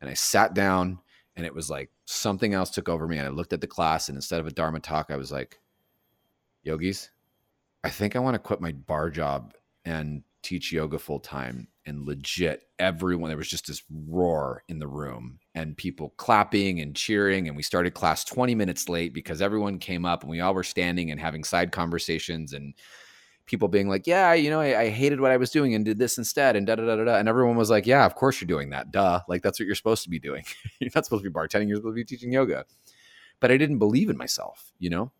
And 0.00 0.10
I 0.10 0.14
sat 0.14 0.54
down 0.54 0.98
and 1.36 1.46
it 1.46 1.54
was 1.54 1.70
like 1.70 1.90
something 2.04 2.54
else 2.54 2.70
took 2.70 2.88
over 2.88 3.06
me. 3.06 3.18
And 3.18 3.26
I 3.26 3.30
looked 3.30 3.52
at 3.52 3.60
the 3.60 3.66
class 3.66 4.08
and 4.08 4.16
instead 4.16 4.40
of 4.40 4.46
a 4.46 4.52
Dharma 4.52 4.80
talk, 4.80 5.10
I 5.10 5.16
was 5.16 5.32
like, 5.32 5.60
yogis, 6.62 7.10
I 7.84 7.90
think 7.90 8.14
I 8.14 8.20
want 8.20 8.34
to 8.34 8.38
quit 8.38 8.60
my 8.60 8.72
bar 8.72 9.10
job 9.10 9.54
and 9.84 10.22
teach 10.42 10.72
yoga 10.72 10.98
full 10.98 11.20
time 11.20 11.68
and 11.86 12.06
legit 12.06 12.64
everyone 12.78 13.28
there 13.28 13.36
was 13.36 13.48
just 13.48 13.66
this 13.66 13.82
roar 14.08 14.62
in 14.68 14.78
the 14.78 14.86
room 14.86 15.38
and 15.54 15.76
people 15.76 16.14
clapping 16.16 16.80
and 16.80 16.94
cheering 16.94 17.48
and 17.48 17.56
we 17.56 17.62
started 17.62 17.94
class 17.94 18.24
20 18.24 18.54
minutes 18.54 18.88
late 18.88 19.14
because 19.14 19.42
everyone 19.42 19.78
came 19.78 20.04
up 20.04 20.22
and 20.22 20.30
we 20.30 20.40
all 20.40 20.54
were 20.54 20.62
standing 20.62 21.10
and 21.10 21.20
having 21.20 21.44
side 21.44 21.72
conversations 21.72 22.52
and 22.52 22.74
people 23.46 23.68
being 23.68 23.88
like 23.88 24.06
yeah 24.06 24.32
you 24.32 24.50
know 24.50 24.60
I, 24.60 24.82
I 24.82 24.88
hated 24.90 25.20
what 25.20 25.32
i 25.32 25.36
was 25.36 25.50
doing 25.50 25.74
and 25.74 25.84
did 25.84 25.98
this 25.98 26.18
instead 26.18 26.54
and 26.56 26.66
da 26.66 26.76
da 26.76 26.84
da 26.84 27.04
da 27.04 27.16
and 27.16 27.28
everyone 27.28 27.56
was 27.56 27.70
like 27.70 27.86
yeah 27.86 28.06
of 28.06 28.14
course 28.14 28.40
you're 28.40 28.46
doing 28.46 28.70
that 28.70 28.92
duh 28.92 29.20
like 29.28 29.42
that's 29.42 29.58
what 29.58 29.66
you're 29.66 29.74
supposed 29.74 30.04
to 30.04 30.10
be 30.10 30.18
doing. 30.18 30.44
You're 30.80 30.90
not 30.94 31.04
supposed 31.04 31.24
to 31.24 31.30
be 31.30 31.34
bartending 31.34 31.68
you're 31.68 31.76
supposed 31.76 31.92
to 31.92 32.00
be 32.00 32.04
teaching 32.04 32.32
yoga. 32.32 32.64
But 33.40 33.50
i 33.50 33.56
didn't 33.56 33.78
believe 33.78 34.10
in 34.10 34.16
myself 34.16 34.72
you 34.78 34.90
know? 34.90 35.10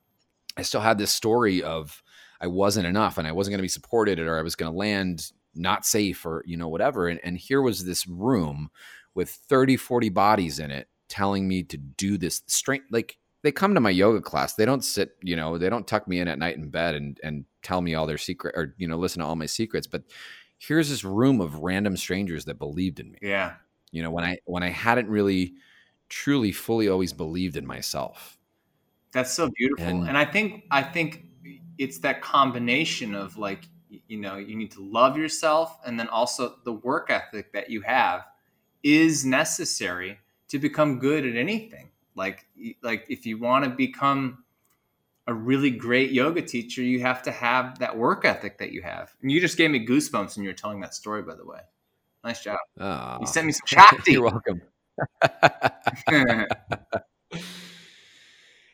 I 0.57 0.63
still 0.63 0.81
had 0.81 0.99
this 0.99 1.13
story 1.13 1.63
of 1.63 2.03
i 2.43 2.47
wasn't 2.47 2.87
enough 2.87 3.17
and 3.17 3.27
i 3.27 3.33
wasn't 3.33 3.51
going 3.53 3.59
to 3.59 3.63
be 3.63 3.69
supported 3.69 4.19
or 4.19 4.39
i 4.39 4.43
was 4.43 4.57
going 4.57 4.71
to 4.71 4.77
land 4.77 5.33
not 5.55 5.85
safe 5.85 6.25
or 6.25 6.43
you 6.47 6.57
know 6.57 6.69
whatever. 6.69 7.09
And, 7.09 7.21
and 7.23 7.37
here 7.37 7.63
was 7.63 7.85
this 7.85 8.07
room 8.07 8.71
with 9.15 9.31
30 9.31 9.77
40 9.77 10.09
bodies 10.09 10.59
in 10.59 10.71
it 10.71 10.89
telling 11.09 11.47
me 11.47 11.63
to 11.65 11.77
do 11.77 12.17
this 12.17 12.43
strength 12.47 12.87
like 12.91 13.19
they 13.43 13.53
come 13.53 13.75
to 13.75 13.81
my 13.81 13.91
yoga 13.91 14.21
class. 14.21 14.55
They 14.55 14.65
don't 14.65 14.85
sit 14.85 15.17
you 15.23 15.37
know 15.37 15.59
they 15.59 15.69
don't 15.69 15.87
tuck 15.87 16.09
me 16.09 16.21
in 16.21 16.29
at 16.29 16.39
night 16.39 16.57
in 16.57 16.69
bed 16.71 16.95
and 16.95 17.19
and 17.23 17.45
tell 17.63 17.81
me 17.81 17.95
all 17.95 18.07
their 18.07 18.19
secret 18.19 18.55
or 18.57 18.75
you 18.79 18.89
know 18.89 18.97
listen 18.97 19.21
to 19.21 19.27
all 19.27 19.37
my 19.37 19.47
secrets. 19.47 19.87
But 19.87 20.05
here's 20.59 20.89
this 20.89 21.05
room 21.05 21.41
of 21.41 21.59
random 21.59 21.97
strangers 21.97 22.45
that 22.47 22.59
believed 22.59 23.01
in 23.01 23.13
me. 23.13 23.19
Yeah. 23.21 23.55
You 23.91 24.03
know 24.03 24.11
when 24.11 24.25
i 24.25 24.39
when 24.47 24.63
i 24.63 24.71
hadn't 24.71 25.09
really 25.09 25.55
truly 26.09 26.53
fully 26.53 26.89
always 26.89 27.13
believed 27.13 27.57
in 27.57 27.67
myself. 27.67 28.39
That's 29.13 29.33
so 29.33 29.51
beautiful. 29.55 29.85
And, 29.85 30.09
and 30.09 30.17
i 30.17 30.25
think 30.25 30.65
i 30.71 30.83
think 30.83 31.27
it's 31.79 31.99
that 31.99 32.23
combination 32.23 33.15
of 33.15 33.37
like 33.37 33.67
you 34.09 34.19
know 34.19 34.37
you 34.37 34.57
need 34.57 34.71
to 34.73 34.83
love 34.83 35.17
yourself 35.17 35.79
and 35.85 35.99
then 35.99 36.09
also 36.09 36.57
the 36.65 36.73
work 36.73 37.11
ethic 37.11 37.53
that 37.53 37.71
you 37.71 37.81
have 37.83 38.27
is 38.83 39.25
necessary 39.25 40.19
to 40.49 40.59
become 40.59 40.99
good 40.99 41.27
at 41.27 41.37
anything. 41.37 41.91
Like 42.15 42.47
like 42.83 43.07
if 43.09 43.27
you 43.27 43.39
want 43.39 43.65
to 43.65 43.71
become 43.71 44.45
a 45.29 45.35
really 45.35 45.71
great 45.71 46.11
yoga 46.11 46.43
teacher 46.43 46.83
you 46.83 47.01
have 47.01 47.23
to 47.23 47.31
have 47.31 47.79
that 47.79 47.97
work 47.97 48.25
ethic 48.25 48.59
that 48.59 48.73
you 48.73 48.83
have. 48.83 49.15
And 49.23 49.31
you 49.31 49.41
just 49.41 49.57
gave 49.57 49.71
me 49.71 49.87
goosebumps 49.87 50.37
when 50.37 50.45
you 50.45 50.51
were 50.51 50.55
telling 50.55 50.81
that 50.81 50.95
story 50.95 51.23
by 51.23 51.35
the 51.35 51.47
way. 51.47 51.61
Nice 52.25 52.43
job. 52.43 52.59
Oh, 52.79 53.19
you 53.21 53.27
sent 53.27 53.47
me 53.47 53.53
some 53.53 53.67
shakti 53.67 54.13
you're 54.13 54.23
welcome 54.23 54.63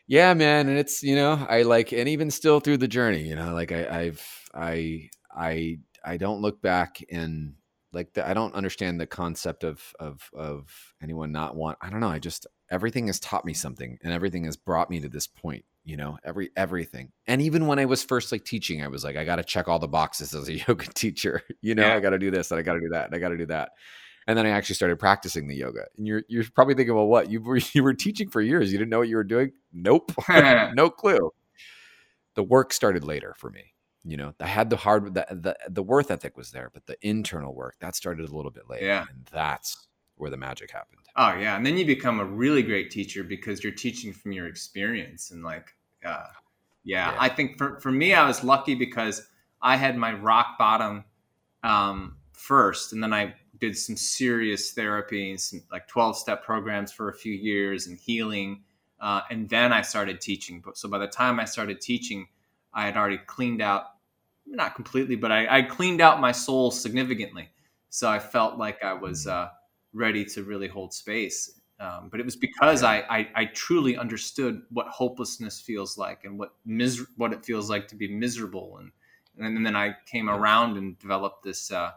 yeah 0.09 0.33
man 0.33 0.67
and 0.67 0.77
it's 0.77 1.01
you 1.03 1.15
know 1.15 1.45
i 1.49 1.61
like 1.61 1.93
and 1.93 2.09
even 2.09 2.29
still 2.29 2.59
through 2.59 2.77
the 2.77 2.87
journey 2.87 3.21
you 3.21 3.35
know 3.35 3.53
like 3.53 3.71
I, 3.71 3.87
i've 3.87 4.49
i 4.53 5.09
i 5.33 5.77
i 6.03 6.17
don't 6.17 6.41
look 6.41 6.61
back 6.61 7.01
and 7.11 7.53
like 7.93 8.13
the, 8.13 8.27
i 8.27 8.33
don't 8.33 8.55
understand 8.55 8.99
the 8.99 9.05
concept 9.05 9.63
of 9.63 9.81
of 9.99 10.27
of 10.33 10.67
anyone 11.01 11.31
not 11.31 11.55
want 11.55 11.77
i 11.81 11.89
don't 11.89 11.99
know 11.99 12.09
i 12.09 12.19
just 12.19 12.47
everything 12.71 13.07
has 13.07 13.19
taught 13.19 13.45
me 13.45 13.53
something 13.53 13.99
and 14.03 14.11
everything 14.11 14.43
has 14.45 14.57
brought 14.57 14.89
me 14.89 14.99
to 14.99 15.09
this 15.09 15.27
point 15.27 15.63
you 15.85 15.95
know 15.95 16.17
every 16.23 16.49
everything 16.57 17.11
and 17.27 17.39
even 17.39 17.67
when 17.67 17.77
i 17.77 17.85
was 17.85 18.03
first 18.03 18.31
like 18.31 18.43
teaching 18.43 18.83
i 18.83 18.87
was 18.87 19.03
like 19.03 19.15
i 19.15 19.23
got 19.23 19.35
to 19.35 19.43
check 19.43 19.67
all 19.67 19.79
the 19.79 19.87
boxes 19.87 20.33
as 20.33 20.49
a 20.49 20.57
yoga 20.67 20.87
teacher 20.93 21.43
you 21.61 21.75
know 21.75 21.85
yeah. 21.85 21.95
i 21.95 21.99
got 21.99 22.09
to 22.09 22.19
do 22.19 22.31
this 22.31 22.49
and 22.49 22.59
i 22.59 22.63
got 22.63 22.73
to 22.73 22.79
do 22.79 22.89
that 22.89 23.05
and 23.05 23.15
i 23.15 23.19
got 23.19 23.29
to 23.29 23.37
do 23.37 23.45
that 23.45 23.69
and 24.27 24.37
then 24.37 24.45
I 24.45 24.49
actually 24.49 24.75
started 24.75 24.99
practicing 24.99 25.47
the 25.47 25.55
yoga. 25.55 25.85
And 25.97 26.07
you're 26.07 26.23
you're 26.27 26.45
probably 26.53 26.75
thinking, 26.75 26.95
well, 26.95 27.07
what 27.07 27.29
you 27.29 27.41
were 27.41 27.57
you 27.73 27.83
were 27.83 27.93
teaching 27.93 28.29
for 28.29 28.41
years? 28.41 28.71
You 28.71 28.77
didn't 28.77 28.89
know 28.89 28.99
what 28.99 29.09
you 29.09 29.15
were 29.15 29.23
doing? 29.23 29.51
Nope, 29.73 30.11
no 30.29 30.89
clue. 30.89 31.31
The 32.35 32.43
work 32.43 32.73
started 32.73 33.03
later 33.03 33.33
for 33.37 33.49
me. 33.49 33.73
You 34.05 34.17
know, 34.17 34.33
I 34.39 34.47
had 34.47 34.69
the 34.69 34.77
hard 34.77 35.13
the, 35.13 35.25
the 35.29 35.57
the 35.69 35.83
worth 35.83 36.09
ethic 36.09 36.37
was 36.37 36.51
there, 36.51 36.71
but 36.73 36.85
the 36.85 36.95
internal 37.01 37.53
work 37.53 37.75
that 37.79 37.95
started 37.95 38.29
a 38.29 38.35
little 38.35 38.51
bit 38.51 38.69
later. 38.69 38.85
Yeah, 38.85 39.05
and 39.09 39.25
that's 39.31 39.87
where 40.15 40.29
the 40.29 40.37
magic 40.37 40.71
happened. 40.71 40.99
Oh 41.15 41.35
yeah, 41.37 41.57
and 41.57 41.65
then 41.65 41.77
you 41.77 41.85
become 41.85 42.19
a 42.19 42.25
really 42.25 42.63
great 42.63 42.91
teacher 42.91 43.23
because 43.23 43.63
you're 43.63 43.73
teaching 43.73 44.13
from 44.13 44.31
your 44.31 44.47
experience 44.47 45.31
and 45.31 45.43
like, 45.43 45.75
uh, 46.05 46.27
yeah, 46.83 47.11
yeah, 47.11 47.17
I 47.19 47.29
think 47.29 47.57
for 47.57 47.79
for 47.81 47.91
me, 47.91 48.13
I 48.13 48.25
was 48.25 48.43
lucky 48.43 48.75
because 48.75 49.27
I 49.61 49.75
had 49.75 49.97
my 49.97 50.13
rock 50.13 50.57
bottom 50.57 51.03
um, 51.63 52.17
first, 52.33 52.93
and 52.93 53.03
then 53.03 53.13
I 53.13 53.35
did 53.59 53.77
some 53.77 53.97
serious 53.97 54.71
therapy, 54.71 55.35
some 55.37 55.61
like 55.71 55.87
12 55.87 56.17
step 56.17 56.43
programs 56.43 56.91
for 56.91 57.09
a 57.09 57.13
few 57.13 57.33
years 57.33 57.87
and 57.87 57.97
healing. 57.97 58.63
Uh, 58.99 59.21
and 59.29 59.47
then 59.49 59.71
I 59.71 59.81
started 59.81 60.21
teaching. 60.21 60.63
So 60.73 60.89
by 60.89 60.97
the 60.97 61.07
time 61.07 61.39
I 61.39 61.45
started 61.45 61.81
teaching, 61.81 62.27
I 62.73 62.85
had 62.85 62.97
already 62.97 63.17
cleaned 63.17 63.61
out, 63.61 63.93
not 64.45 64.75
completely, 64.75 65.15
but 65.15 65.31
I, 65.31 65.59
I 65.59 65.61
cleaned 65.61 66.01
out 66.01 66.19
my 66.19 66.31
soul 66.31 66.71
significantly. 66.71 67.49
So 67.89 68.09
I 68.09 68.19
felt 68.19 68.57
like 68.57 68.83
I 68.83 68.93
was 68.93 69.27
uh, 69.27 69.49
ready 69.93 70.25
to 70.25 70.43
really 70.43 70.67
hold 70.67 70.93
space. 70.93 71.59
Um, 71.79 72.09
but 72.11 72.19
it 72.19 72.25
was 72.25 72.35
because 72.35 72.83
I, 72.83 72.97
I, 73.09 73.29
I 73.35 73.45
truly 73.45 73.95
understood 73.95 74.63
what 74.69 74.87
hopelessness 74.87 75.61
feels 75.61 75.97
like 75.97 76.25
and 76.25 76.37
what 76.37 76.53
mis- 76.65 77.05
what 77.15 77.31
it 77.31 77.45
feels 77.45 77.69
like 77.69 77.87
to 77.87 77.95
be 77.95 78.09
miserable 78.09 78.77
and 78.79 78.91
and 79.39 79.65
then 79.65 79.75
I 79.75 79.95
came 80.05 80.29
around 80.29 80.77
and 80.77 80.97
developed 80.99 81.43
this 81.43 81.71
uh, 81.71 81.91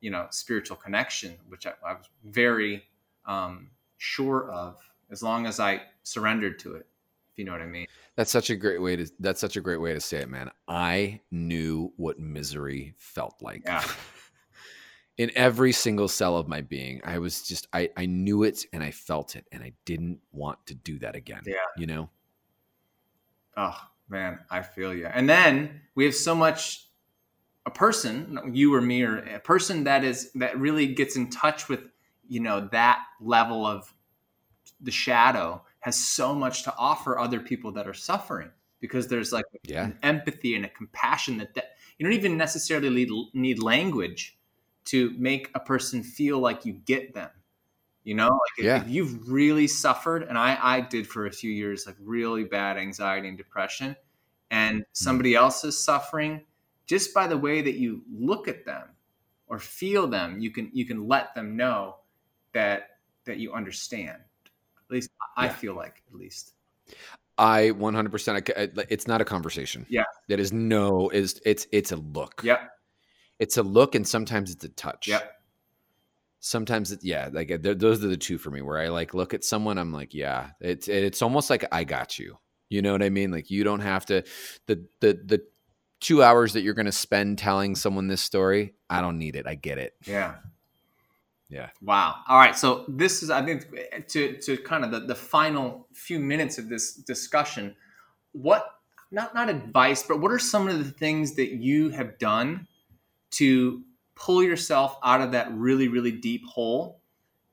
you 0.00 0.10
know 0.10 0.26
spiritual 0.30 0.76
connection 0.76 1.34
which 1.48 1.66
I, 1.66 1.72
I 1.86 1.94
was 1.94 2.08
very 2.24 2.84
um, 3.26 3.70
sure 3.98 4.50
of 4.50 4.78
as 5.10 5.22
long 5.22 5.46
as 5.46 5.60
I 5.60 5.82
surrendered 6.02 6.58
to 6.60 6.74
it 6.76 6.86
if 7.32 7.38
you 7.38 7.44
know 7.44 7.52
what 7.52 7.60
I 7.60 7.66
mean. 7.66 7.86
That's 8.16 8.30
such 8.30 8.50
a 8.50 8.56
great 8.56 8.80
way 8.80 8.96
to 8.96 9.06
that's 9.20 9.40
such 9.40 9.56
a 9.56 9.60
great 9.60 9.80
way 9.80 9.94
to 9.94 10.00
say 10.00 10.18
it 10.18 10.28
man. 10.28 10.50
I 10.66 11.20
knew 11.30 11.92
what 11.96 12.18
misery 12.18 12.94
felt 12.96 13.36
like. 13.40 13.62
Yeah. 13.64 13.84
In 15.18 15.32
every 15.34 15.72
single 15.72 16.06
cell 16.06 16.36
of 16.36 16.46
my 16.46 16.60
being 16.60 17.00
i 17.02 17.18
was 17.18 17.42
just 17.42 17.66
i 17.72 17.90
i 17.96 18.06
knew 18.06 18.44
it 18.44 18.64
and 18.72 18.84
i 18.84 18.92
felt 18.92 19.34
it 19.34 19.46
and 19.50 19.64
i 19.64 19.72
didn't 19.84 20.20
want 20.30 20.64
to 20.66 20.76
do 20.76 20.96
that 21.00 21.16
again 21.16 21.42
yeah. 21.44 21.54
you 21.76 21.88
know? 21.88 22.08
Oh 23.56 23.76
man 24.08 24.38
i 24.48 24.62
feel 24.62 24.94
you 24.94 25.06
and 25.06 25.28
then 25.28 25.80
we 25.96 26.04
have 26.04 26.14
so 26.14 26.36
much 26.36 26.87
a 27.68 27.70
person 27.70 28.38
you 28.52 28.74
or 28.74 28.80
me 28.80 29.02
or 29.02 29.18
a 29.18 29.38
person 29.38 29.84
that 29.84 30.02
is 30.02 30.32
that 30.32 30.58
really 30.58 30.86
gets 30.86 31.16
in 31.16 31.28
touch 31.28 31.68
with 31.68 31.80
you 32.26 32.40
know 32.40 32.66
that 32.72 33.00
level 33.20 33.66
of 33.66 33.94
the 34.80 34.90
shadow 34.90 35.62
has 35.80 35.96
so 35.96 36.34
much 36.34 36.62
to 36.62 36.74
offer 36.78 37.18
other 37.18 37.40
people 37.40 37.70
that 37.72 37.86
are 37.86 37.94
suffering 37.94 38.50
because 38.80 39.08
there's 39.08 39.32
like 39.32 39.44
yeah. 39.64 39.84
an 39.84 39.98
empathy 40.02 40.54
and 40.54 40.64
a 40.64 40.68
compassion 40.68 41.38
that, 41.38 41.54
that 41.54 41.72
you 41.98 42.06
don't 42.06 42.14
even 42.14 42.36
necessarily 42.36 42.88
need, 42.90 43.10
need 43.34 43.62
language 43.62 44.38
to 44.86 45.12
make 45.18 45.50
a 45.54 45.60
person 45.60 46.02
feel 46.02 46.38
like 46.38 46.64
you 46.64 46.72
get 46.72 47.14
them. 47.14 47.30
You 48.04 48.14
know, 48.14 48.28
like 48.28 48.64
yeah. 48.64 48.76
if, 48.76 48.82
if 48.84 48.88
you've 48.88 49.28
really 49.28 49.66
suffered, 49.66 50.22
and 50.22 50.38
I, 50.38 50.56
I 50.60 50.80
did 50.80 51.06
for 51.06 51.26
a 51.26 51.30
few 51.30 51.50
years, 51.50 51.86
like 51.86 51.96
really 52.00 52.44
bad 52.44 52.78
anxiety 52.78 53.28
and 53.28 53.36
depression, 53.36 53.96
and 54.50 54.76
mm-hmm. 54.76 54.90
somebody 54.94 55.34
else 55.34 55.62
is 55.64 55.78
suffering, 55.78 56.42
just 56.88 57.14
by 57.14 57.26
the 57.26 57.38
way 57.38 57.62
that 57.62 57.74
you 57.74 58.02
look 58.12 58.48
at 58.48 58.64
them 58.64 58.84
or 59.46 59.58
feel 59.58 60.06
them, 60.06 60.40
you 60.40 60.50
can 60.50 60.70
you 60.72 60.84
can 60.84 61.06
let 61.06 61.34
them 61.34 61.56
know 61.56 61.96
that 62.52 62.88
that 63.24 63.38
you 63.38 63.52
understand. 63.52 64.18
At 64.76 64.90
least 64.90 65.10
I 65.36 65.48
feel 65.48 65.74
like, 65.74 66.02
at 66.08 66.14
least. 66.14 66.54
I 67.36 67.70
100%. 67.70 68.86
It's 68.90 69.06
not 69.06 69.20
a 69.20 69.24
conversation. 69.24 69.86
Yeah. 69.88 70.04
That 70.28 70.40
is 70.40 70.52
no. 70.52 71.10
Is 71.10 71.40
it's 71.44 71.66
it's 71.70 71.92
a 71.92 71.96
look. 71.96 72.40
Yeah. 72.42 72.64
it's 73.38 73.56
a 73.56 73.62
look 73.62 73.94
and 73.94 74.06
sometimes 74.06 74.50
it's 74.50 74.64
a 74.64 74.68
touch. 74.70 75.08
Yeah. 75.08 75.20
Sometimes 76.40 76.92
it, 76.92 77.00
yeah, 77.02 77.28
like 77.32 77.62
those 77.62 78.04
are 78.04 78.08
the 78.08 78.16
two 78.16 78.38
for 78.38 78.50
me 78.50 78.62
where 78.62 78.78
I 78.78 78.88
like 78.88 79.12
look 79.12 79.34
at 79.34 79.44
someone, 79.44 79.76
I'm 79.76 79.92
like, 79.92 80.14
yeah, 80.14 80.50
it's 80.60 80.86
it's 80.86 81.20
almost 81.20 81.50
like 81.50 81.64
I 81.72 81.84
got 81.84 82.18
you. 82.18 82.38
You 82.68 82.80
know 82.80 82.92
what 82.92 83.02
I 83.02 83.10
mean? 83.10 83.32
Like 83.32 83.50
you 83.50 83.64
don't 83.64 83.80
have 83.80 84.06
to 84.06 84.22
the 84.66 84.86
the 85.00 85.20
the 85.24 85.42
two 86.00 86.22
hours 86.22 86.52
that 86.52 86.62
you're 86.62 86.74
going 86.74 86.86
to 86.86 86.92
spend 86.92 87.38
telling 87.38 87.74
someone 87.74 88.08
this 88.08 88.22
story. 88.22 88.74
I 88.88 89.00
don't 89.00 89.18
need 89.18 89.36
it. 89.36 89.46
I 89.46 89.54
get 89.54 89.78
it. 89.78 89.94
Yeah. 90.06 90.36
Yeah. 91.48 91.70
Wow. 91.80 92.16
All 92.28 92.38
right. 92.38 92.56
So 92.56 92.84
this 92.88 93.22
is, 93.22 93.30
I 93.30 93.44
think, 93.44 93.66
to 94.08 94.36
to 94.38 94.56
kind 94.58 94.84
of 94.84 94.90
the, 94.90 95.00
the 95.00 95.14
final 95.14 95.88
few 95.94 96.18
minutes 96.18 96.58
of 96.58 96.68
this 96.68 96.94
discussion. 96.94 97.74
What 98.32 98.68
not 99.10 99.34
not 99.34 99.48
advice, 99.48 100.02
but 100.02 100.20
what 100.20 100.30
are 100.30 100.38
some 100.38 100.68
of 100.68 100.78
the 100.78 100.90
things 100.90 101.36
that 101.36 101.52
you 101.52 101.88
have 101.90 102.18
done 102.18 102.66
to 103.30 103.82
pull 104.14 104.42
yourself 104.42 104.98
out 105.02 105.20
of 105.20 105.32
that 105.32 105.50
really, 105.52 105.88
really 105.88 106.12
deep 106.12 106.44
hole 106.44 107.00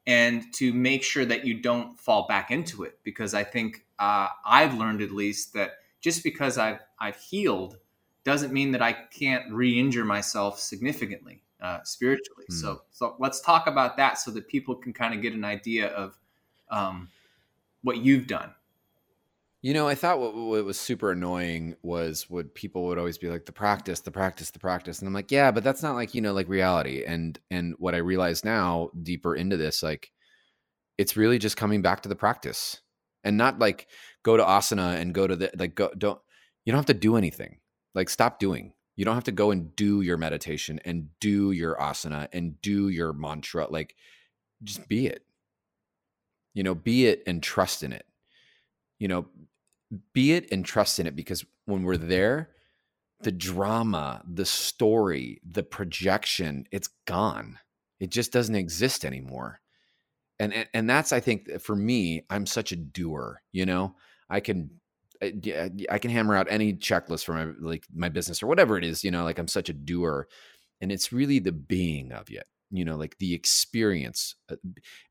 and 0.08 0.44
to 0.54 0.74
make 0.74 1.04
sure 1.04 1.26
that 1.26 1.46
you 1.46 1.62
don't 1.62 2.00
fall 2.00 2.28
back 2.28 2.52
into 2.52 2.84
it. 2.84 3.00
Because 3.04 3.34
I 3.34 3.44
think 3.44 3.86
uh, 4.00 4.28
I've 4.46 4.74
learned 4.78 5.02
at 5.02 5.12
least 5.12 5.54
that 5.54 5.72
just 6.02 6.24
because 6.24 6.58
I've, 6.58 6.80
I've 7.00 7.18
healed 7.18 7.78
doesn't 8.26 8.52
mean 8.52 8.72
that 8.72 8.82
I 8.82 8.92
can't 8.92 9.52
re 9.52 9.80
injure 9.80 10.04
myself 10.04 10.60
significantly 10.60 11.42
uh, 11.62 11.80
spiritually. 11.84 12.46
Mm. 12.52 12.62
So, 12.62 12.82
so 12.92 13.16
let's 13.20 13.40
talk 13.40 13.68
about 13.68 13.96
that 13.98 14.18
so 14.20 14.32
that 14.32 14.48
people 14.48 14.76
can 14.76 14.92
kind 14.92 15.14
of 15.14 15.22
get 15.22 15.34
an 15.34 15.46
idea 15.46 15.88
of 15.88 16.18
um, 16.70 17.10
what 17.84 17.98
you've 17.98 18.28
done. 18.28 18.54
You 19.62 19.74
know, 19.74 19.88
I 19.88 19.96
thought 19.96 20.20
what, 20.20 20.36
what, 20.36 20.64
was 20.64 20.80
super 20.80 21.12
annoying 21.12 21.76
was 21.82 22.30
what 22.30 22.54
people 22.54 22.86
would 22.86 23.00
always 23.00 23.18
be 23.18 23.30
like 23.30 23.46
the 23.46 23.52
practice, 23.52 24.00
the 24.02 24.12
practice, 24.12 24.52
the 24.52 24.60
practice, 24.60 25.00
and 25.00 25.08
I'm 25.08 25.14
like, 25.14 25.32
yeah, 25.32 25.50
but 25.50 25.64
that's 25.64 25.82
not 25.82 25.96
like 25.96 26.14
you 26.14 26.22
know 26.22 26.34
like 26.34 26.48
reality. 26.48 27.04
And 27.04 27.40
and 27.50 27.74
what 27.80 27.96
I 27.96 27.98
realize 27.98 28.46
now, 28.46 28.92
deeper 29.02 29.36
into 29.36 29.58
this, 29.58 29.82
like 29.82 30.12
it's 31.00 31.18
really 31.18 31.40
just 31.40 31.58
coming 31.58 31.82
back 31.82 32.02
to 32.02 32.10
the 32.10 32.16
practice, 32.16 32.80
and 33.24 33.38
not 33.38 33.58
like 33.58 33.88
go 34.22 34.38
to 34.38 34.44
asana 34.44 35.02
and 35.02 35.16
go 35.16 35.26
to 35.26 35.36
the 35.36 35.50
like 35.58 35.74
go 35.74 35.90
don't 35.98 36.20
you 36.64 36.72
don't 36.72 36.78
have 36.78 36.86
to 36.86 36.94
do 36.94 37.16
anything. 37.16 37.58
Like 37.96 38.10
stop 38.10 38.40
doing. 38.40 38.74
You 38.96 39.06
don't 39.06 39.16
have 39.16 39.24
to 39.26 39.32
go 39.32 39.52
and 39.52 39.76
do 39.76 40.02
your 40.02 40.18
meditation 40.18 40.80
and 40.86 41.10
do 41.20 41.52
your 41.52 41.76
asana 41.78 42.28
and 42.32 42.62
do 42.62 42.90
your 42.90 43.14
mantra. 43.14 43.68
Like 43.70 43.96
just 44.64 44.88
be 44.88 45.08
it. 45.08 45.24
You 46.54 46.64
know, 46.64 46.76
be 46.76 47.08
it 47.08 47.24
and 47.26 47.42
trust 47.42 47.84
in 47.84 47.92
it 47.92 48.06
you 49.00 49.08
know 49.08 49.26
be 50.14 50.34
it 50.34 50.52
and 50.52 50.66
trust 50.66 51.00
in 51.00 51.08
it 51.08 51.16
because 51.16 51.46
when 51.66 51.84
we're 51.84 51.98
there, 51.98 52.50
the 53.22 53.32
drama, 53.32 54.24
the 54.28 54.46
story, 54.46 55.40
the 55.50 55.64
projection, 55.64 56.68
it's 56.72 56.90
gone. 57.06 57.60
It 58.00 58.10
just 58.10 58.32
doesn't 58.32 58.56
exist 58.56 59.06
anymore. 59.06 59.62
And, 60.40 60.54
and 60.54 60.68
and 60.74 60.90
that's 60.90 61.14
I 61.14 61.22
think 61.22 61.62
for 61.62 61.76
me, 61.76 62.26
I'm 62.30 62.46
such 62.46 62.72
a 62.72 62.76
doer, 62.76 63.42
you 63.52 63.66
know. 63.66 63.96
I 64.30 64.40
can 64.40 64.82
I 65.22 66.00
can 66.00 66.12
hammer 66.12 66.36
out 66.36 66.48
any 66.50 66.74
checklist 66.74 67.26
for 67.26 67.34
my 67.34 67.52
like 67.60 67.86
my 67.94 68.10
business 68.10 68.42
or 68.44 68.48
whatever 68.48 68.78
it 68.78 68.84
is, 68.84 69.04
you 69.04 69.12
know, 69.12 69.24
like 69.24 69.40
I'm 69.40 69.48
such 69.48 69.70
a 69.70 69.74
doer. 69.74 70.28
And 70.82 70.92
it's 70.92 71.14
really 71.14 71.40
the 71.40 71.52
being 71.52 72.12
of 72.12 72.30
it 72.30 72.48
you 72.72 72.84
know 72.84 72.96
like 72.96 73.18
the 73.20 73.34
experience 73.34 74.36
uh, 74.50 74.56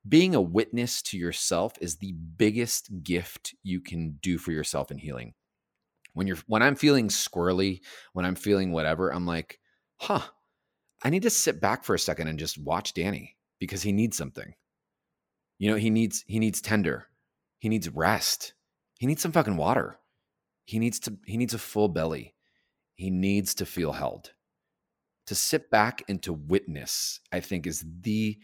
being 0.08 0.34
a 0.34 0.40
witness 0.40 1.02
to 1.02 1.16
yourself 1.16 1.74
is 1.80 1.96
the 1.96 2.12
biggest 2.36 2.90
gift 3.02 3.54
you 3.62 3.80
can 3.80 4.18
do 4.22 4.38
for 4.38 4.52
yourself 4.52 4.90
in 4.90 4.98
healing 4.98 5.34
when 6.14 6.26
you're 6.26 6.38
when 6.46 6.62
i'm 6.62 6.74
feeling 6.74 7.08
squirrely 7.08 7.80
when 8.12 8.24
i'm 8.24 8.34
feeling 8.34 8.72
whatever 8.72 9.12
i'm 9.12 9.26
like 9.26 9.60
huh 10.00 10.22
i 11.02 11.10
need 11.10 11.22
to 11.22 11.30
sit 11.30 11.60
back 11.60 11.84
for 11.84 11.94
a 11.94 11.98
second 11.98 12.28
and 12.28 12.38
just 12.38 12.58
watch 12.58 12.92
danny 12.92 13.36
because 13.60 13.82
he 13.82 13.92
needs 13.92 14.16
something 14.16 14.54
you 15.58 15.70
know 15.70 15.76
he 15.76 15.90
needs 15.90 16.24
he 16.26 16.38
needs 16.38 16.60
tender 16.60 17.06
he 17.58 17.68
needs 17.68 17.88
rest 17.88 18.54
he 18.98 19.06
needs 19.06 19.22
some 19.22 19.32
fucking 19.32 19.56
water. 19.56 19.98
He 20.64 20.78
needs 20.78 20.98
to 21.00 21.16
he 21.26 21.36
needs 21.36 21.54
a 21.54 21.58
full 21.58 21.88
belly. 21.88 22.34
He 22.94 23.10
needs 23.10 23.54
to 23.56 23.66
feel 23.66 23.92
held. 23.92 24.32
To 25.28 25.34
sit 25.34 25.70
back 25.70 26.02
and 26.06 26.22
to 26.24 26.34
witness 26.34 27.18
i 27.32 27.40
think 27.40 27.66
is 27.66 27.82
the 28.02 28.38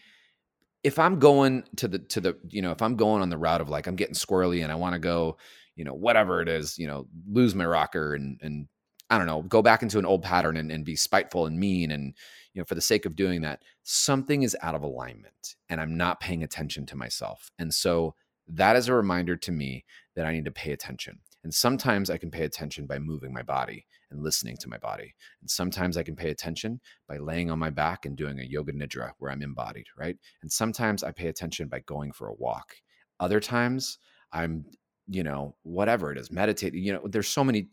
if 0.82 0.98
i'm 0.98 1.18
going 1.18 1.64
to 1.76 1.86
the 1.88 1.98
to 1.98 2.22
the 2.22 2.38
you 2.48 2.62
know 2.62 2.70
if 2.70 2.80
i'm 2.80 2.96
going 2.96 3.20
on 3.20 3.28
the 3.28 3.36
route 3.36 3.60
of 3.60 3.68
like 3.68 3.86
i'm 3.86 3.96
getting 3.96 4.14
squirrely 4.14 4.62
and 4.62 4.72
i 4.72 4.76
want 4.76 4.94
to 4.94 4.98
go 4.98 5.36
you 5.76 5.84
know 5.84 5.92
whatever 5.92 6.40
it 6.40 6.48
is 6.48 6.78
you 6.78 6.86
know 6.86 7.06
lose 7.28 7.54
my 7.54 7.66
rocker 7.66 8.14
and 8.14 8.40
and 8.40 8.66
i 9.10 9.18
don't 9.18 9.26
know 9.26 9.42
go 9.42 9.60
back 9.60 9.82
into 9.82 9.98
an 9.98 10.06
old 10.06 10.22
pattern 10.22 10.56
and, 10.56 10.72
and 10.72 10.86
be 10.86 10.96
spiteful 10.96 11.44
and 11.44 11.60
mean 11.60 11.90
and 11.90 12.14
you 12.54 12.60
know 12.60 12.64
for 12.64 12.74
the 12.74 12.80
sake 12.80 13.04
of 13.04 13.14
doing 13.14 13.42
that 13.42 13.62
something 13.82 14.42
is 14.42 14.56
out 14.62 14.74
of 14.74 14.82
alignment 14.82 15.56
and 15.68 15.82
i'm 15.82 15.98
not 15.98 16.20
paying 16.20 16.42
attention 16.42 16.86
to 16.86 16.96
myself. 16.96 17.50
And 17.58 17.74
so 17.74 18.14
that 18.52 18.76
is 18.76 18.88
a 18.88 18.94
reminder 18.94 19.36
to 19.36 19.52
me 19.52 19.84
that 20.14 20.26
i 20.26 20.32
need 20.32 20.44
to 20.44 20.50
pay 20.50 20.72
attention 20.72 21.18
and 21.42 21.54
sometimes 21.54 22.10
I 22.10 22.18
can 22.18 22.30
pay 22.30 22.44
attention 22.44 22.86
by 22.86 22.98
moving 22.98 23.32
my 23.32 23.42
body 23.42 23.86
and 24.10 24.22
listening 24.22 24.56
to 24.58 24.68
my 24.68 24.76
body. 24.76 25.14
And 25.40 25.50
sometimes 25.50 25.96
I 25.96 26.02
can 26.02 26.16
pay 26.16 26.30
attention 26.30 26.80
by 27.08 27.16
laying 27.16 27.50
on 27.50 27.58
my 27.58 27.70
back 27.70 28.04
and 28.04 28.16
doing 28.16 28.38
a 28.38 28.44
yoga 28.44 28.72
nidra 28.72 29.12
where 29.18 29.30
I'm 29.32 29.42
embodied, 29.42 29.86
right? 29.96 30.16
And 30.42 30.52
sometimes 30.52 31.02
I 31.02 31.12
pay 31.12 31.28
attention 31.28 31.68
by 31.68 31.80
going 31.80 32.12
for 32.12 32.28
a 32.28 32.34
walk. 32.34 32.74
Other 33.20 33.40
times 33.40 33.98
I'm, 34.32 34.66
you 35.08 35.22
know, 35.22 35.54
whatever 35.62 36.12
it 36.12 36.18
is, 36.18 36.30
meditating. 36.30 36.82
You 36.82 36.94
know, 36.94 37.06
there's 37.06 37.28
so 37.28 37.44
many. 37.44 37.68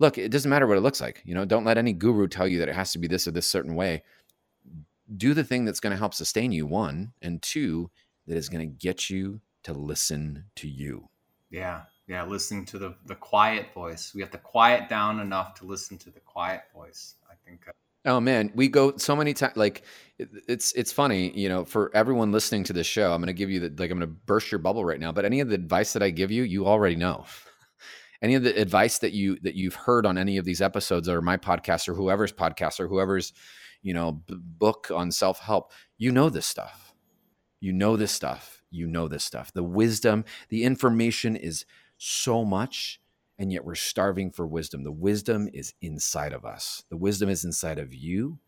Look, 0.00 0.18
it 0.18 0.30
doesn't 0.30 0.50
matter 0.50 0.66
what 0.66 0.76
it 0.76 0.82
looks 0.82 1.00
like. 1.00 1.22
You 1.24 1.34
know, 1.34 1.44
don't 1.44 1.64
let 1.64 1.78
any 1.78 1.92
guru 1.92 2.26
tell 2.26 2.48
you 2.48 2.58
that 2.58 2.68
it 2.68 2.74
has 2.74 2.92
to 2.92 2.98
be 2.98 3.08
this 3.08 3.28
or 3.28 3.30
this 3.30 3.46
certain 3.46 3.76
way. 3.76 4.02
Do 5.16 5.32
the 5.32 5.44
thing 5.44 5.64
that's 5.64 5.80
going 5.80 5.92
to 5.92 5.96
help 5.96 6.12
sustain 6.12 6.50
you, 6.50 6.66
one, 6.66 7.12
and 7.22 7.40
two, 7.40 7.90
that 8.26 8.36
is 8.36 8.48
going 8.48 8.68
to 8.68 8.76
get 8.76 9.08
you 9.08 9.40
to 9.66 9.72
listen 9.72 10.44
to 10.56 10.68
you. 10.68 11.08
Yeah, 11.50 11.82
yeah 12.08 12.24
listening 12.24 12.64
to 12.66 12.78
the 12.78 12.94
the 13.06 13.14
quiet 13.14 13.72
voice. 13.74 14.12
We 14.14 14.20
have 14.22 14.30
to 14.32 14.38
quiet 14.38 14.88
down 14.88 15.20
enough 15.20 15.54
to 15.56 15.66
listen 15.66 15.98
to 15.98 16.10
the 16.10 16.20
quiet 16.36 16.64
voice 16.74 17.14
i 17.30 17.34
think 17.46 17.62
uh, 17.66 17.72
oh 18.04 18.20
man 18.20 18.52
we 18.54 18.68
go 18.68 18.94
so 18.98 19.16
many 19.16 19.32
times 19.32 19.56
like 19.56 19.84
it's 20.18 20.72
it's 20.74 20.92
funny 20.92 21.30
you 21.34 21.48
know 21.48 21.64
for 21.64 21.90
everyone 21.94 22.30
listening 22.30 22.62
to 22.64 22.74
this 22.74 22.86
show 22.86 23.10
i'm 23.10 23.22
going 23.22 23.26
to 23.28 23.32
give 23.32 23.50
you 23.50 23.58
the 23.58 23.68
like 23.82 23.90
i'm 23.90 23.98
going 23.98 24.00
to 24.00 24.18
burst 24.26 24.52
your 24.52 24.58
bubble 24.58 24.84
right 24.84 25.00
now 25.00 25.10
but 25.10 25.24
any 25.24 25.40
of 25.40 25.48
the 25.48 25.54
advice 25.54 25.94
that 25.94 26.02
i 26.02 26.10
give 26.10 26.30
you 26.30 26.42
you 26.42 26.66
already 26.66 26.96
know. 26.96 27.24
Any 28.22 28.34
of 28.34 28.42
the 28.42 28.58
advice 28.58 28.98
that 29.00 29.12
you 29.12 29.38
that 29.42 29.56
you've 29.56 29.74
heard 29.74 30.06
on 30.06 30.16
any 30.16 30.38
of 30.38 30.46
these 30.46 30.62
episodes 30.62 31.06
or 31.06 31.20
my 31.20 31.36
podcast 31.36 31.86
or 31.86 31.92
whoever's 31.92 32.32
podcast 32.32 32.80
or 32.80 32.88
whoever's 32.88 33.34
you 33.82 33.92
know 33.92 34.12
b- 34.12 34.36
book 34.40 34.90
on 34.92 35.12
self-help 35.12 35.70
you 35.98 36.10
know 36.10 36.30
this 36.30 36.46
stuff. 36.46 36.94
You 37.60 37.74
know 37.74 37.98
this 37.98 38.12
stuff 38.12 38.55
you 38.70 38.86
know 38.86 39.08
this 39.08 39.24
stuff 39.24 39.52
the 39.52 39.62
wisdom 39.62 40.24
the 40.48 40.64
information 40.64 41.36
is 41.36 41.64
so 41.98 42.44
much 42.44 43.00
and 43.38 43.52
yet 43.52 43.64
we're 43.64 43.74
starving 43.74 44.30
for 44.30 44.46
wisdom 44.46 44.84
the 44.84 44.92
wisdom 44.92 45.48
is 45.52 45.74
inside 45.80 46.32
of 46.32 46.44
us 46.44 46.84
the 46.90 46.96
wisdom 46.96 47.28
is 47.28 47.44
inside 47.44 47.78
of 47.78 47.94
you 47.94 48.38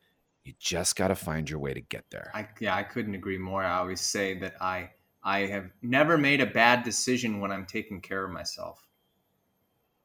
you 0.45 0.55
just 0.59 0.97
got 0.97 1.09
to 1.09 1.15
find 1.15 1.49
your 1.51 1.59
way 1.59 1.75
to 1.75 1.81
get 1.81 2.05
there 2.11 2.31
I, 2.35 2.49
yeah 2.61 2.75
i 2.75 2.83
couldn't 2.83 3.15
agree 3.15 3.39
more 3.39 3.63
i 3.63 3.79
always 3.79 4.01
say 4.01 4.39
that 4.39 4.61
i 4.61 4.91
i 5.23 5.41
have 5.41 5.71
never 5.83 6.19
made 6.19 6.41
a 6.41 6.47
bad 6.47 6.83
decision 6.85 7.41
when 7.41 7.51
i'm 7.53 7.67
taking 7.67 8.01
care 8.01 8.25
of 8.25 8.31
myself 8.31 8.89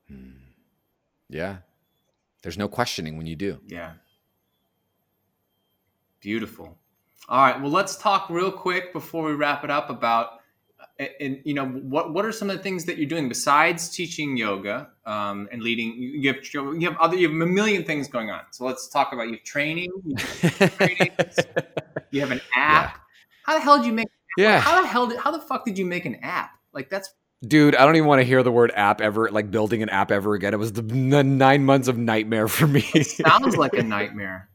Hmm. 0.08 0.32
Yeah. 1.30 1.58
There's 2.42 2.58
no 2.58 2.68
questioning 2.68 3.18
when 3.18 3.26
you 3.26 3.36
do. 3.36 3.60
Yeah. 3.68 3.94
Beautiful. 6.20 6.78
All 7.30 7.42
right. 7.42 7.60
Well, 7.60 7.72
let's 7.72 7.96
talk 7.96 8.30
real 8.30 8.52
quick 8.52 8.94
before 8.94 9.24
we 9.24 9.34
wrap 9.34 9.64
it 9.64 9.72
up 9.72 9.90
about, 9.90 10.40
and 11.20 11.40
you 11.44 11.54
know, 11.54 11.66
what 11.66 12.14
what 12.14 12.26
are 12.26 12.32
some 12.32 12.50
of 12.50 12.58
the 12.58 12.64
things 12.64 12.86
that 12.86 12.98
you're 12.98 13.10
doing 13.10 13.28
besides 13.28 13.90
teaching 13.90 14.38
yoga 14.38 14.90
um, 15.06 15.48
and 15.52 15.62
leading? 15.64 15.94
You 15.94 16.34
have 16.34 16.44
you 16.54 16.82
have 16.82 16.98
other 16.98 17.16
you 17.18 17.30
have 17.30 17.42
a 17.42 17.46
million 17.46 17.84
things 17.84 18.08
going 18.08 18.30
on. 18.30 18.42
So 18.52 18.66
let's 18.66 18.88
talk 18.88 19.14
about 19.14 19.30
your 19.30 19.40
training. 19.40 19.90
You 20.06 20.16
have, 20.18 20.78
trainings, 20.78 21.40
you 22.12 22.22
have 22.22 22.32
an 22.32 22.42
app. 22.56 22.96
Yeah. 22.96 23.00
How 23.46 23.54
the 23.56 23.62
hell 23.62 23.78
did 23.78 23.86
you 23.88 23.94
make? 23.94 24.08
Yeah. 24.38 24.60
How 24.60 24.82
the 24.82 24.88
hell 24.88 25.08
did? 25.08 25.20
How 25.20 25.32
the 25.32 25.40
fuck 25.40 25.66
did 25.66 25.78
you 25.78 25.86
make 25.86 26.06
an 26.06 26.16
app? 26.16 26.52
Like 26.74 26.90
that's 26.90 27.10
Dude, 27.46 27.76
I 27.76 27.86
don't 27.86 27.98
even 27.98 28.08
want 28.08 28.22
to 28.22 28.26
hear 28.26 28.42
the 28.42 28.52
word 28.52 28.72
app 28.74 29.02
ever, 29.02 29.30
like 29.30 29.52
building 29.52 29.84
an 29.84 29.90
app 29.90 30.12
ever 30.12 30.34
again. 30.34 30.54
It 30.54 30.58
was 30.58 30.72
the, 30.72 30.82
the 30.82 31.24
nine 31.24 31.66
months 31.66 31.90
of 31.90 31.98
nightmare 31.98 32.48
for 32.48 32.68
me. 32.68 32.82
sounds 32.82 33.58
like 33.58 33.74
a 33.74 33.84
nightmare. 33.84 34.50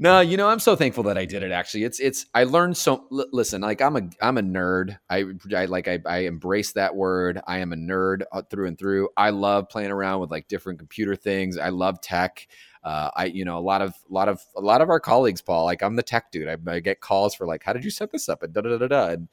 No, 0.00 0.20
you 0.20 0.38
know, 0.38 0.48
I'm 0.48 0.60
so 0.60 0.76
thankful 0.76 1.04
that 1.04 1.18
I 1.18 1.26
did 1.26 1.42
it. 1.42 1.52
Actually, 1.52 1.84
it's 1.84 2.00
it's. 2.00 2.24
I 2.32 2.44
learned 2.44 2.78
so. 2.78 3.06
L- 3.12 3.26
listen, 3.32 3.60
like 3.60 3.82
I'm 3.82 3.96
a 3.96 4.08
I'm 4.22 4.38
a 4.38 4.42
nerd. 4.42 4.98
I, 5.10 5.26
I 5.54 5.66
like 5.66 5.88
I, 5.88 5.98
I 6.06 6.18
embrace 6.20 6.72
that 6.72 6.96
word. 6.96 7.38
I 7.46 7.58
am 7.58 7.74
a 7.74 7.76
nerd 7.76 8.22
uh, 8.32 8.40
through 8.40 8.68
and 8.68 8.78
through. 8.78 9.10
I 9.18 9.28
love 9.28 9.68
playing 9.68 9.90
around 9.90 10.20
with 10.20 10.30
like 10.30 10.48
different 10.48 10.78
computer 10.78 11.14
things. 11.14 11.58
I 11.58 11.68
love 11.68 12.00
tech. 12.00 12.48
Uh, 12.82 13.10
I 13.14 13.26
you 13.26 13.44
know 13.44 13.58
a 13.58 13.60
lot 13.60 13.82
of 13.82 13.94
a 14.08 14.12
lot 14.12 14.30
of 14.30 14.40
a 14.56 14.62
lot 14.62 14.80
of 14.80 14.88
our 14.88 15.00
colleagues, 15.00 15.42
Paul. 15.42 15.66
Like 15.66 15.82
I'm 15.82 15.96
the 15.96 16.02
tech 16.02 16.32
dude. 16.32 16.48
I, 16.48 16.56
I 16.66 16.80
get 16.80 17.02
calls 17.02 17.34
for 17.34 17.46
like, 17.46 17.62
how 17.62 17.74
did 17.74 17.84
you 17.84 17.90
set 17.90 18.10
this 18.10 18.30
up 18.30 18.42
and 18.42 18.54
da 18.54 18.62
da 18.62 18.78
da 18.78 18.88
da. 18.88 19.08
And 19.08 19.28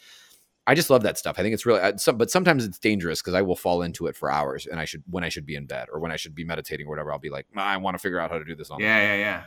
I 0.67 0.75
just 0.75 0.89
love 0.89 1.03
that 1.03 1.17
stuff. 1.17 1.39
I 1.39 1.43
think 1.43 1.53
it's 1.53 1.65
really, 1.65 1.93
some, 1.97 2.17
but 2.17 2.29
sometimes 2.29 2.65
it's 2.65 2.77
dangerous 2.77 3.21
because 3.21 3.35
I 3.35 3.41
will 3.41 3.55
fall 3.55 3.83
into 3.83 4.05
it 4.07 4.17
for 4.17 4.29
hours, 4.29 4.67
and 4.67 4.81
I 4.81 4.85
should 4.85 5.01
when 5.09 5.23
I 5.23 5.29
should 5.29 5.45
be 5.45 5.55
in 5.55 5.65
bed 5.65 5.87
or 5.93 6.01
when 6.01 6.11
I 6.11 6.17
should 6.17 6.35
be 6.35 6.43
meditating 6.43 6.87
or 6.87 6.89
whatever. 6.89 7.13
I'll 7.13 7.19
be 7.19 7.29
like, 7.29 7.47
I 7.55 7.77
want 7.77 7.95
to 7.95 7.99
figure 7.99 8.19
out 8.19 8.31
how 8.31 8.37
to 8.37 8.43
do 8.43 8.53
this. 8.53 8.69
On 8.69 8.81
yeah, 8.81 9.01
yeah, 9.01 9.15
yeah, 9.15 9.43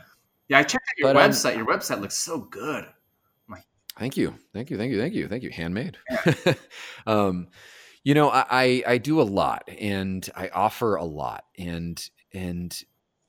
yeah. 0.51 0.59
I 0.59 0.63
checked 0.63 0.85
out 0.89 0.97
your 0.97 1.13
but, 1.13 1.21
um, 1.21 1.31
website. 1.31 1.53
Um, 1.53 1.57
your 1.59 1.67
website 1.67 2.01
looks 2.01 2.17
so 2.17 2.39
good. 2.39 2.85
Like, 3.49 3.63
thank 3.97 4.17
you, 4.17 4.35
thank 4.53 4.69
you, 4.69 4.77
thank 4.77 4.91
you, 4.91 4.99
thank 4.99 5.13
you, 5.13 5.27
thank 5.27 5.43
you. 5.43 5.49
Handmade. 5.49 5.97
Yeah. 6.09 6.53
um, 7.07 7.47
you 8.03 8.13
know, 8.13 8.29
I 8.31 8.83
I 8.87 8.97
do 8.97 9.21
a 9.21 9.23
lot, 9.23 9.67
and 9.67 10.27
I 10.35 10.49
offer 10.49 10.95
a 10.95 11.05
lot, 11.05 11.45
and 11.57 12.03
and 12.33 12.83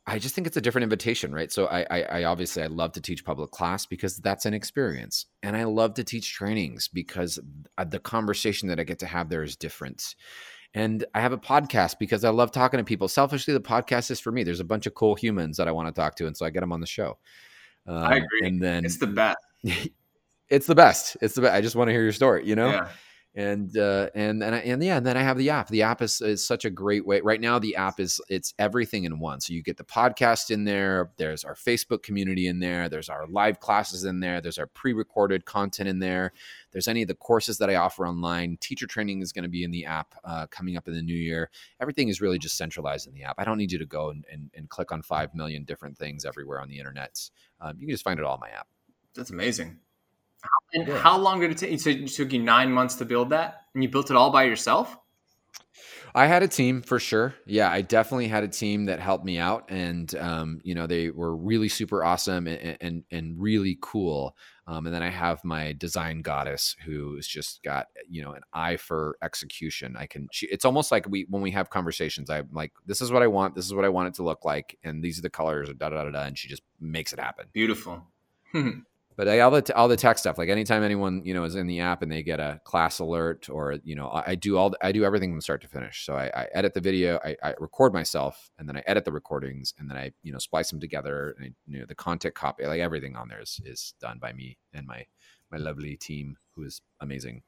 I 0.07 0.19
just 0.19 0.35
think 0.35 0.47
it's 0.47 0.57
a 0.57 0.61
different 0.61 0.83
invitation, 0.83 1.33
right? 1.33 1.53
So 1.53 1.67
I, 1.67 1.87
I, 1.89 2.03
I, 2.03 2.25
obviously 2.25 2.65
I 2.65 2.67
love 2.67 2.91
to 2.93 3.01
teach 3.01 3.25
public 3.25 3.53
class 3.53 3.87
because 3.87 4.17
that's 4.17 4.47
an 4.47 4.55
experience, 4.55 5.27
and 5.45 5.57
I 5.57 5.65
love 5.65 5.95
to 5.95 6.05
teach 6.05 6.33
trainings 6.33 6.89
because 6.89 7.39
the 7.87 8.01
conversation 8.01 8.69
that 8.69 8.81
I 8.81 8.85
get 8.85 8.99
to 9.01 9.07
have 9.07 9.29
there 9.29 9.45
is 9.45 9.57
different. 9.57 10.17
And 10.75 11.05
I 11.15 11.21
have 11.21 11.33
a 11.33 11.39
podcast 11.39 11.99
because 11.99 12.25
I 12.25 12.31
love 12.31 12.51
talking 12.51 12.79
to 12.79 12.85
people. 12.85 13.07
Selfishly, 13.07 13.53
the 13.53 13.61
podcast 13.61 14.11
is 14.11 14.21
for 14.21 14.33
me. 14.33 14.43
There's 14.43 14.61
a 14.61 14.65
bunch 14.65 14.87
of 14.87 14.95
cool 14.95 15.15
humans 15.15 15.59
that 15.59 15.69
I 15.69 15.73
want 15.73 15.95
to 15.95 16.01
talk 16.01 16.15
to, 16.17 16.27
and 16.27 16.37
so 16.37 16.47
I 16.47 16.51
get 16.51 16.61
them 16.61 16.73
on 16.73 16.81
the 16.81 16.87
show. 16.87 17.19
Um, 17.87 17.97
I 17.97 18.17
agree. 18.17 18.49
And 18.49 18.63
then 18.63 18.85
it's 18.85 18.97
the 18.97 19.07
best. 19.07 19.39
it's 20.49 20.67
the 20.67 20.75
best. 20.75 21.17
It's 21.21 21.35
the 21.35 21.43
best. 21.43 21.55
I 21.55 21.61
just 21.61 21.77
want 21.77 21.89
to 21.89 21.93
hear 21.93 22.03
your 22.03 22.13
story. 22.13 22.47
You 22.47 22.57
know. 22.57 22.71
Yeah 22.71 22.89
and 23.35 23.77
uh, 23.79 24.11
and 24.15 24.43
and 24.43 24.55
and 24.55 24.85
yeah, 24.85 24.99
and 24.99 25.07
then 25.07 25.17
I 25.17 25.23
have 25.23 25.39
the 25.39 25.49
app. 25.49 25.69
The 25.69 25.83
app 25.83 26.03
is, 26.03 26.21
is 26.21 26.45
such 26.47 26.67
a 26.67 26.71
great 26.71 27.07
way. 27.07 27.23
Right 27.23 27.41
now, 27.41 27.59
the 27.59 27.77
app 27.77 27.99
is 27.99 28.21
it's 28.29 28.53
everything 28.59 29.05
in 29.05 29.19
one. 29.19 29.41
So 29.41 29.55
you 29.55 29.63
get 29.63 29.79
the 29.79 29.85
podcast 29.85 30.51
in 30.51 30.65
there. 30.65 31.11
There's 31.17 31.43
our 31.43 31.55
Facebook 31.55 32.03
community 32.03 32.47
in 32.47 32.61
there. 32.61 32.91
There's 32.91 33.09
our 33.09 33.27
live 33.27 33.59
classes 33.59 34.05
in 34.05 34.21
there. 34.21 34.43
There's 34.43 34.59
our 34.59 34.67
pre-recorded 34.67 35.47
content 35.47 35.89
in 35.89 35.99
there. 35.99 36.33
There's 36.73 36.89
any 36.89 37.03
of 37.03 37.09
the 37.09 37.15
courses 37.15 37.57
that 37.59 37.71
I 37.71 37.77
offer 37.77 38.07
online. 38.07 38.59
Teacher 38.61 38.87
training 38.87 39.23
is 39.23 39.33
going 39.33 39.45
to 39.45 39.49
be 39.49 39.65
in 39.65 39.71
the 39.71 39.87
app 39.87 40.15
uh, 40.25 40.47
coming 40.49 40.77
up 40.77 40.87
in 40.87 40.95
the 40.95 41.03
new 41.03 41.15
year. 41.15 41.51
Everything 41.81 42.09
is 42.09 42.21
really 42.21 42.39
just 42.39 42.59
centralized 42.59 43.07
in 43.07 43.15
the 43.15 43.23
app. 43.23 43.37
I 43.39 43.45
don't 43.45 43.59
need 43.59 43.73
you 43.73 43.79
to 43.79 43.87
go 43.87 44.11
and, 44.11 44.27
and, 44.31 44.51
and 44.55 44.69
click 44.69 44.93
on 44.93 45.01
five 45.01 45.35
million 45.35 45.65
different 45.65 45.97
things 45.97 46.27
everywhere 46.27 46.61
on 46.61 46.69
the 46.69 46.79
internet. 46.79 47.19
Um, 47.63 47.77
you 47.79 47.87
can 47.87 47.95
just 47.95 48.05
find 48.05 48.19
it 48.19 48.27
all 48.27 48.35
in 48.35 48.41
my 48.41 48.51
app. 48.51 48.69
That's 49.15 49.31
amazing. 49.31 49.79
And 50.75 50.89
yeah. 50.89 50.99
how 50.99 51.19
long 51.19 51.41
did 51.41 51.51
it 51.51 51.59
take? 51.59 51.81
So 51.81 51.91
it 51.91 52.09
took 52.09 52.33
you 52.33 52.43
nine 52.43 52.73
months 52.73 52.95
to 52.97 53.05
build 53.05 53.31
that, 53.31 53.63
and 53.75 53.83
you 53.83 53.89
built 53.89 54.11
it 54.11 54.17
all 54.17 54.31
by 54.31 54.45
yourself. 54.45 54.97
I 56.15 56.27
had 56.27 56.43
a 56.43 56.49
team 56.49 56.83
for 56.83 56.99
sure. 56.99 57.35
Yeah, 57.47 57.71
I 57.71 57.81
definitely 57.81 58.29
had 58.29 58.45
a 58.45 58.49
team 58.49 58.87
that 58.87 59.01
helped 59.01 59.25
me 59.25 59.39
out, 59.39 59.71
and 59.71 60.15
um, 60.17 60.61
you 60.63 60.75
know 60.75 60.87
they 60.87 61.11
were 61.11 61.35
really 61.35 61.69
super 61.69 62.05
awesome 62.05 62.47
and 62.47 62.77
and, 62.81 63.05
and 63.11 63.41
really 63.41 63.79
cool. 63.81 64.37
Um, 64.67 64.87
and 64.87 64.95
then 64.95 65.03
I 65.03 65.09
have 65.09 65.43
my 65.43 65.73
design 65.73 66.23
goddess 66.23 66.77
who's 66.85 67.27
just 67.27 67.63
got 67.63 67.87
you 68.09 68.23
know 68.23 68.33
an 68.33 68.43
eye 68.53 68.77
for 68.77 69.17
execution. 69.23 69.97
I 69.99 70.07
can. 70.07 70.29
She, 70.33 70.47
it's 70.47 70.67
almost 70.67 70.93
like 70.93 71.07
we 71.09 71.27
when 71.31 71.43
we 71.43 71.51
have 71.53 71.71
conversations. 71.71 72.29
I'm 72.29 72.49
like, 72.53 72.73
this 72.87 73.01
is 73.01 73.11
what 73.11 73.23
I 73.23 73.27
want. 73.27 73.55
This 73.55 73.65
is 73.65 73.75
what 73.75 73.85
I 73.85 73.89
want 73.89 74.09
it 74.09 74.15
to 74.15 74.23
look 74.23 74.45
like, 74.45 74.79
and 74.85 75.03
these 75.03 75.19
are 75.19 75.23
the 75.23 75.31
colors. 75.31 75.71
Da 75.77 75.89
da 75.89 76.05
da 76.05 76.11
da. 76.11 76.23
And 76.25 76.37
she 76.37 76.49
just 76.49 76.63
makes 76.79 77.13
it 77.13 77.21
happen. 77.21 77.47
Beautiful. 77.53 78.07
but 79.17 79.29
I, 79.29 79.41
all 79.41 79.51
the 79.51 79.75
all 79.77 79.89
the 79.89 79.97
tech 79.97 80.19
stuff 80.19 80.39
like 80.39 80.49
anytime 80.49 80.83
anyone 80.83 81.23
you 81.25 81.35
know 81.35 81.45
is 81.45 81.55
in 81.55 81.67
the 81.67 81.81
app 81.81 82.03
and 82.03 82.11
they 82.11 82.23
get 82.23 82.41
a 82.41 82.61
class 82.65 82.99
alert 82.99 83.49
or 83.49 83.79
you 83.85 83.95
know 83.95 84.09
i, 84.09 84.31
I 84.33 84.35
do 84.35 84.57
all 84.57 84.75
i 84.83 84.93
do 84.93 85.05
everything 85.05 85.33
from 85.33 85.41
start 85.41 85.63
to 85.63 85.69
finish. 85.69 86.05
So 86.05 86.15
i, 86.15 86.27
I 86.35 86.49
edit 86.53 86.75
the 86.75 86.81
video 86.81 87.19
I, 87.25 87.37
I, 87.43 87.55
record 87.59 87.93
myself 87.93 88.51
and 88.59 88.69
then 88.69 88.77
i 88.77 88.83
edit 88.87 89.05
the 89.05 89.13
recordings 89.13 89.75
and 89.79 89.91
then 89.91 89.97
i 89.97 90.13
you 90.23 90.33
know 90.33 90.39
splice 90.39 90.71
them 90.71 90.81
together 90.81 91.35
and 91.39 91.55
you 91.67 91.81
know 91.81 91.87
the 91.87 91.95
content 91.95 92.35
copy 92.35 92.67
like 92.67 92.81
everything 92.81 93.17
on 93.17 93.29
there 93.29 93.41
is, 93.41 93.61
is 93.65 93.95
done 94.01 94.19
by 94.21 94.33
me 94.33 94.59
and 94.73 94.87
my 94.87 95.07
my 95.51 95.59
lovely 95.59 95.97
team 95.97 96.39
who 96.55 96.65
is 96.65 96.81
amazing. 97.01 97.43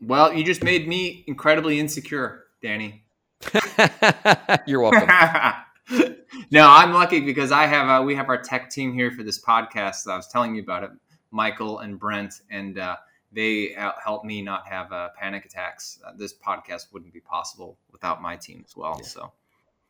Well 0.00 0.32
you 0.34 0.44
just 0.44 0.62
made 0.62 0.88
me 0.88 1.24
incredibly 1.26 1.80
insecure 1.80 2.44
danny. 2.62 3.04
You're 4.66 4.80
welcome 4.80 5.08
no, 6.50 6.68
I'm 6.68 6.92
lucky 6.92 7.20
because 7.20 7.52
I 7.52 7.66
have 7.66 7.88
uh, 7.88 8.04
we 8.04 8.14
have 8.14 8.28
our 8.28 8.40
tech 8.40 8.70
team 8.70 8.92
here 8.92 9.10
for 9.10 9.22
this 9.22 9.40
podcast. 9.40 10.06
I 10.06 10.16
was 10.16 10.28
telling 10.28 10.54
you 10.54 10.62
about 10.62 10.84
it, 10.84 10.90
Michael 11.30 11.80
and 11.80 11.98
Brent, 11.98 12.34
and 12.50 12.78
uh, 12.78 12.96
they 13.32 13.74
help 14.02 14.24
me 14.24 14.42
not 14.42 14.66
have 14.66 14.92
uh, 14.92 15.08
panic 15.18 15.44
attacks. 15.44 15.98
Uh, 16.06 16.12
this 16.16 16.34
podcast 16.34 16.92
wouldn't 16.92 17.12
be 17.12 17.20
possible 17.20 17.78
without 17.90 18.22
my 18.22 18.36
team 18.36 18.62
as 18.66 18.76
well. 18.76 18.96
Yeah. 18.98 19.06
So, 19.06 19.32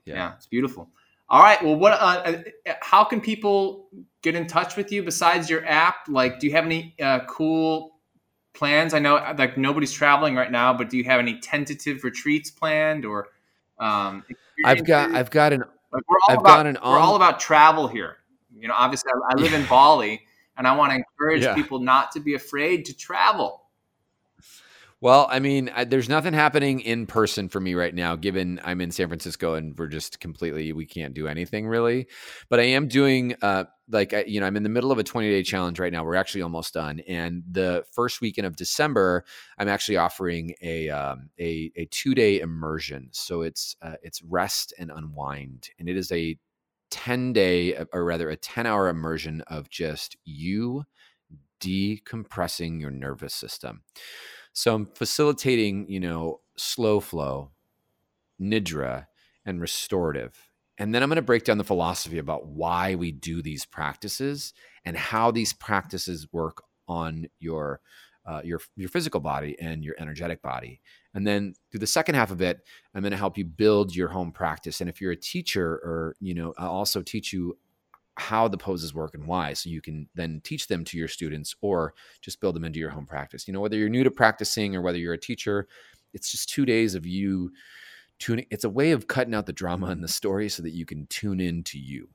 yeah. 0.05 0.15
yeah. 0.15 0.35
it's 0.37 0.47
beautiful. 0.47 0.89
All 1.29 1.43
right. 1.43 1.63
Well, 1.63 1.77
what? 1.77 1.93
Uh, 1.93 2.43
uh, 2.67 2.73
how 2.81 3.05
can 3.05 3.21
people 3.21 3.89
get 4.23 4.35
in 4.35 4.47
touch 4.47 4.77
with 4.77 4.93
you 4.93 5.03
besides 5.03 5.49
your 5.49 5.65
app? 5.67 6.09
Like, 6.09 6.41
do 6.41 6.47
you 6.47 6.53
have 6.55 6.65
any 6.65 6.97
cool 7.29 7.97
plans? 8.55 8.95
I 8.95 8.99
know 8.99 9.35
like 9.39 9.57
nobody's 9.57 9.93
traveling 9.93 10.35
right 10.35 10.51
now, 10.51 10.75
but 10.75 10.91
do 10.91 10.97
you 10.97 11.05
have 11.05 11.21
any 11.21 11.39
tentative 11.39 12.05
retreats 12.05 12.51
planned 12.51 13.05
or? 13.05 13.29
Um, 13.79 14.25
I've 14.65 14.85
got 14.85 15.13
I've 15.13 15.31
got 15.31 15.53
an 15.53 15.65
like 15.93 16.03
we're 16.09 16.17
all 16.29 16.35
I've 16.35 16.41
about 16.41 16.67
an 16.67 16.79
we're 16.83 16.99
all 16.99 17.17
about 17.17 17.41
travel 17.41 17.89
here. 17.89 18.19
You 18.59 18.69
know, 18.69 18.75
obviously 18.77 19.11
I, 19.15 19.35
I 19.35 19.41
live 19.41 19.53
in 19.53 19.67
Bali, 19.69 20.23
and 20.57 20.67
I 20.67 20.77
want 20.77 20.93
to 20.93 20.97
encourage 20.97 21.43
yeah. 21.43 21.55
people 21.55 21.81
not 21.81 22.13
to 22.13 22.21
be 22.21 22.35
afraid 22.35 22.87
to 22.87 22.97
travel. 22.97 23.63
Well, 25.03 25.27
I 25.29 25.41
mean, 25.41 25.69
I, 25.75 25.83
there's 25.83 26.09
nothing 26.09 26.33
happening 26.33 26.79
in 26.79 27.07
person 27.07 27.49
for 27.49 27.59
me 27.59 27.75
right 27.75 27.93
now, 27.93 28.15
given 28.15 28.61
I'm 28.63 28.81
in 28.81 28.93
San 28.93 29.09
Francisco 29.09 29.55
and 29.55 29.77
we're 29.77 29.89
just 29.89 30.21
completely 30.21 30.73
we 30.73 30.87
can't 30.87 31.13
do 31.13 31.27
anything 31.27 31.67
really. 31.67 32.07
But 32.49 32.61
I 32.61 32.65
am 32.65 32.87
doing 32.87 33.35
uh, 33.43 33.65
like 33.93 34.13
you 34.27 34.41
know 34.41 34.47
I'm 34.47 34.57
in 34.57 34.63
the 34.63 34.69
middle 34.69 34.91
of 34.93 34.99
a 34.99 35.05
20 35.05 35.31
day 35.31 35.43
challenge 35.43 35.79
right 35.79 35.93
now. 35.93 36.05
We're 36.05 36.15
actually 36.15 36.43
almost 36.43 36.75
done, 36.75 37.01
and 37.07 37.43
the 37.51 37.85
first 37.93 38.21
weekend 38.21 38.47
of 38.47 38.57
December, 38.57 39.25
I'm 39.59 39.69
actually 39.69 39.97
offering 39.97 40.55
a 40.63 40.89
um, 40.89 41.31
a, 41.39 41.71
a 41.77 41.85
two 41.87 42.15
day 42.15 42.41
immersion. 42.41 43.09
So 43.13 43.43
it's 43.43 43.77
uh, 43.83 43.97
it's 44.03 44.23
rest 44.23 44.73
and 44.79 44.91
unwind, 44.91 45.71
and 45.79 45.89
it 45.89 45.97
is 45.97 46.11
a 46.13 46.39
10 46.91 47.33
day 47.33 47.75
or 47.93 48.05
rather 48.05 48.29
a 48.29 48.37
10 48.37 48.67
hour 48.67 48.89
immersion 48.89 49.41
of 49.49 49.71
just 49.71 50.17
you 50.25 50.85
decompressing 51.61 52.81
your 52.81 52.91
nervous 52.91 53.35
system. 53.35 53.83
So 54.53 54.75
I'm 54.75 54.87
facilitating, 54.95 55.89
you 55.89 56.01
know, 56.01 56.41
slow 56.57 57.01
flow, 57.01 57.53
nidra, 58.41 59.07
and 59.47 59.61
restorative. 59.61 60.52
And 60.79 60.95
then 60.95 61.03
I'm 61.03 61.09
going 61.09 61.17
to 61.17 61.23
break 61.23 61.45
down 61.45 61.59
the 61.59 61.65
philosophy 61.65 62.19
about 62.19 62.47
why 62.47 62.95
we 62.95 63.13
do 63.13 63.43
these 63.43 63.65
practices 63.67 64.55
and 64.85 64.97
how 64.97 65.31
these 65.31 65.53
practices 65.53 66.27
work 66.33 66.63
on 66.89 67.27
your 67.39 67.81
uh, 68.25 68.41
your 68.45 68.61
your 68.77 68.89
physical 68.89 69.21
body 69.21 69.57
and 69.61 69.85
your 69.85 69.95
energetic 69.99 70.41
body. 70.43 70.81
And 71.15 71.27
then 71.27 71.55
through 71.71 71.81
the 71.81 71.87
second 71.87 72.15
half 72.15 72.31
of 72.31 72.41
it, 72.41 72.61
I'm 72.95 73.03
going 73.03 73.11
to 73.11 73.17
help 73.17 73.37
you 73.37 73.45
build 73.45 73.95
your 73.95 74.09
home 74.09 74.33
practice. 74.33 74.81
And 74.81 74.89
if 74.89 75.01
you're 75.01 75.13
a 75.13 75.17
teacher 75.17 75.73
or, 75.73 76.17
you 76.21 76.35
know, 76.35 76.55
I'll 76.57 76.71
also 76.71 77.03
teach 77.03 77.33
you 77.33 77.59
how 78.17 78.47
the 78.47 78.59
poses 78.59 78.95
work 78.95 79.15
and 79.15 79.27
why 79.27 79.55
so 79.55 79.71
you 79.71 79.81
can 79.81 80.07
then 80.15 80.41
teach 80.45 80.69
them 80.69 80.85
to 80.85 80.99
your 80.99 81.09
students 81.09 81.55
or 81.63 81.95
just 82.21 82.41
build 82.41 82.55
them 82.55 82.65
into 82.65 82.79
your 82.79 82.91
home 82.91 83.07
practice. 83.07 83.49
You 83.49 83.55
know, 83.55 83.61
whether 83.61 83.77
you're 83.77 83.89
new 83.89 84.05
to 84.05 84.11
practicing 84.11 84.77
or 84.77 84.83
whether 84.83 84.99
you're 84.99 85.15
a 85.15 85.19
teacher, 85.19 85.67
it's 86.13 86.31
just 86.31 86.51
2 86.51 86.67
days 86.67 86.95
of 86.95 87.07
you 87.07 87.51
tuning 88.23 88.47
it's 88.51 88.63
a 88.63 88.71
way 88.71 88.93
of 88.93 89.09
cutting 89.09 89.35
out 89.35 89.47
the 89.47 89.53
drama 89.53 89.91
in 89.91 90.01
the 90.01 90.09
story 90.09 90.49
so 90.49 90.63
that 90.63 90.71
you 90.71 90.87
can 90.87 91.07
tune 91.07 91.41
in 91.41 91.65
to 91.65 91.79
you. 91.79 92.09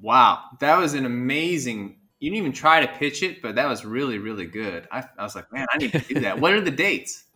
Wow, 0.00 0.44
that 0.60 0.78
was 0.78 0.94
an 0.94 1.04
amazing. 1.04 1.98
You 2.20 2.30
didn't 2.30 2.38
even 2.38 2.52
try 2.52 2.86
to 2.86 2.92
pitch 2.92 3.22
it, 3.22 3.42
but 3.42 3.56
that 3.56 3.68
was 3.68 3.84
really, 3.84 4.18
really 4.18 4.46
good. 4.46 4.86
I, 4.92 5.04
I 5.18 5.24
was 5.24 5.34
like, 5.34 5.52
man, 5.52 5.66
I 5.72 5.78
need 5.78 5.92
to 5.92 5.98
do 5.98 6.20
that. 6.20 6.38
what 6.40 6.52
are 6.54 6.60
the 6.60 6.70
dates? 6.70 7.24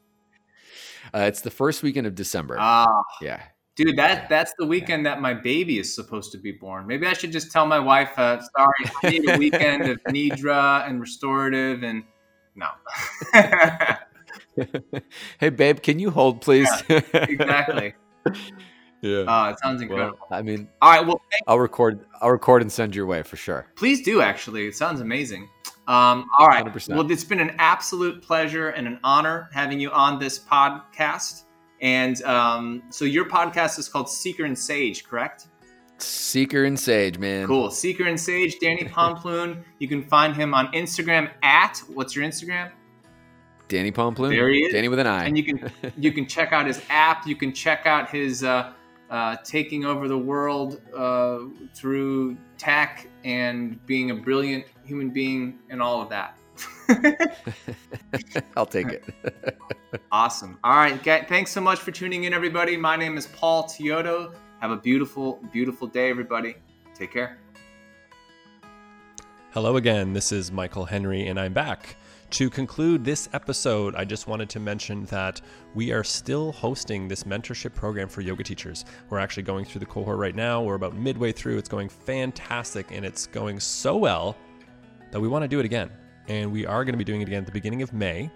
Uh, 1.14 1.20
it's 1.20 1.40
the 1.40 1.50
first 1.50 1.82
weekend 1.82 2.06
of 2.06 2.14
December. 2.14 2.56
Ah, 2.60 2.86
yeah, 3.20 3.42
dude, 3.74 3.96
that 3.96 4.28
that's 4.28 4.52
the 4.58 4.66
weekend 4.66 5.06
that 5.06 5.20
my 5.20 5.34
baby 5.34 5.78
is 5.78 5.92
supposed 5.92 6.30
to 6.30 6.38
be 6.38 6.52
born. 6.52 6.86
Maybe 6.86 7.06
I 7.06 7.14
should 7.14 7.32
just 7.32 7.50
tell 7.50 7.66
my 7.66 7.80
wife, 7.80 8.10
uh, 8.16 8.40
sorry, 8.40 8.92
I 9.02 9.10
need 9.10 9.28
a 9.28 9.38
weekend 9.38 9.88
of 9.88 9.98
nidra 10.08 10.88
and 10.88 11.00
restorative, 11.00 11.82
and 11.82 12.04
no. 12.54 12.68
hey, 15.38 15.50
babe, 15.50 15.80
can 15.82 15.98
you 15.98 16.10
hold, 16.10 16.40
please? 16.40 16.68
Yeah, 16.88 17.00
exactly. 17.12 17.94
yeah. 19.00 19.24
Oh, 19.26 19.50
it 19.50 19.58
sounds 19.58 19.80
incredible. 19.82 20.18
Well, 20.30 20.38
I 20.38 20.42
mean, 20.42 20.68
All 20.82 20.90
right. 20.90 21.06
Well, 21.06 21.20
I'll 21.46 21.58
record. 21.58 22.04
I'll 22.20 22.30
record 22.30 22.62
and 22.62 22.70
send 22.70 22.94
your 22.94 23.06
way 23.06 23.22
for 23.22 23.36
sure. 23.36 23.66
please 23.76 24.02
do. 24.02 24.20
Actually, 24.20 24.66
it 24.66 24.76
sounds 24.76 25.00
amazing. 25.00 25.48
Um, 25.86 26.26
all 26.38 26.46
right. 26.46 26.64
100%. 26.64 26.94
Well, 26.94 27.10
it's 27.10 27.24
been 27.24 27.40
an 27.40 27.54
absolute 27.58 28.22
pleasure 28.22 28.68
and 28.68 28.86
an 28.86 29.00
honor 29.02 29.48
having 29.52 29.80
you 29.80 29.90
on 29.90 30.18
this 30.18 30.38
podcast. 30.38 31.44
And 31.80 32.22
um, 32.22 32.82
so 32.90 33.04
your 33.04 33.24
podcast 33.24 33.78
is 33.78 33.88
called 33.88 34.08
Seeker 34.08 34.44
and 34.44 34.56
Sage, 34.56 35.04
correct? 35.04 35.48
Seeker 35.98 36.64
and 36.64 36.78
Sage, 36.78 37.18
man. 37.18 37.46
Cool. 37.46 37.70
Seeker 37.70 38.04
and 38.04 38.20
Sage, 38.20 38.58
Danny 38.60 38.84
Pomplun. 38.96 39.62
You 39.78 39.88
can 39.88 40.02
find 40.02 40.34
him 40.36 40.54
on 40.54 40.70
Instagram 40.72 41.30
at 41.42 41.82
what's 41.88 42.14
your 42.14 42.24
Instagram? 42.24 42.70
Danny 43.70 43.92
Pomplun. 43.92 44.30
There 44.30 44.50
he 44.50 44.64
is. 44.64 44.72
Danny 44.72 44.88
with 44.88 44.98
an 44.98 45.06
I. 45.06 45.24
And 45.24 45.38
you 45.38 45.44
can 45.44 45.70
you 45.96 46.12
can 46.12 46.26
check 46.26 46.52
out 46.52 46.66
his 46.66 46.82
app. 46.90 47.26
You 47.26 47.36
can 47.36 47.52
check 47.52 47.86
out 47.86 48.10
his 48.10 48.44
uh, 48.44 48.72
uh, 49.08 49.36
taking 49.44 49.84
over 49.84 50.08
the 50.08 50.18
world 50.18 50.80
uh, 50.94 51.38
through 51.74 52.36
tech 52.58 53.06
and 53.24 53.84
being 53.86 54.10
a 54.10 54.14
brilliant 54.14 54.64
human 54.84 55.10
being 55.10 55.58
and 55.70 55.80
all 55.80 56.02
of 56.02 56.08
that. 56.10 56.36
I'll 58.56 58.66
take 58.66 58.88
it. 58.88 59.04
Awesome. 60.12 60.56
All 60.62 60.76
right. 60.76 61.02
Ga- 61.02 61.24
Thanks 61.28 61.50
so 61.50 61.60
much 61.60 61.80
for 61.80 61.90
tuning 61.90 62.22
in, 62.22 62.32
everybody. 62.32 62.76
My 62.76 62.94
name 62.94 63.16
is 63.16 63.26
Paul 63.26 63.64
Teodo. 63.64 64.32
Have 64.60 64.70
a 64.70 64.76
beautiful, 64.76 65.40
beautiful 65.52 65.88
day, 65.88 66.10
everybody. 66.10 66.54
Take 66.94 67.12
care. 67.12 67.38
Hello 69.52 69.74
again. 69.74 70.12
This 70.12 70.30
is 70.30 70.52
Michael 70.52 70.84
Henry, 70.84 71.26
and 71.26 71.40
I'm 71.40 71.52
back. 71.52 71.96
To 72.30 72.48
conclude 72.48 73.04
this 73.04 73.28
episode, 73.32 73.96
I 73.96 74.04
just 74.04 74.28
wanted 74.28 74.48
to 74.50 74.60
mention 74.60 75.04
that 75.06 75.40
we 75.74 75.90
are 75.90 76.04
still 76.04 76.52
hosting 76.52 77.08
this 77.08 77.24
mentorship 77.24 77.74
program 77.74 78.08
for 78.08 78.20
yoga 78.20 78.44
teachers. 78.44 78.84
We're 79.08 79.18
actually 79.18 79.42
going 79.42 79.64
through 79.64 79.80
the 79.80 79.86
cohort 79.86 80.16
right 80.16 80.34
now. 80.36 80.62
We're 80.62 80.76
about 80.76 80.94
midway 80.94 81.32
through. 81.32 81.58
It's 81.58 81.68
going 81.68 81.88
fantastic, 81.88 82.92
and 82.92 83.04
it's 83.04 83.26
going 83.26 83.58
so 83.58 83.96
well 83.96 84.36
that 85.10 85.18
we 85.18 85.26
want 85.26 85.42
to 85.42 85.48
do 85.48 85.58
it 85.58 85.64
again. 85.64 85.90
And 86.28 86.52
we 86.52 86.64
are 86.64 86.84
going 86.84 86.92
to 86.92 86.98
be 86.98 87.04
doing 87.04 87.20
it 87.20 87.26
again 87.26 87.40
at 87.40 87.46
the 87.46 87.52
beginning 87.52 87.82
of 87.82 87.92
May. 87.92 88.30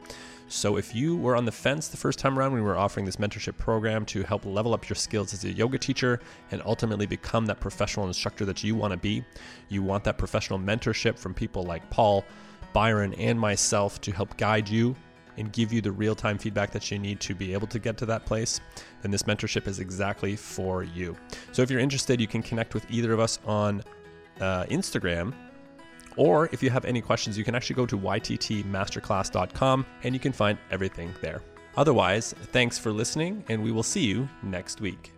So 0.49 0.76
if 0.76 0.92
you 0.92 1.16
were 1.16 1.36
on 1.36 1.45
the 1.45 1.53
fence 1.53 1.86
the 1.88 1.97
first 1.97 2.18
time 2.18 2.36
around 2.36 2.53
when 2.53 2.62
we 2.62 2.68
were 2.68 2.76
offering 2.76 3.07
this 3.07 3.16
mentorship 3.16 3.57
program 3.57 4.05
to 4.07 4.24
help 4.24 4.45
level 4.45 4.74
up 4.74 4.88
your 4.88 4.97
skills 4.97 5.32
as 5.32 5.45
a 5.45 5.53
yoga 5.53 5.78
teacher 5.78 6.20
and 6.51 6.61
ultimately 6.66 7.07
become 7.07 7.47
that 7.47 7.61
professional 7.61 8.09
instructor 8.09 8.45
that 8.45 8.62
you 8.62 8.74
want 8.74 8.90
to 8.90 8.97
be, 8.97 9.24
you 9.68 9.82
want 9.82 10.05
that 10.05 10.18
professional 10.18 10.59
mentorship 10.59 11.18
from 11.18 11.32
people 11.32 11.62
like 11.62 11.88
Paul, 11.90 12.24
Byron, 12.74 13.14
and 13.14 13.40
myself 13.40 13.98
to 14.02 14.12
help 14.12 14.36
guide 14.36 14.68
you 14.68 14.94
and 15.38 15.50
give 15.50 15.72
you 15.72 15.80
the 15.80 15.90
real 15.90 16.14
time 16.14 16.36
feedback 16.36 16.70
that 16.72 16.90
you 16.90 16.98
need 16.98 17.20
to 17.20 17.34
be 17.34 17.54
able 17.54 17.66
to 17.68 17.78
get 17.78 17.96
to 17.96 18.06
that 18.06 18.26
place, 18.26 18.60
then 19.00 19.10
this 19.10 19.22
mentorship 19.22 19.66
is 19.66 19.80
exactly 19.80 20.36
for 20.36 20.82
you. 20.82 21.16
So 21.52 21.62
if 21.62 21.70
you're 21.70 21.80
interested, 21.80 22.20
you 22.20 22.26
can 22.26 22.42
connect 22.42 22.74
with 22.74 22.84
either 22.90 23.14
of 23.14 23.20
us 23.20 23.38
on 23.46 23.82
uh, 24.40 24.64
Instagram 24.64 25.32
or 26.16 26.48
if 26.52 26.62
you 26.62 26.70
have 26.70 26.84
any 26.84 27.00
questions, 27.00 27.36
you 27.36 27.44
can 27.44 27.54
actually 27.54 27.76
go 27.76 27.86
to 27.86 27.98
yttmasterclass.com 27.98 29.86
and 30.02 30.14
you 30.14 30.20
can 30.20 30.32
find 30.32 30.58
everything 30.70 31.14
there. 31.20 31.42
Otherwise, 31.76 32.34
thanks 32.52 32.78
for 32.78 32.92
listening, 32.92 33.44
and 33.48 33.62
we 33.62 33.72
will 33.72 33.82
see 33.82 34.04
you 34.04 34.28
next 34.44 34.80
week. 34.80 35.12